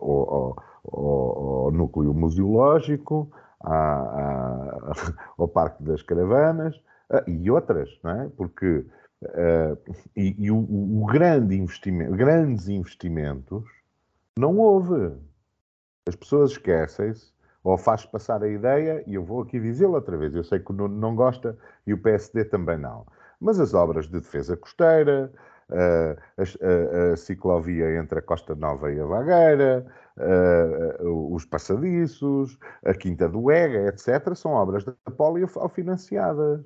ao, 0.00 0.56
ao, 0.84 1.64
ao 1.64 1.70
núcleo 1.70 2.14
museológico, 2.14 3.30
à, 3.64 3.74
à, 3.74 4.92
ao 5.38 5.48
Parque 5.48 5.82
das 5.82 6.02
Caravanas 6.02 6.76
uh, 7.10 7.28
e 7.28 7.50
outras, 7.50 7.90
não 8.02 8.10
é? 8.10 8.28
Porque 8.36 8.84
uh, 9.22 9.78
e, 10.16 10.36
e 10.38 10.50
o, 10.50 10.58
o, 10.58 11.06
grande 11.06 11.56
investimento, 11.56 12.12
grandes 12.12 12.68
investimentos 12.68 13.64
não 14.36 14.58
houve. 14.58 15.12
As 16.06 16.16
pessoas 16.16 16.52
esquecem-se 16.52 17.32
ou 17.62 17.78
faz 17.78 18.04
passar 18.04 18.42
a 18.42 18.48
ideia, 18.48 19.04
e 19.06 19.14
eu 19.14 19.24
vou 19.24 19.42
aqui 19.42 19.60
dizê-lo 19.60 19.94
outra 19.94 20.16
vez, 20.16 20.34
eu 20.34 20.42
sei 20.42 20.58
que 20.58 20.72
o 20.72 20.74
Nuno 20.74 20.98
não 20.98 21.14
gosta 21.14 21.56
e 21.86 21.92
o 21.92 21.98
PSD 21.98 22.44
também 22.46 22.76
não, 22.76 23.06
mas 23.40 23.60
as 23.60 23.72
obras 23.72 24.06
de 24.06 24.18
defesa 24.18 24.56
costeira, 24.56 25.32
a, 25.70 26.16
a, 26.42 27.12
a, 27.12 27.16
ciclovia 27.16 27.96
entre 27.96 28.18
a 28.18 28.22
Costa 28.22 28.54
Nova 28.54 28.92
e 28.92 29.00
a 29.00 29.04
Vagueira, 29.04 29.86
os 31.00 31.44
passadiços, 31.44 32.58
a 32.84 32.94
Quinta 32.94 33.28
do 33.28 33.50
Ega, 33.50 33.88
etc., 33.88 34.34
são 34.34 34.52
obras 34.52 34.84
da 34.84 34.92
Poli 35.16 35.42
financiadas. 35.74 36.64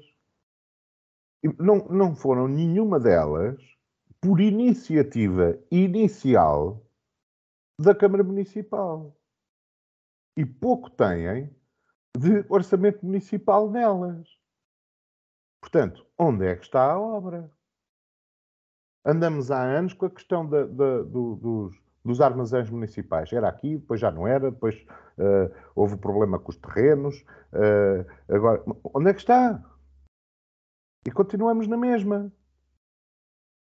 Não, 1.59 1.77
não 1.89 2.15
foram 2.15 2.49
nenhuma 2.49 2.99
delas 2.99 3.57
por 4.21 4.41
iniciativa 4.41 5.59
inicial 5.71 6.85
da 7.81 7.95
Câmara 7.95 8.25
Municipal. 8.25 9.17
E 10.37 10.45
pouco 10.45 10.91
têm 10.91 11.51
de 12.19 12.45
orçamento 12.49 13.05
municipal 13.05 13.71
nelas. 13.71 14.29
Portanto, 15.61 16.07
onde 16.19 16.47
é 16.47 16.57
que 16.57 16.65
está 16.65 16.93
a 16.93 16.99
obra? 16.99 17.51
andamos 19.07 19.53
há 19.53 19.63
anos 19.63 19.95
com 19.95 20.07
a 20.07 20.11
questão 20.11 20.45
do, 20.45 20.67
dos, 21.37 21.81
dos, 22.07 22.21
armazéns 22.21 22.71
municipais. 22.71 23.33
Era 23.33 23.49
aqui, 23.49 23.77
depois 23.77 24.01
já 24.01 24.11
não 24.11 24.27
era, 24.27 24.51
depois 24.51 24.75
uh, 25.19 25.55
houve 25.75 25.97
problema 25.97 26.39
com 26.39 26.51
os 26.51 26.57
terrenos. 26.57 27.25
Uh, 27.53 28.07
agora, 28.33 28.63
onde 28.95 29.11
é 29.11 29.15
que 29.15 29.21
está? 29.21 29.63
E 31.07 31.11
continuamos 31.11 31.67
na 31.67 31.77
mesma. 31.77 32.33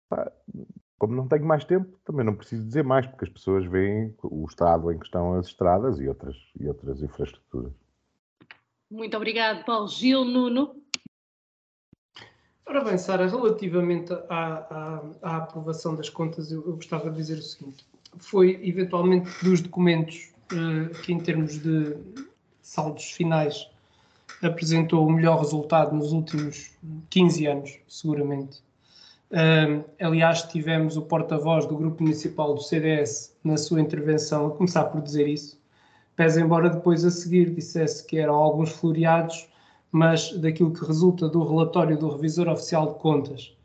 Pá, 0.08 0.32
como 0.98 1.14
não 1.14 1.26
tenho 1.26 1.46
mais 1.46 1.64
tempo, 1.64 1.98
também 2.04 2.26
não 2.26 2.36
preciso 2.36 2.66
dizer 2.66 2.84
mais, 2.84 3.06
porque 3.06 3.24
as 3.24 3.30
pessoas 3.30 3.64
veem 3.64 4.14
o 4.22 4.44
estado 4.44 4.92
em 4.92 4.98
que 4.98 5.06
estão 5.06 5.32
as 5.32 5.46
estradas 5.46 5.98
e 5.98 6.06
outras, 6.06 6.36
e 6.58 6.68
outras 6.68 7.02
infraestruturas. 7.02 7.72
Muito 8.90 9.16
obrigado, 9.16 9.64
Paulo 9.64 9.88
Gil. 9.88 10.24
Nuno? 10.24 10.80
Ora 12.66 12.84
bem, 12.84 12.98
Sara, 12.98 13.26
relativamente 13.26 14.12
à, 14.12 14.20
à, 14.28 15.02
à, 15.22 15.36
aprovação 15.38 15.96
das 15.96 16.08
contas, 16.08 16.52
eu, 16.52 16.64
eu, 16.66 16.74
gostava 16.74 17.10
de 17.10 17.16
dizer 17.16 17.38
o 17.38 17.42
seguinte: 17.42 17.84
foi 18.18 18.60
eventualmente 18.62 19.28
dos 19.42 19.60
documentos 19.60 20.32
uh, 20.52 20.88
que, 21.02 21.12
em 21.12 21.18
termos 21.18 21.58
de 21.58 21.96
saldos 22.62 23.12
finais, 23.12 23.68
apresentou 24.42 25.06
o 25.06 25.12
melhor 25.12 25.38
resultado 25.38 25.94
nos 25.94 26.12
últimos 26.12 26.72
15 27.10 27.46
anos, 27.46 27.78
seguramente. 27.88 28.62
Aliás, 30.00 30.42
tivemos 30.42 30.96
o 30.96 31.02
porta-voz 31.02 31.66
do 31.66 31.76
Grupo 31.76 32.02
Municipal 32.02 32.54
do 32.54 32.60
CDS 32.60 33.36
na 33.44 33.56
sua 33.56 33.80
intervenção 33.80 34.46
a 34.46 34.50
começar 34.50 34.84
por 34.84 35.00
dizer 35.02 35.28
isso, 35.28 35.60
pese 36.16 36.40
embora 36.40 36.70
depois 36.70 37.04
a 37.04 37.10
seguir 37.10 37.50
dissesse 37.50 38.04
que 38.04 38.18
eram 38.18 38.34
alguns 38.34 38.70
floreados 38.70 39.46
mas 39.92 40.32
daquilo 40.38 40.72
que 40.72 40.84
resulta 40.84 41.28
do 41.28 41.44
relatório 41.44 41.98
do 41.98 42.08
Revisor 42.08 42.48
Oficial 42.48 42.92
de 42.92 42.98
Contas, 43.00 43.56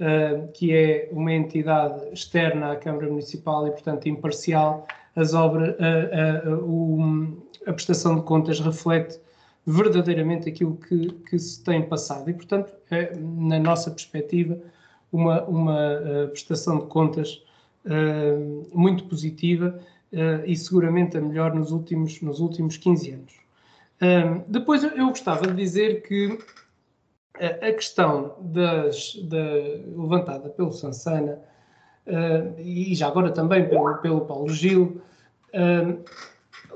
uh, 0.00 0.48
que 0.52 0.74
é 0.74 1.08
uma 1.12 1.32
entidade 1.32 2.08
externa 2.12 2.72
à 2.72 2.76
Câmara 2.76 3.08
Municipal 3.08 3.66
e, 3.66 3.70
portanto, 3.70 4.08
imparcial, 4.08 4.86
as 5.14 5.34
obras, 5.34 5.74
uh, 5.76 6.64
uh, 6.64 7.42
a 7.66 7.72
prestação 7.72 8.16
de 8.16 8.22
contas 8.22 8.60
reflete 8.60 9.18
verdadeiramente 9.66 10.48
aquilo 10.48 10.76
que, 10.76 11.08
que 11.28 11.38
se 11.38 11.62
tem 11.62 11.82
passado. 11.82 12.30
E, 12.30 12.34
portanto, 12.34 12.72
é, 12.90 13.16
na 13.16 13.58
nossa 13.58 13.90
perspectiva, 13.90 14.58
uma, 15.10 15.42
uma 15.44 16.28
prestação 16.30 16.78
de 16.78 16.86
contas 16.86 17.42
muito 18.72 19.04
positiva 19.04 19.78
e 20.44 20.54
seguramente 20.56 21.16
a 21.16 21.20
melhor 21.20 21.54
nos 21.54 21.72
últimos, 21.72 22.20
nos 22.20 22.38
últimos 22.38 22.76
15 22.76 23.10
anos. 23.12 23.32
Um, 24.00 24.42
depois 24.46 24.84
eu 24.84 25.08
gostava 25.08 25.46
de 25.46 25.54
dizer 25.54 26.02
que 26.02 26.38
a, 27.40 27.72
questão 27.72 28.36
das, 28.40 29.14
da, 29.24 29.44
levantada 29.96 30.48
pelo 30.50 30.72
Sansana 30.72 31.38
uh, 32.06 32.60
e 32.60 32.94
já 32.94 33.08
agora 33.08 33.30
também 33.30 33.68
pelo, 33.68 33.98
pelo 33.98 34.20
Paulo 34.22 34.48
Gil 34.48 35.00
uh, 35.54 36.04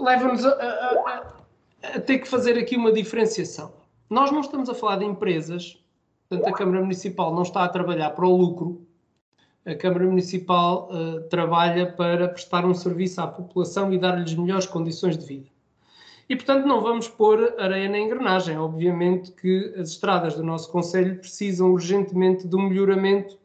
leva-nos 0.02 0.44
a, 0.44 0.50
a, 0.50 1.22
a, 1.94 2.00
ter 2.00 2.18
que 2.18 2.28
fazer 2.28 2.58
aqui 2.58 2.76
uma 2.76 2.92
diferenciação. 2.92 3.72
Nós 4.08 4.30
não 4.30 4.40
estamos 4.40 4.68
a 4.68 4.74
falar 4.74 4.96
de 4.96 5.04
empresas, 5.04 5.82
portanto 6.28 6.48
a 6.48 6.56
Câmara 6.56 6.80
Municipal 6.80 7.34
não 7.34 7.42
está 7.42 7.64
a 7.64 7.68
trabalhar 7.68 8.10
para 8.10 8.26
o 8.26 8.36
lucro, 8.36 8.86
a 9.64 9.74
Câmara 9.74 10.06
Municipal 10.06 10.88
uh, 10.90 11.20
trabalha 11.28 11.92
para 11.92 12.28
prestar 12.28 12.64
um 12.64 12.74
serviço 12.74 13.20
à 13.20 13.26
população 13.26 13.92
e 13.92 13.98
dar-lhes 13.98 14.34
melhores 14.34 14.66
condições 14.66 15.18
de 15.18 15.26
vida. 15.26 15.49
E, 16.30 16.36
portanto, 16.36 16.64
não 16.64 16.80
vamos 16.80 17.08
pôr 17.08 17.56
areia 17.58 17.88
na 17.88 17.98
engrenagem. 17.98 18.56
Obviamente 18.56 19.32
que 19.32 19.74
as 19.76 19.88
estradas 19.88 20.36
do 20.36 20.44
nosso 20.44 20.70
Conselho 20.70 21.16
precisam 21.16 21.72
urgentemente 21.72 22.46
de 22.46 22.54
um 22.54 22.68
melhoramento 22.68 23.36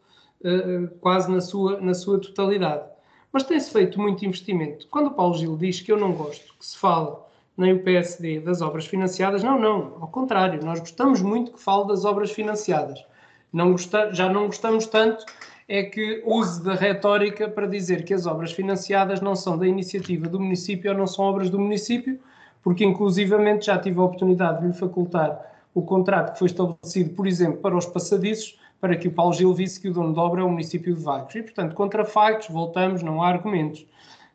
uh, 0.41 0.87
quase 1.01 1.31
na 1.31 1.41
sua, 1.41 1.81
na 1.81 1.95
sua 1.95 2.21
totalidade. 2.21 2.83
Mas 3.31 3.41
tem-se 3.41 3.71
feito 3.71 3.99
muito 3.99 4.23
investimento. 4.23 4.87
Quando 4.87 5.07
o 5.07 5.11
Paulo 5.15 5.35
Gil 5.35 5.57
diz 5.57 5.81
que 5.81 5.91
eu 5.91 5.97
não 5.97 6.13
gosto 6.13 6.53
que 6.59 6.63
se 6.63 6.77
fale 6.77 7.15
nem 7.57 7.73
o 7.73 7.79
PSD 7.81 8.41
das 8.41 8.61
obras 8.61 8.85
financiadas, 8.85 9.41
não, 9.41 9.59
não, 9.59 9.97
ao 9.99 10.07
contrário, 10.09 10.63
nós 10.63 10.79
gostamos 10.79 11.23
muito 11.23 11.53
que 11.53 11.59
fale 11.59 11.87
das 11.87 12.05
obras 12.05 12.29
financiadas. 12.29 13.03
Não 13.51 13.71
gosta, 13.71 14.13
já 14.13 14.29
não 14.29 14.45
gostamos 14.45 14.85
tanto 14.85 15.25
é 15.67 15.81
que 15.81 16.21
use 16.23 16.63
da 16.63 16.75
retórica 16.75 17.49
para 17.49 17.65
dizer 17.65 18.05
que 18.05 18.13
as 18.13 18.27
obras 18.27 18.51
financiadas 18.51 19.21
não 19.21 19.35
são 19.35 19.57
da 19.57 19.65
iniciativa 19.65 20.27
do 20.27 20.39
município 20.39 20.91
ou 20.91 20.97
não 20.99 21.07
são 21.07 21.25
obras 21.25 21.49
do 21.49 21.57
município, 21.57 22.19
porque 22.65 22.83
inclusivamente 22.83 23.67
já 23.67 23.77
tive 23.77 23.99
a 23.99 24.03
oportunidade 24.03 24.61
de 24.61 24.67
lhe 24.67 24.73
facultar 24.73 25.39
o 25.71 25.83
contrato 25.83 26.33
que 26.33 26.39
foi 26.39 26.47
estabelecido, 26.47 27.11
por 27.11 27.27
exemplo, 27.27 27.59
para 27.61 27.77
os 27.77 27.85
passadiços, 27.85 28.59
para 28.81 28.95
que 28.97 29.07
o 29.07 29.11
Paulo 29.11 29.33
Gil 29.33 29.53
visse 29.53 29.79
que 29.79 29.87
o 29.87 29.93
dono 29.93 30.11
de 30.11 30.19
obra 30.19 30.41
é 30.41 30.43
o 30.43 30.49
município 30.49 30.95
de 30.95 30.99
Vagos. 30.99 31.35
E, 31.35 31.43
portanto, 31.43 31.75
contra 31.75 32.03
factos, 32.03 32.49
voltamos, 32.49 33.03
não 33.03 33.21
há 33.21 33.27
argumentos. 33.27 33.81
Uh, 33.81 33.85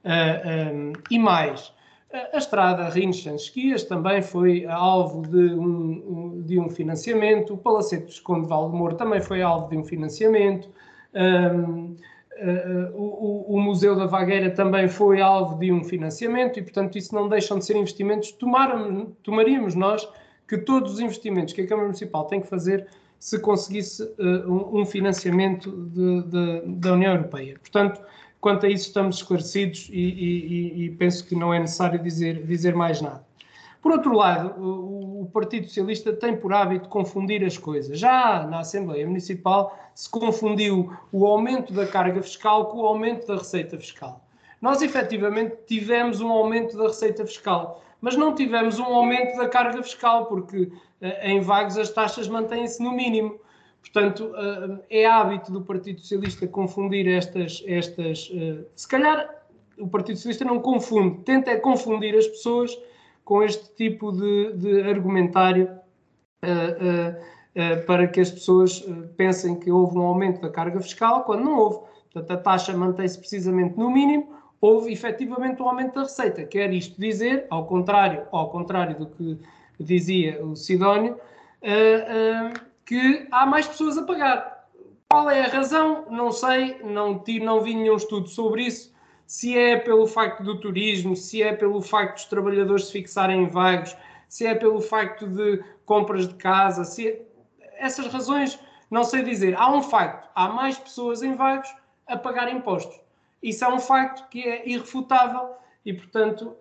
ah, 0.04 0.72
um, 0.72 0.92
e 1.10 1.18
mais, 1.18 1.72
a 2.32 2.38
estrada 2.38 2.88
Rinchen-Esquias 2.88 3.82
também 3.82 4.22
foi 4.22 4.64
alvo 4.64 5.22
de 5.22 5.54
um, 5.54 6.40
de 6.46 6.60
um 6.60 6.68
financiamento, 6.70 7.54
o 7.54 7.58
Palacete 7.58 8.06
de 8.06 8.12
Esconde 8.12 8.46
Valdemoro 8.46 8.94
também 8.94 9.20
foi 9.20 9.42
alvo 9.42 9.68
de 9.70 9.76
um 9.76 9.82
financiamento, 9.82 10.70
um, 11.14 11.96
Uh, 12.40 12.96
o, 12.96 13.54
o, 13.56 13.60
Museu 13.60 13.94
da 13.94 14.06
Vagueira 14.06 14.50
também 14.50 14.88
foi 14.88 15.20
alvo 15.20 15.58
de 15.58 15.70
um 15.70 15.84
financiamento 15.84 16.58
e, 16.58 16.62
portanto, 16.62 16.96
isso 16.96 17.14
não 17.14 17.28
deixam 17.28 17.58
de 17.58 17.66
ser 17.66 17.76
investimentos. 17.76 18.34
tomaríamos 19.22 19.74
nós 19.74 20.08
que 20.48 20.56
todos 20.56 20.94
os 20.94 21.00
investimentos 21.00 21.52
que 21.52 21.60
a 21.60 21.66
Câmara 21.66 21.88
Municipal 21.88 22.24
tem 22.24 22.40
que 22.40 22.48
fazer 22.48 22.86
se 23.18 23.38
conseguisse 23.38 24.02
uh, 24.02 24.78
um, 24.78 24.86
financiamento 24.86 25.70
de, 25.70 26.22
de, 26.22 26.62
da 26.78 26.94
União 26.94 27.12
Europeia. 27.12 27.58
Portanto, 27.60 28.00
quanto 28.40 28.64
a 28.64 28.68
isso 28.70 28.86
estamos 28.86 29.16
esclarecidos 29.16 29.90
e, 29.92 30.00
e, 30.00 30.84
e, 30.84 30.90
penso 30.92 31.26
que 31.26 31.34
não 31.34 31.52
é 31.52 31.58
necessário 31.60 32.02
dizer, 32.02 32.42
dizer 32.46 32.74
mais 32.74 33.02
nada. 33.02 33.22
Por 33.80 33.92
outro 33.92 34.14
lado, 34.14 34.60
o, 34.60 35.22
o 35.22 35.26
Partido 35.32 35.66
Socialista 35.66 36.12
tem 36.12 36.36
por 36.36 36.52
hábito 36.52 36.88
confundir 36.88 37.44
as 37.44 37.56
coisas. 37.56 37.98
Já 37.98 38.46
na 38.46 38.60
Assembleia 38.60 39.06
Municipal 39.06 39.76
se 39.94 40.08
confundiu 40.08 40.92
o 41.12 41.26
aumento 41.26 41.72
da 41.72 41.86
carga 41.86 42.22
fiscal 42.22 42.66
com 42.66 42.78
o 42.78 42.86
aumento 42.86 43.26
da 43.26 43.36
receita 43.36 43.78
fiscal. 43.78 44.24
Nós 44.60 44.82
efetivamente 44.82 45.56
tivemos 45.66 46.20
um 46.20 46.28
aumento 46.28 46.76
da 46.76 46.88
receita 46.88 47.24
fiscal, 47.24 47.82
mas 48.00 48.16
não 48.16 48.34
tivemos 48.34 48.78
um 48.78 48.84
aumento 48.84 49.36
da 49.38 49.48
carga 49.48 49.82
fiscal, 49.82 50.26
porque 50.26 50.70
eh, 51.00 51.32
em 51.32 51.40
vagos 51.40 51.78
as 51.78 51.88
taxas 51.90 52.28
mantêm-se 52.28 52.82
no 52.82 52.92
mínimo. 52.92 53.40
Portanto, 53.80 54.30
eh, 54.90 55.00
é 55.02 55.06
hábito 55.06 55.50
do 55.50 55.62
Partido 55.62 56.00
Socialista 56.00 56.46
confundir 56.46 57.08
estas. 57.08 57.62
estas 57.66 58.30
eh, 58.34 58.64
se 58.76 58.86
calhar 58.86 59.40
o 59.78 59.88
Partido 59.88 60.16
Socialista 60.16 60.44
não 60.44 60.60
confunde, 60.60 61.22
tenta 61.24 61.50
é 61.50 61.56
confundir 61.56 62.14
as 62.14 62.26
pessoas 62.26 62.76
com 63.30 63.44
este 63.44 63.72
tipo 63.76 64.10
de, 64.10 64.54
de 64.54 64.82
argumentário 64.82 65.70
para 67.86 68.08
que 68.08 68.20
as 68.20 68.28
pessoas 68.28 68.84
pensem 69.16 69.54
que 69.54 69.70
houve 69.70 69.96
um 69.96 70.02
aumento 70.02 70.40
da 70.40 70.48
carga 70.48 70.80
fiscal, 70.80 71.22
quando 71.22 71.44
não 71.44 71.56
houve. 71.56 71.78
Portanto, 72.12 72.30
a 72.32 72.42
taxa 72.42 72.76
mantém-se 72.76 73.16
precisamente 73.16 73.78
no 73.78 73.88
mínimo, 73.88 74.34
houve 74.60 74.92
efetivamente 74.92 75.62
um 75.62 75.68
aumento 75.68 75.94
da 75.94 76.00
receita. 76.02 76.42
Quer 76.42 76.74
isto 76.74 77.00
dizer, 77.00 77.46
ao 77.50 77.66
contrário, 77.66 78.26
ao 78.32 78.50
contrário 78.50 78.98
do 78.98 79.06
que 79.06 79.38
dizia 79.78 80.44
o 80.44 80.56
Sidónio, 80.56 81.16
que 82.84 83.28
há 83.30 83.46
mais 83.46 83.68
pessoas 83.68 83.96
a 83.96 84.02
pagar. 84.02 84.66
Qual 85.08 85.30
é 85.30 85.42
a 85.42 85.48
razão? 85.48 86.04
Não 86.10 86.32
sei, 86.32 86.80
não, 86.82 87.22
não 87.42 87.60
vi 87.60 87.76
nenhum 87.76 87.94
estudo 87.94 88.26
sobre 88.26 88.64
isso. 88.64 88.89
Se 89.30 89.56
é 89.56 89.76
pelo 89.76 90.08
facto 90.08 90.42
do 90.42 90.58
turismo, 90.58 91.14
se 91.14 91.40
é 91.40 91.54
pelo 91.54 91.80
facto 91.80 92.14
dos 92.14 92.24
trabalhadores 92.24 92.86
se 92.86 92.92
fixarem 92.94 93.44
em 93.44 93.48
vagos, 93.48 93.96
se 94.28 94.44
é 94.44 94.56
pelo 94.56 94.80
facto 94.80 95.24
de 95.24 95.62
compras 95.84 96.26
de 96.26 96.34
casa, 96.34 96.82
se 96.82 97.10
é... 97.10 97.22
essas 97.78 98.12
razões 98.12 98.58
não 98.90 99.04
sei 99.04 99.22
dizer. 99.22 99.54
Há 99.56 99.72
um 99.72 99.82
facto: 99.82 100.28
há 100.34 100.48
mais 100.48 100.76
pessoas 100.76 101.22
em 101.22 101.36
vagos 101.36 101.72
a 102.08 102.16
pagar 102.16 102.52
impostos. 102.52 103.00
Isso 103.40 103.64
é 103.64 103.72
um 103.72 103.78
facto 103.78 104.28
que 104.30 104.42
é 104.42 104.68
irrefutável 104.68 105.50
e, 105.86 105.94
portanto, 105.94 106.56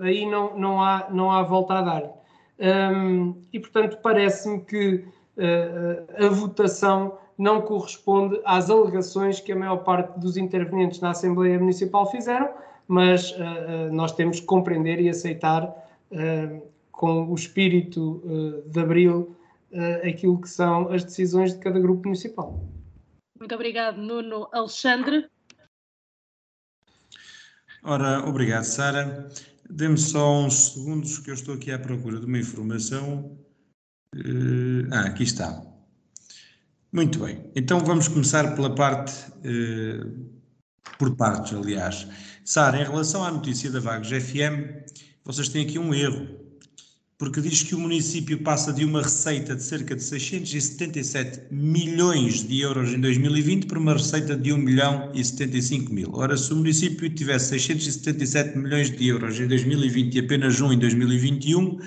aí 0.00 0.24
não, 0.24 0.56
não, 0.56 0.80
há, 0.80 1.08
não 1.10 1.32
há 1.32 1.42
volta 1.42 1.74
a 1.74 1.82
dar. 1.82 2.02
Um, 2.60 3.42
e, 3.52 3.58
portanto, 3.58 3.98
parece-me 4.00 4.64
que 4.64 5.04
uh, 5.36 6.24
a 6.24 6.28
votação 6.28 7.18
não 7.38 7.62
corresponde 7.62 8.40
às 8.44 8.70
alegações 8.70 9.40
que 9.40 9.52
a 9.52 9.56
maior 9.56 9.78
parte 9.78 10.18
dos 10.18 10.36
intervenientes 10.36 11.00
na 11.00 11.10
Assembleia 11.10 11.58
Municipal 11.58 12.10
fizeram, 12.10 12.48
mas 12.86 13.32
uh, 13.32 13.92
nós 13.92 14.12
temos 14.12 14.40
que 14.40 14.46
compreender 14.46 15.00
e 15.00 15.08
aceitar 15.08 15.64
uh, 15.64 16.62
com 16.92 17.28
o 17.28 17.34
espírito 17.34 18.22
de 18.66 18.80
abril 18.80 19.36
aquilo 20.04 20.40
que 20.40 20.48
são 20.48 20.92
as 20.92 21.02
decisões 21.02 21.52
de 21.52 21.58
cada 21.58 21.80
grupo 21.80 22.04
municipal. 22.04 22.62
Muito 23.36 23.52
obrigado, 23.52 23.96
Nuno. 23.96 24.48
Alexandre? 24.52 25.28
Ora, 27.82 28.26
obrigado, 28.26 28.64
Sara. 28.64 29.28
Dê-me 29.68 29.98
só 29.98 30.40
uns 30.40 30.72
segundos 30.72 31.18
que 31.18 31.30
eu 31.30 31.34
estou 31.34 31.54
aqui 31.54 31.70
à 31.70 31.78
procura 31.78 32.18
de 32.18 32.26
uma 32.26 32.38
informação. 32.38 33.38
Uh, 34.14 34.88
ah, 34.92 35.06
aqui 35.06 35.24
está. 35.24 35.62
Muito 36.94 37.18
bem. 37.18 37.40
Então 37.56 37.80
vamos 37.80 38.06
começar 38.06 38.54
pela 38.54 38.72
parte, 38.72 39.12
uh, 39.40 40.30
por 40.96 41.16
partes, 41.16 41.52
aliás. 41.52 42.06
Sara, 42.44 42.80
em 42.80 42.84
relação 42.84 43.24
à 43.24 43.32
notícia 43.32 43.68
da 43.68 43.80
Vagos 43.80 44.10
FM, 44.10 44.92
vocês 45.24 45.48
têm 45.48 45.64
aqui 45.64 45.76
um 45.76 45.92
erro 45.92 46.44
porque 47.18 47.40
diz 47.40 47.62
que 47.62 47.74
o 47.74 47.80
município 47.80 48.42
passa 48.42 48.72
de 48.72 48.84
uma 48.84 49.02
receita 49.02 49.56
de 49.56 49.62
cerca 49.62 49.96
de 49.96 50.02
677 50.02 51.52
milhões 51.52 52.46
de 52.46 52.60
euros 52.60 52.92
em 52.92 53.00
2020 53.00 53.66
para 53.66 53.78
uma 53.78 53.94
receita 53.94 54.36
de 54.36 54.52
1 54.52 54.56
milhão 54.58 55.10
e 55.14 55.24
75 55.24 55.92
mil. 55.92 56.10
Ora, 56.12 56.36
se 56.36 56.52
o 56.52 56.56
município 56.56 57.08
tivesse 57.08 57.50
677 57.50 58.58
milhões 58.58 58.90
de 58.90 59.08
euros 59.08 59.40
em 59.40 59.46
2020 59.46 60.14
e 60.14 60.18
apenas 60.20 60.60
um 60.60 60.72
em 60.72 60.78
2021, 60.78 61.78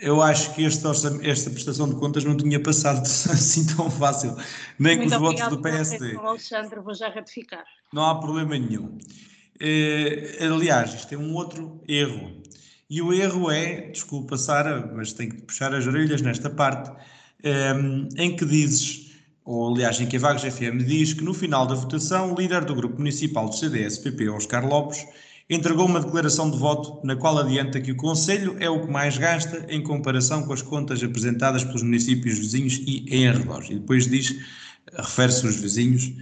eu 0.00 0.22
acho 0.22 0.54
que 0.54 0.64
este, 0.64 0.84
esta 1.22 1.50
prestação 1.50 1.88
de 1.88 1.96
contas 1.96 2.24
não 2.24 2.36
tinha 2.36 2.60
passado 2.60 3.00
assim 3.30 3.66
tão 3.76 3.90
fácil, 3.90 4.36
nem 4.78 4.96
Muito 4.96 5.10
com 5.10 5.16
os 5.16 5.20
votos 5.20 5.48
do 5.48 5.62
PSD. 5.62 6.16
Alexandre, 6.16 6.80
vou 6.80 6.94
já 6.94 7.08
ratificar. 7.08 7.64
Não 7.92 8.04
há 8.04 8.18
problema 8.18 8.58
nenhum. 8.58 8.98
Eh, 9.60 10.38
aliás, 10.40 10.94
isto 10.94 11.14
é 11.14 11.18
um 11.18 11.34
outro 11.34 11.82
erro 11.86 12.40
e 12.90 13.00
o 13.00 13.12
erro 13.12 13.52
é, 13.52 13.82
desculpa 13.92 14.36
Sara, 14.36 14.90
mas 14.92 15.12
tenho 15.12 15.30
que 15.30 15.42
puxar 15.42 15.72
as 15.72 15.86
orelhas 15.86 16.20
nesta 16.22 16.50
parte, 16.50 16.90
um, 16.90 16.94
ehm, 17.44 18.08
em 18.16 18.34
que 18.34 18.44
dizes, 18.44 19.12
ou 19.44 19.72
aliás 19.72 20.00
em 20.00 20.06
que 20.06 20.16
a 20.16 20.18
Vagos 20.18 20.42
FM 20.42 20.84
diz 20.84 21.12
que 21.14 21.22
no 21.22 21.32
final 21.32 21.66
da 21.66 21.76
votação 21.76 22.32
o 22.32 22.34
líder 22.34 22.64
do 22.64 22.74
grupo 22.74 22.96
municipal 22.96 23.48
do 23.48 23.54
CDS-PP, 23.54 24.30
Oscar 24.30 24.66
Lopes, 24.66 25.06
entregou 25.50 25.84
uma 25.84 25.98
declaração 25.98 26.48
de 26.48 26.56
voto 26.56 27.04
na 27.04 27.16
qual 27.16 27.36
adianta 27.36 27.80
que 27.80 27.90
o 27.90 27.96
Conselho 27.96 28.56
é 28.60 28.70
o 28.70 28.86
que 28.86 28.90
mais 28.90 29.18
gasta 29.18 29.66
em 29.68 29.82
comparação 29.82 30.44
com 30.44 30.52
as 30.52 30.62
contas 30.62 31.02
apresentadas 31.02 31.64
pelos 31.64 31.82
municípios 31.82 32.38
vizinhos 32.38 32.80
e 32.86 33.04
em 33.10 33.26
arredores. 33.26 33.68
E 33.68 33.74
depois 33.74 34.06
diz, 34.06 34.36
refere-se 34.94 35.44
aos 35.44 35.56
vizinhos 35.56 36.12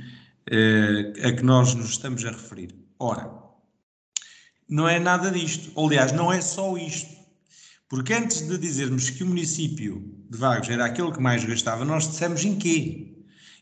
eh, 0.50 1.12
a 1.22 1.32
que 1.32 1.44
nós 1.44 1.74
nos 1.74 1.90
estamos 1.90 2.24
a 2.24 2.30
referir. 2.30 2.74
Ora, 2.98 3.30
não 4.66 4.88
é 4.88 4.98
nada 4.98 5.30
disto. 5.30 5.78
Aliás, 5.78 6.10
não 6.12 6.32
é 6.32 6.40
só 6.40 6.76
isto. 6.78 7.18
Porque 7.86 8.14
antes 8.14 8.46
de 8.46 8.56
dizermos 8.58 9.10
que 9.10 9.22
o 9.22 9.26
município 9.26 10.14
de 10.28 10.38
Vagos 10.38 10.68
era 10.70 10.86
aquele 10.86 11.12
que 11.12 11.20
mais 11.20 11.44
gastava, 11.44 11.84
nós 11.84 12.08
dissemos 12.08 12.44
em 12.44 12.56
quê? 12.56 13.14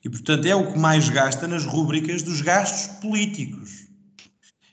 E, 0.04 0.08
portanto, 0.08 0.46
é 0.46 0.54
o 0.54 0.72
que 0.72 0.78
mais 0.78 1.08
gasta 1.08 1.48
nas 1.48 1.64
rúbricas 1.64 2.22
dos 2.22 2.40
gastos 2.40 2.86
políticos. 3.00 3.85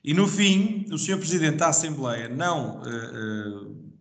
E, 0.03 0.13
no 0.13 0.27
fim, 0.27 0.85
o 0.91 0.97
Sr. 0.97 1.17
Presidente 1.17 1.57
da 1.57 1.69
Assembleia 1.69 2.27
não, 2.27 2.81
uh, 2.81 3.67
uh, 3.67 3.93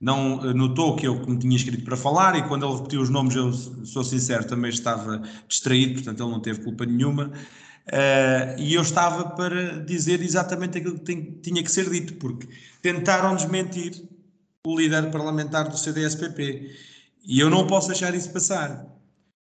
não 0.00 0.54
notou 0.54 0.94
que 0.94 1.06
eu 1.06 1.18
me 1.26 1.38
tinha 1.38 1.56
escrito 1.56 1.84
para 1.84 1.96
falar 1.96 2.36
e 2.36 2.46
quando 2.46 2.64
ele 2.64 2.76
repetiu 2.76 3.00
os 3.00 3.10
nomes, 3.10 3.34
eu 3.34 3.52
sou 3.52 4.04
sincero, 4.04 4.46
também 4.46 4.70
estava 4.70 5.20
distraído, 5.48 5.94
portanto, 5.94 6.22
ele 6.22 6.30
não 6.30 6.40
teve 6.40 6.62
culpa 6.62 6.86
nenhuma. 6.86 7.32
Uh, 7.88 8.58
e 8.58 8.74
eu 8.74 8.82
estava 8.82 9.30
para 9.30 9.82
dizer 9.84 10.20
exatamente 10.22 10.78
aquilo 10.78 10.94
que 10.98 11.04
tem, 11.04 11.40
tinha 11.42 11.62
que 11.62 11.72
ser 11.72 11.88
dito, 11.90 12.14
porque 12.14 12.46
tentaram 12.82 13.34
desmentir 13.34 14.04
o 14.64 14.78
líder 14.78 15.10
parlamentar 15.10 15.68
do 15.68 15.76
CDSPP. 15.76 16.70
E 17.24 17.40
eu 17.40 17.50
não 17.50 17.66
posso 17.66 17.88
deixar 17.88 18.14
isso 18.14 18.30
passar. 18.30 18.86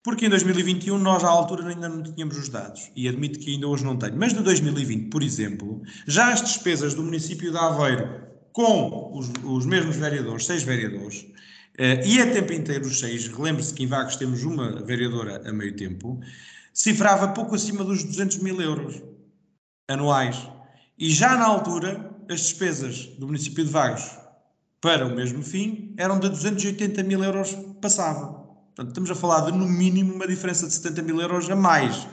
Porque 0.05 0.27
em 0.27 0.29
2021 0.29 0.99
nós, 0.99 1.23
à 1.23 1.29
altura, 1.29 1.67
ainda 1.67 1.89
não 1.89 2.03
tínhamos 2.03 2.37
os 2.37 2.47
dados. 2.47 2.91
E 2.95 3.09
admito 3.09 3.39
que 3.39 3.51
ainda 3.51 3.67
hoje 3.67 3.83
não 3.83 3.97
tenho. 3.97 4.15
Mas 4.15 4.35
de 4.35 4.43
2020, 4.43 5.09
por 5.09 5.23
exemplo, 5.23 5.81
já 6.05 6.31
as 6.31 6.43
despesas 6.43 6.93
do 6.93 7.01
município 7.01 7.51
de 7.51 7.57
Aveiro 7.57 8.21
com 8.53 9.17
os, 9.17 9.31
os 9.43 9.65
mesmos 9.65 9.95
vereadores, 9.95 10.45
seis 10.45 10.61
vereadores, 10.61 11.21
uh, 11.21 12.05
e 12.05 12.21
a 12.21 12.31
tempo 12.31 12.53
inteiro 12.53 12.85
os 12.85 12.99
seis, 12.99 13.27
relembre-se 13.27 13.73
que 13.73 13.83
em 13.83 13.87
Vagos 13.87 14.15
temos 14.15 14.43
uma 14.43 14.85
vereadora 14.85 15.41
a 15.43 15.51
meio 15.51 15.75
tempo, 15.75 16.19
cifrava 16.71 17.29
pouco 17.29 17.55
acima 17.55 17.83
dos 17.83 18.03
200 18.03 18.37
mil 18.37 18.61
euros 18.61 19.01
anuais. 19.87 20.37
E 20.99 21.09
já 21.09 21.35
na 21.35 21.45
altura, 21.45 22.15
as 22.29 22.41
despesas 22.41 23.07
do 23.17 23.25
município 23.25 23.65
de 23.65 23.71
Vagos 23.71 24.07
para 24.79 25.07
o 25.07 25.15
mesmo 25.15 25.41
fim 25.41 25.95
eram 25.97 26.19
de 26.19 26.29
280 26.29 27.01
mil 27.01 27.23
euros 27.23 27.57
passava. 27.81 28.44
Portanto, 28.75 28.89
estamos 28.89 29.09
a 29.09 29.15
falar 29.15 29.49
de 29.49 29.57
no 29.57 29.65
mínimo 29.65 30.13
uma 30.13 30.27
diferença 30.27 30.67
de 30.67 30.73
70 30.73 31.01
mil 31.01 31.21
euros 31.21 31.49
a 31.49 31.55
mais. 31.55 32.05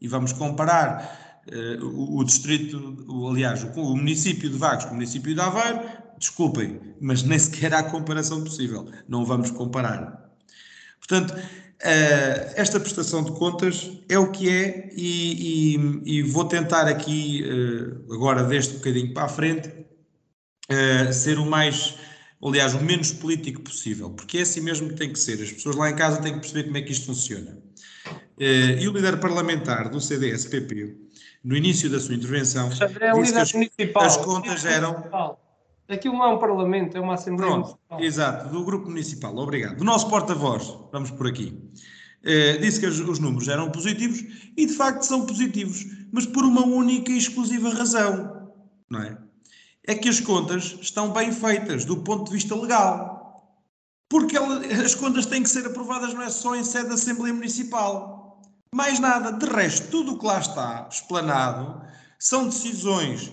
E 0.00 0.06
vamos 0.06 0.32
comparar 0.32 1.42
uh, 1.52 1.84
o, 1.84 2.18
o, 2.18 2.24
distrito, 2.24 3.04
o, 3.08 3.28
aliás, 3.28 3.64
o, 3.64 3.68
o, 3.80 3.96
município 3.96 4.48
de 4.48 4.56
Vagos 4.56 4.84
com 4.84 4.92
o 4.92 4.94
município 4.94 5.34
de 5.34 5.40
Aveiro, 5.40 5.80
desculpem, 6.16 6.80
mas 7.00 7.24
nem 7.24 7.36
sequer 7.36 7.74
há 7.74 7.82
comparação 7.82 8.44
possível. 8.44 8.88
Não 9.08 9.24
vamos 9.24 9.50
comparar. 9.50 10.30
Portanto, 10.98 11.34
Uh, 11.74 12.54
esta 12.56 12.80
prestação 12.80 13.22
de 13.22 13.32
contas 13.32 13.90
é 14.08 14.18
o 14.18 14.30
que 14.30 14.48
é 14.48 14.90
e, 14.96 15.74
e, 15.76 16.18
e 16.18 16.22
vou 16.22 16.46
tentar 16.46 16.88
aqui, 16.88 17.44
uh, 17.44 18.14
agora 18.14 18.42
deste 18.44 18.74
bocadinho 18.74 19.12
para 19.12 19.24
a 19.24 19.28
frente, 19.28 19.70
ser 21.12 21.38
o 21.38 21.44
mais, 21.44 21.96
aliás, 22.44 22.74
o 22.74 22.82
menos 22.82 23.12
político 23.12 23.62
possível, 23.62 24.10
porque 24.10 24.38
é 24.38 24.42
assim 24.42 24.60
mesmo 24.60 24.88
que 24.88 24.94
tem 24.94 25.12
que 25.12 25.18
ser. 25.18 25.42
As 25.42 25.52
pessoas 25.52 25.76
lá 25.76 25.90
em 25.90 25.96
casa 25.96 26.20
têm 26.20 26.34
que 26.34 26.40
perceber 26.40 26.64
como 26.64 26.76
é 26.76 26.82
que 26.82 26.92
isto 26.92 27.06
funciona. 27.06 27.58
e 28.38 28.86
o 28.86 28.92
líder 28.92 29.18
parlamentar 29.18 29.88
do 29.88 30.00
CDS-PP, 30.00 30.96
no 31.42 31.56
início 31.56 31.90
da 31.90 32.00
sua 32.00 32.14
intervenção, 32.14 32.68
é 32.68 33.12
disse 33.20 33.32
que 33.32 33.92
as, 33.96 34.04
as 34.04 34.16
contas 34.18 34.64
eram... 34.64 35.38
Aquilo 35.88 36.14
não 36.14 36.24
é 36.24 36.28
um 36.28 36.38
parlamento, 36.38 36.96
é 36.96 37.00
uma 37.00 37.14
Assembleia 37.14 37.52
Pronto, 37.52 37.66
Municipal. 37.66 38.00
Exato, 38.00 38.48
do 38.48 38.64
Grupo 38.64 38.88
Municipal, 38.88 39.36
obrigado. 39.36 39.76
Do 39.76 39.84
nosso 39.84 40.08
porta-voz, 40.08 40.74
vamos 40.90 41.10
por 41.10 41.26
aqui. 41.26 41.58
Uh, 42.22 42.58
disse 42.58 42.80
que 42.80 42.86
os, 42.86 42.98
os, 43.00 43.18
números 43.18 43.48
eram 43.48 43.70
positivos 43.70 44.24
e 44.56 44.64
de 44.64 44.72
facto 44.72 45.02
são 45.02 45.26
positivos, 45.26 45.84
mas 46.10 46.24
por 46.24 46.42
uma 46.42 46.64
única 46.64 47.12
e 47.12 47.18
exclusiva 47.18 47.68
razão, 47.68 48.50
não 48.88 49.02
é? 49.02 49.18
É 49.86 49.94
que 49.94 50.08
as 50.08 50.20
contas 50.20 50.76
estão 50.80 51.12
bem 51.12 51.32
feitas 51.32 51.84
do 51.84 51.98
ponto 51.98 52.26
de 52.26 52.32
vista 52.32 52.54
legal. 52.54 53.14
Porque 54.08 54.36
as 54.36 54.94
contas 54.94 55.26
têm 55.26 55.42
que 55.42 55.48
ser 55.48 55.66
aprovadas 55.66 56.14
não 56.14 56.22
é 56.22 56.30
só 56.30 56.54
em 56.54 56.64
sede 56.64 56.88
da 56.88 56.94
Assembleia 56.94 57.34
Municipal. 57.34 58.40
Mais 58.74 58.98
nada. 58.98 59.32
De 59.32 59.46
resto, 59.46 59.88
tudo 59.88 60.14
o 60.14 60.18
que 60.18 60.26
lá 60.26 60.38
está 60.38 60.88
explanado 60.90 61.82
são 62.18 62.48
decisões 62.48 63.32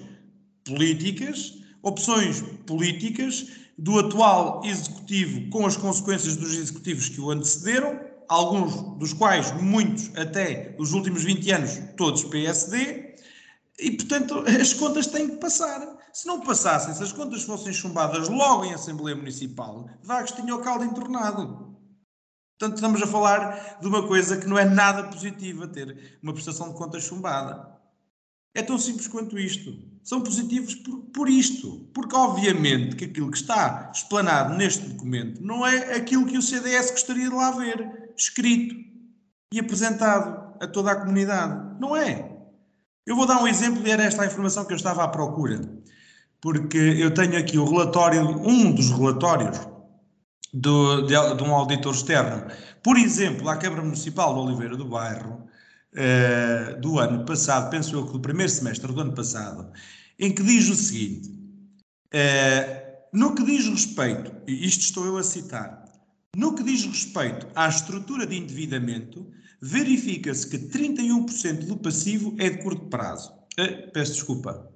políticas, 0.66 1.54
opções 1.82 2.42
políticas 2.66 3.48
do 3.78 3.98
atual 4.00 4.62
executivo 4.66 5.50
com 5.50 5.66
as 5.66 5.78
consequências 5.78 6.36
dos 6.36 6.56
executivos 6.56 7.10
que 7.10 7.20
o 7.20 7.32
antecederam, 7.32 8.00
alguns 8.28 8.98
dos 8.98 9.14
quais, 9.14 9.52
muitos 9.62 10.12
até 10.16 10.76
os 10.78 10.94
últimos 10.94 11.24
20 11.24 11.52
anos, 11.52 11.80
todos 11.98 12.24
PSD, 12.26 13.16
e 13.80 13.92
portanto 13.92 14.44
as 14.48 14.74
contas 14.74 15.08
têm 15.08 15.30
que 15.30 15.38
passar. 15.38 16.01
Se 16.14 16.28
não 16.28 16.42
passassem, 16.42 16.94
se 16.94 17.04
as 17.04 17.12
contas 17.12 17.44
fossem 17.44 17.74
chumbadas 17.74 18.28
logo 18.28 18.66
em 18.66 18.74
Assembleia 18.74 19.16
Municipal, 19.16 19.90
Vagos 20.04 20.32
tinha 20.32 20.56
o 20.56 20.62
caldo 20.62 20.84
entornado. 20.84 21.72
Portanto, 22.60 22.76
estamos 22.76 23.02
a 23.02 23.08
falar 23.08 23.80
de 23.80 23.88
uma 23.88 24.08
coisa 24.08 24.38
que 24.38 24.46
não 24.46 24.58
é 24.58 24.66
nada 24.66 25.06
positiva, 25.06 25.68
ter 25.68 26.20
uma 26.22 26.34
prestação 26.34 26.70
de 26.70 26.76
contas 26.78 27.04
chumbada. 27.04 27.72
É 28.54 28.62
tão 28.62 28.78
simples 28.78 29.08
quanto 29.08 29.40
isto. 29.40 29.74
São 30.04 30.22
positivos 30.22 30.76
por, 30.76 30.98
por, 31.14 31.30
isto. 31.30 31.90
Porque, 31.94 32.16
obviamente, 32.16 32.96
que 32.96 33.06
aquilo 33.06 33.32
que 33.32 33.38
está 33.38 33.90
explanado 33.94 34.56
neste 34.56 34.88
documento 34.90 35.42
não 35.42 35.66
é 35.66 35.96
aquilo 35.96 36.26
que 36.26 36.38
o 36.38 36.42
CDS 36.42 36.92
gostaria 36.92 37.30
de 37.30 37.36
lá 37.36 37.52
ver, 37.52 38.14
escrito 38.18 38.76
e 39.54 39.60
apresentado 39.60 40.56
a 40.62 40.68
toda 40.68 40.92
a 40.92 40.96
comunidade. 40.96 41.80
Não 41.80 41.96
é. 41.96 42.30
Eu 43.06 43.16
vou 43.16 43.26
dar 43.26 43.42
um 43.42 43.48
exemplo 43.48 43.86
e 43.88 43.92
era 43.92 44.04
esta 44.04 44.22
a 44.22 44.28
informação 44.28 44.66
que 44.66 44.74
eu 44.74 44.78
estava 44.78 45.04
à 45.04 45.08
procura. 45.08 45.81
Porque 46.42 46.78
eu 46.78 47.14
tenho 47.14 47.38
aqui 47.38 47.58
o 47.58 47.66
relatório, 47.66 48.22
um 48.22 48.72
dos 48.72 48.90
relatórios 48.90 49.60
do, 50.54 51.02
de, 51.02 51.14
de 51.36 51.44
um 51.44 51.54
auditor 51.54 51.94
externo. 51.94 52.52
Por 52.84 52.98
exemplo, 52.98 53.48
à 53.48 53.58
Câmara 53.58 53.84
Municipal 53.84 54.34
de 54.34 54.40
Oliveira 54.40 54.76
do 54.76 54.86
Bairro, 54.86 55.48
uh, 55.94 56.80
do 56.80 57.00
ano 57.00 57.26
passado, 57.26 57.70
penso 57.70 57.96
eu 57.96 58.06
que 58.06 58.14
do 58.14 58.20
primeiro 58.20 58.52
semestre 58.52 58.92
do 58.92 59.02
ano 59.02 59.14
passado, 59.14 59.72
em 60.20 60.34
que 60.34 60.44
diz 60.44 60.70
o 60.70 60.76
seguinte: 60.76 61.30
uh, 61.30 62.92
no 63.14 63.36
que 63.36 63.44
diz 63.44 63.68
respeito, 63.68 64.32
e 64.48 64.66
isto 64.66 64.82
estou 64.82 65.06
eu 65.06 65.18
a 65.18 65.24
citar, 65.24 65.84
no 66.36 66.56
que 66.56 66.64
diz 66.64 66.86
respeito 66.86 67.48
à 67.56 67.68
estrutura 67.68 68.26
de 68.26 68.38
endividamento, 68.38 69.28
verifica-se 69.62 70.50
que 70.50 70.58
31% 70.58 71.66
do 71.66 71.78
passivo 71.78 72.36
é 72.40 72.50
de 72.50 72.64
curto 72.64 72.86
prazo. 72.86 73.32
Uh, 73.60 73.92
peço 73.92 74.14
desculpa. 74.14 74.72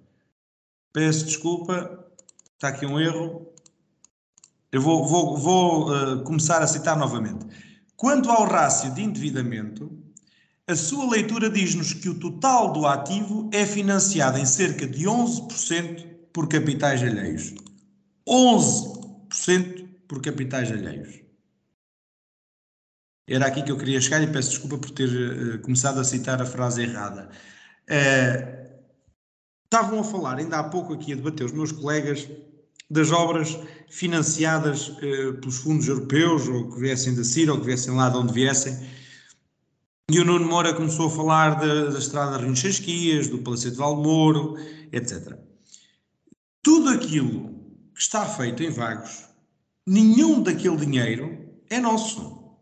Peço 0.95 1.25
desculpa, 1.25 2.07
está 2.53 2.69
aqui 2.69 2.85
um 2.85 2.97
erro. 2.97 3.53
Eu 4.71 4.79
vou, 4.79 5.05
vou, 5.05 5.37
vou 5.37 5.91
uh, 5.91 6.23
começar 6.23 6.61
a 6.63 6.67
citar 6.67 6.97
novamente. 6.97 7.45
Quanto 7.97 8.31
ao 8.31 8.45
rácio 8.47 8.93
de 8.93 9.01
endividamento, 9.01 9.91
a 10.65 10.73
sua 10.73 11.11
leitura 11.11 11.49
diz-nos 11.49 11.93
que 11.93 12.07
o 12.07 12.17
total 12.17 12.71
do 12.71 12.87
ativo 12.87 13.49
é 13.51 13.65
financiado 13.65 14.37
em 14.37 14.45
cerca 14.45 14.87
de 14.87 15.03
11% 15.03 16.29
por 16.31 16.47
capitais 16.47 17.03
alheios. 17.03 17.53
11% 18.25 19.89
por 20.07 20.21
capitais 20.21 20.71
alheios. 20.71 21.19
Era 23.27 23.47
aqui 23.47 23.63
que 23.63 23.71
eu 23.71 23.77
queria 23.77 23.99
chegar 23.99 24.23
e 24.23 24.31
peço 24.31 24.51
desculpa 24.51 24.77
por 24.77 24.91
ter 24.91 25.09
uh, 25.09 25.59
começado 25.59 25.99
a 25.99 26.05
citar 26.05 26.41
a 26.41 26.45
frase 26.45 26.83
errada. 26.83 27.29
Uh, 27.83 28.64
estavam 29.75 29.99
a 29.99 30.03
falar, 30.03 30.37
ainda 30.37 30.57
há 30.57 30.63
pouco 30.63 30.93
aqui 30.93 31.11
a 31.11 31.15
debater 31.15 31.45
os 31.45 31.51
meus 31.51 31.71
colegas, 31.71 32.29
das 32.89 33.11
obras 33.11 33.57
financiadas 33.89 34.87
uh, 34.87 35.33
pelos 35.41 35.57
fundos 35.57 35.87
europeus, 35.87 36.47
ou 36.47 36.71
que 36.71 36.79
viessem 36.79 37.13
da 37.13 37.23
CIR, 37.23 37.49
ou 37.49 37.59
que 37.59 37.65
viessem 37.65 37.93
lá 37.93 38.09
de 38.09 38.17
onde 38.17 38.33
viessem, 38.33 38.73
e 40.09 40.19
o 40.19 40.23
Nuno 40.23 40.47
Moura 40.47 40.73
começou 40.73 41.07
a 41.07 41.09
falar 41.09 41.55
da, 41.55 41.89
da 41.89 41.99
estrada 41.99 42.37
Rio 42.37 42.55
Chasquias, 42.55 43.27
do 43.27 43.39
Palacete 43.39 43.75
Valmoro, 43.75 44.55
etc. 44.93 45.35
Tudo 46.61 46.89
aquilo 46.89 47.49
que 47.93 47.99
está 47.99 48.25
feito 48.25 48.63
em 48.63 48.69
Vagos, 48.69 49.25
nenhum 49.85 50.41
daquele 50.41 50.77
dinheiro 50.77 51.37
é 51.69 51.79
nosso. 51.79 52.55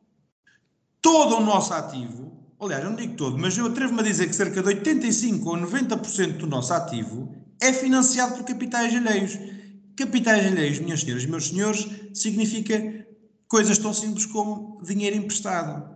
Todo 1.02 1.36
o 1.36 1.44
nosso 1.44 1.74
ativo, 1.74 2.33
aliás, 2.66 2.84
eu 2.84 2.90
não 2.90 2.98
digo 2.98 3.16
todo, 3.16 3.38
mas 3.38 3.58
eu 3.58 3.66
atrevo-me 3.66 4.02
a 4.02 4.04
dizer 4.04 4.28
que 4.28 4.36
cerca 4.36 4.62
de 4.62 4.68
85 4.68 5.50
ou 5.50 5.58
90% 5.58 6.38
do 6.38 6.48
nosso 6.48 6.74
ativo 6.74 7.36
é 7.62 7.72
financiado 7.72 8.36
por 8.36 8.46
capitais 8.46 8.94
alheios. 8.96 9.38
Capitais 9.96 10.46
alheios, 10.46 10.80
minhas 10.80 11.02
senhoras 11.02 11.24
e 11.24 11.28
meus 11.28 11.48
senhores, 11.48 11.88
significa 12.14 13.06
coisas 13.48 13.78
tão 13.78 13.94
simples 13.94 14.26
como 14.26 14.82
dinheiro 14.84 15.16
emprestado. 15.16 15.94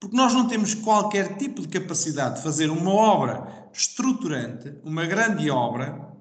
Porque 0.00 0.16
nós 0.16 0.32
não 0.32 0.46
temos 0.46 0.74
qualquer 0.74 1.36
tipo 1.36 1.62
de 1.62 1.68
capacidade 1.68 2.36
de 2.36 2.42
fazer 2.42 2.70
uma 2.70 2.92
obra 2.92 3.68
estruturante, 3.72 4.74
uma 4.84 5.04
grande 5.06 5.50
obra, 5.50 6.14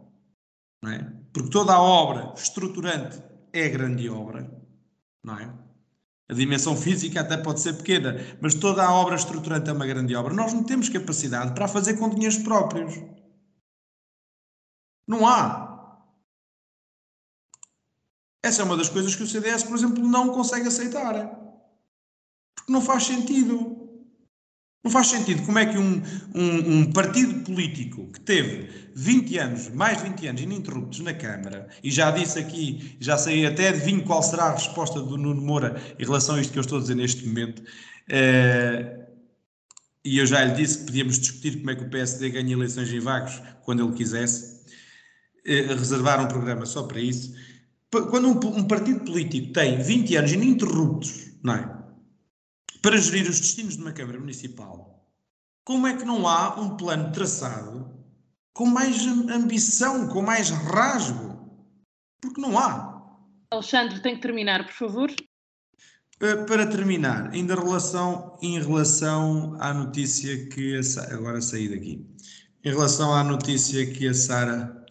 não 0.81 0.91
é? 0.91 1.17
porque 1.31 1.51
toda 1.51 1.73
a 1.73 1.81
obra 1.81 2.33
estruturante 2.35 3.21
é 3.53 3.69
grande 3.69 4.09
obra, 4.09 4.49
não 5.23 5.37
é? 5.37 5.53
A 6.29 6.33
dimensão 6.33 6.75
física 6.75 7.21
até 7.21 7.37
pode 7.37 7.61
ser 7.61 7.73
pequena, 7.73 8.15
mas 8.41 8.53
toda 8.53 8.83
a 8.83 8.91
obra 8.91 9.15
estruturante 9.15 9.69
é 9.69 9.73
uma 9.73 9.87
grande 9.87 10.15
obra. 10.15 10.33
Nós 10.33 10.53
não 10.53 10.63
temos 10.63 10.89
capacidade 10.89 11.53
para 11.53 11.67
fazer 11.67 11.95
com 11.95 12.09
dinheiros 12.09 12.37
próprios. 12.37 12.95
Não 15.07 15.25
há. 15.25 15.65
Essa 18.43 18.61
é 18.61 18.65
uma 18.65 18.75
das 18.77 18.89
coisas 18.89 19.15
que 19.15 19.23
o 19.23 19.27
CDS, 19.27 19.63
por 19.63 19.77
exemplo, 19.77 20.05
não 20.05 20.29
consegue 20.29 20.67
aceitar 20.67 21.47
não 22.67 22.81
faz 22.81 23.05
sentido. 23.05 23.76
Não 24.83 24.91
faz 24.91 25.07
sentido 25.07 25.43
como 25.43 25.59
é 25.59 25.65
que 25.65 25.77
um, 25.77 26.01
um, 26.33 26.79
um, 26.79 26.91
partido 26.91 27.43
político 27.43 28.09
que 28.11 28.19
teve 28.21 28.69
20 28.95 29.37
anos, 29.37 29.69
mais 29.69 29.97
de 29.97 30.09
20 30.09 30.27
anos 30.27 30.41
ininterruptos 30.41 30.99
na 30.99 31.13
Câmara, 31.13 31.67
e 31.83 31.91
já 31.91 32.11
disse 32.11 32.39
aqui, 32.39 32.95
já 32.99 33.17
sei 33.17 33.45
até 33.45 33.69
adivinho 33.69 34.03
qual 34.03 34.21
será 34.21 34.45
a 34.45 34.53
resposta 34.53 35.01
do 35.01 35.17
Nuno 35.17 35.41
Moura 35.41 35.81
em 35.99 36.05
relação 36.05 36.35
a 36.35 36.41
isto 36.41 36.53
que 36.53 36.59
eu 36.59 36.61
estou 36.61 36.77
a 36.77 36.81
dizer 36.81 36.95
neste 36.95 37.27
momento, 37.27 37.59
uh, 37.59 39.07
e 40.05 40.19
eu 40.19 40.25
já 40.25 40.43
lhe 40.45 40.53
disse 40.53 40.79
que 40.79 40.85
podíamos 40.85 41.19
discutir 41.19 41.57
como 41.57 41.71
é 41.71 41.75
que 41.75 41.83
o 41.83 41.89
PSD 41.89 42.29
ganha 42.29 42.53
eleições 42.53 42.89
em 42.93 42.99
vagos 42.99 43.41
quando 43.63 43.83
ele 43.83 43.93
quisesse, 43.93 44.61
uh, 45.45 45.75
reservar 45.75 46.23
um 46.23 46.27
programa 46.27 46.65
só 46.65 46.83
para 46.83 47.01
isso. 47.01 47.35
Quando 47.91 48.27
um, 48.27 48.57
um 48.59 48.63
partido 48.65 49.01
político 49.01 49.51
tem 49.53 49.81
20 49.81 50.15
anos 50.15 50.31
ininterruptos, 50.31 51.31
não 51.43 51.55
é? 51.55 51.76
Para 52.81 52.97
gerir 52.97 53.29
os 53.29 53.39
destinos 53.39 53.75
de 53.75 53.81
uma 53.81 53.91
Câmara 53.91 54.19
Municipal, 54.19 55.05
como 55.63 55.87
é 55.87 55.97
que 55.97 56.05
não 56.05 56.27
há 56.27 56.59
um 56.59 56.77
plano 56.77 57.11
traçado 57.11 57.93
com 58.53 58.65
mais 58.65 59.05
ambição, 59.05 60.07
com 60.07 60.21
mais 60.21 60.49
rasgo? 60.49 61.37
Porque 62.21 62.41
não 62.41 62.57
há. 62.57 62.97
Alexandre, 63.51 64.01
tem 64.01 64.15
que 64.15 64.21
terminar, 64.21 64.65
por 64.65 64.73
favor. 64.73 65.11
Para 66.19 66.65
terminar, 66.65 67.29
ainda 67.31 67.53
relação, 67.53 68.37
em 68.41 68.59
relação 68.59 69.55
à 69.59 69.73
notícia 69.73 70.47
que 70.47 70.75
a, 70.75 71.13
agora 71.13 71.39
saí 71.41 71.69
daqui, 71.69 72.03
em 72.63 72.69
relação 72.69 73.13
à 73.13 73.23
notícia 73.23 73.85
que 73.85 74.07
a 74.07 74.13
Sara 74.13 74.85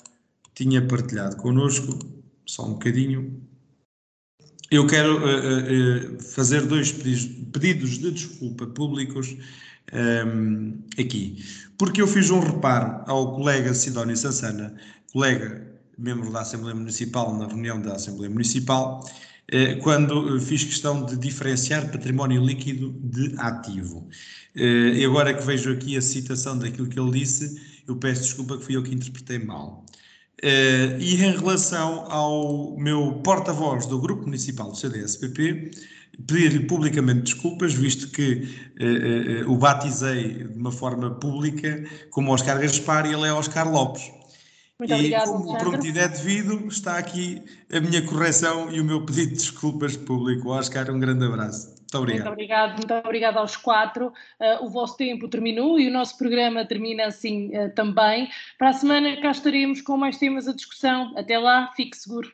tinha 0.55 0.87
partilhado 0.87 1.37
connosco, 1.37 1.99
só 2.47 2.65
um 2.65 2.75
bocadinho, 2.75 3.46
eu 4.71 4.87
quero 4.87 5.19
uh, 5.19 6.17
uh, 6.17 6.23
fazer 6.23 6.63
dois 6.63 6.93
pedidos, 6.93 7.99
de 7.99 8.11
desculpa 8.11 8.67
públicos 8.67 9.37
um, 9.93 9.97
ehm, 9.97 10.73
aqui, 10.99 11.45
porque 11.79 12.03
eu 12.03 12.09
fiz 12.09 12.31
um 12.31 12.41
reparo 12.41 13.05
ao 13.07 13.35
colega 13.35 13.73
Sidónio 13.73 14.17
Sansana, 14.17 14.75
colega 15.13 15.65
membro 15.97 16.31
da 16.33 16.41
Assembleia 16.41 16.75
Municipal, 16.75 17.37
na 17.39 17.47
reunião 17.47 17.81
da 17.81 17.95
Assembleia 17.95 18.31
Municipal, 18.31 19.01
quando 19.83 20.39
fiz 20.41 20.65
questão 20.65 21.07
de 21.07 21.17
diferenciar 21.17 21.91
património 21.91 22.45
líquido 22.45 22.93
de 23.01 23.35
ativo. 23.39 24.07
E 24.55 25.03
agora 25.07 25.33
que 25.33 25.43
vejo 25.47 25.73
aqui 25.73 25.97
a 25.97 26.03
citação 26.03 26.59
daquilo 26.59 26.89
que 26.89 26.99
ele 26.99 27.13
disse, 27.13 27.83
eu 27.89 27.97
peço 27.97 28.23
desculpa 28.23 28.59
que 28.59 28.65
fui 28.65 28.77
eu 28.77 28.83
que 28.83 28.95
interpretei 28.95 29.39
mal. 29.39 29.86
Uh, 30.43 31.01
e 31.01 31.15
em 31.15 31.35
relação 31.35 32.05
ao 32.11 32.77
meu 32.77 33.21
porta-voz 33.25 33.87
do 33.87 33.99
Grupo 33.99 34.25
Municipal 34.25 34.71
do 34.71 34.77
CDSPP, 34.77 35.71
pedir-lhe 36.27 36.67
publicamente 36.67 37.33
desculpas, 37.33 37.73
visto 37.73 38.09
que 38.11 38.47
uh, 38.79 39.49
uh, 39.49 39.53
o 39.53 39.57
batizei 39.57 40.45
de 40.45 40.59
uma 40.59 40.71
forma 40.71 41.11
pública 41.15 41.85
como 42.11 42.33
Oscar 42.33 42.61
Gaspar 42.61 43.07
e 43.07 43.15
ele 43.15 43.27
é 43.27 43.33
Oscar 43.33 43.71
Lopes. 43.71 44.11
Muito 44.79 44.91
e 44.91 44.95
obrigado, 44.95 45.33
como 45.33 45.53
o 45.53 45.59
prometido 45.59 45.99
é 45.99 46.09
devido, 46.09 46.69
está 46.69 46.99
aqui 46.99 47.43
a 47.73 47.81
minha 47.81 48.03
correção 48.03 48.71
e 48.71 48.79
o 48.79 48.85
meu 48.85 49.07
pedido 49.07 49.31
de 49.31 49.37
desculpas 49.37 49.97
público. 49.97 50.51
Oscar, 50.51 50.91
um 50.91 51.01
grande 51.01 51.25
abraço. 51.25 51.76
Muito 51.87 51.99
obrigado. 51.99 52.27
Muito 52.27 52.33
obrigado, 52.33 52.77
muito 52.77 52.95
obrigado 52.95 53.37
aos 53.39 53.57
quatro. 53.57 54.09
Uh, 54.41 54.65
o 54.65 54.69
vosso 54.69 54.97
tempo 54.97 55.29
terminou 55.29 55.79
e 55.79 55.89
o 55.89 55.93
nosso 55.93 56.19
programa 56.19 56.65
termina 56.65 57.07
assim 57.07 57.57
uh, 57.57 57.73
também. 57.75 58.29
Para 58.59 58.71
a 58.71 58.73
semana 58.73 59.17
cá 59.21 59.31
estaremos 59.31 59.81
com 59.81 59.97
mais 59.97 60.19
temas 60.19 60.49
a 60.49 60.53
discussão. 60.53 61.13
Até 61.17 61.39
lá, 61.39 61.73
fique 61.77 61.97
seguro. 61.97 62.31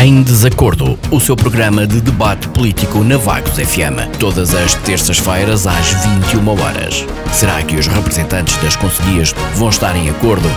Em 0.00 0.22
Desacordo, 0.22 0.96
o 1.10 1.18
seu 1.18 1.34
programa 1.34 1.84
de 1.84 2.00
debate 2.00 2.48
político 2.50 3.02
na 3.02 3.16
Vagos 3.16 3.54
FM, 3.58 4.16
todas 4.20 4.54
as 4.54 4.76
terças-feiras 4.82 5.66
às 5.66 5.88
21 6.30 6.48
horas. 6.50 7.04
Será 7.32 7.60
que 7.64 7.74
os 7.74 7.88
representantes 7.88 8.56
das 8.58 8.76
conselhias 8.76 9.32
vão 9.56 9.70
estar 9.70 9.96
em 9.96 10.08
acordo 10.08 10.48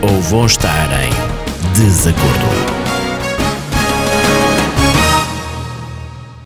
ou 0.00 0.18
vão 0.22 0.46
estar 0.46 0.88
em 1.04 1.10
desacordo? 1.74 2.75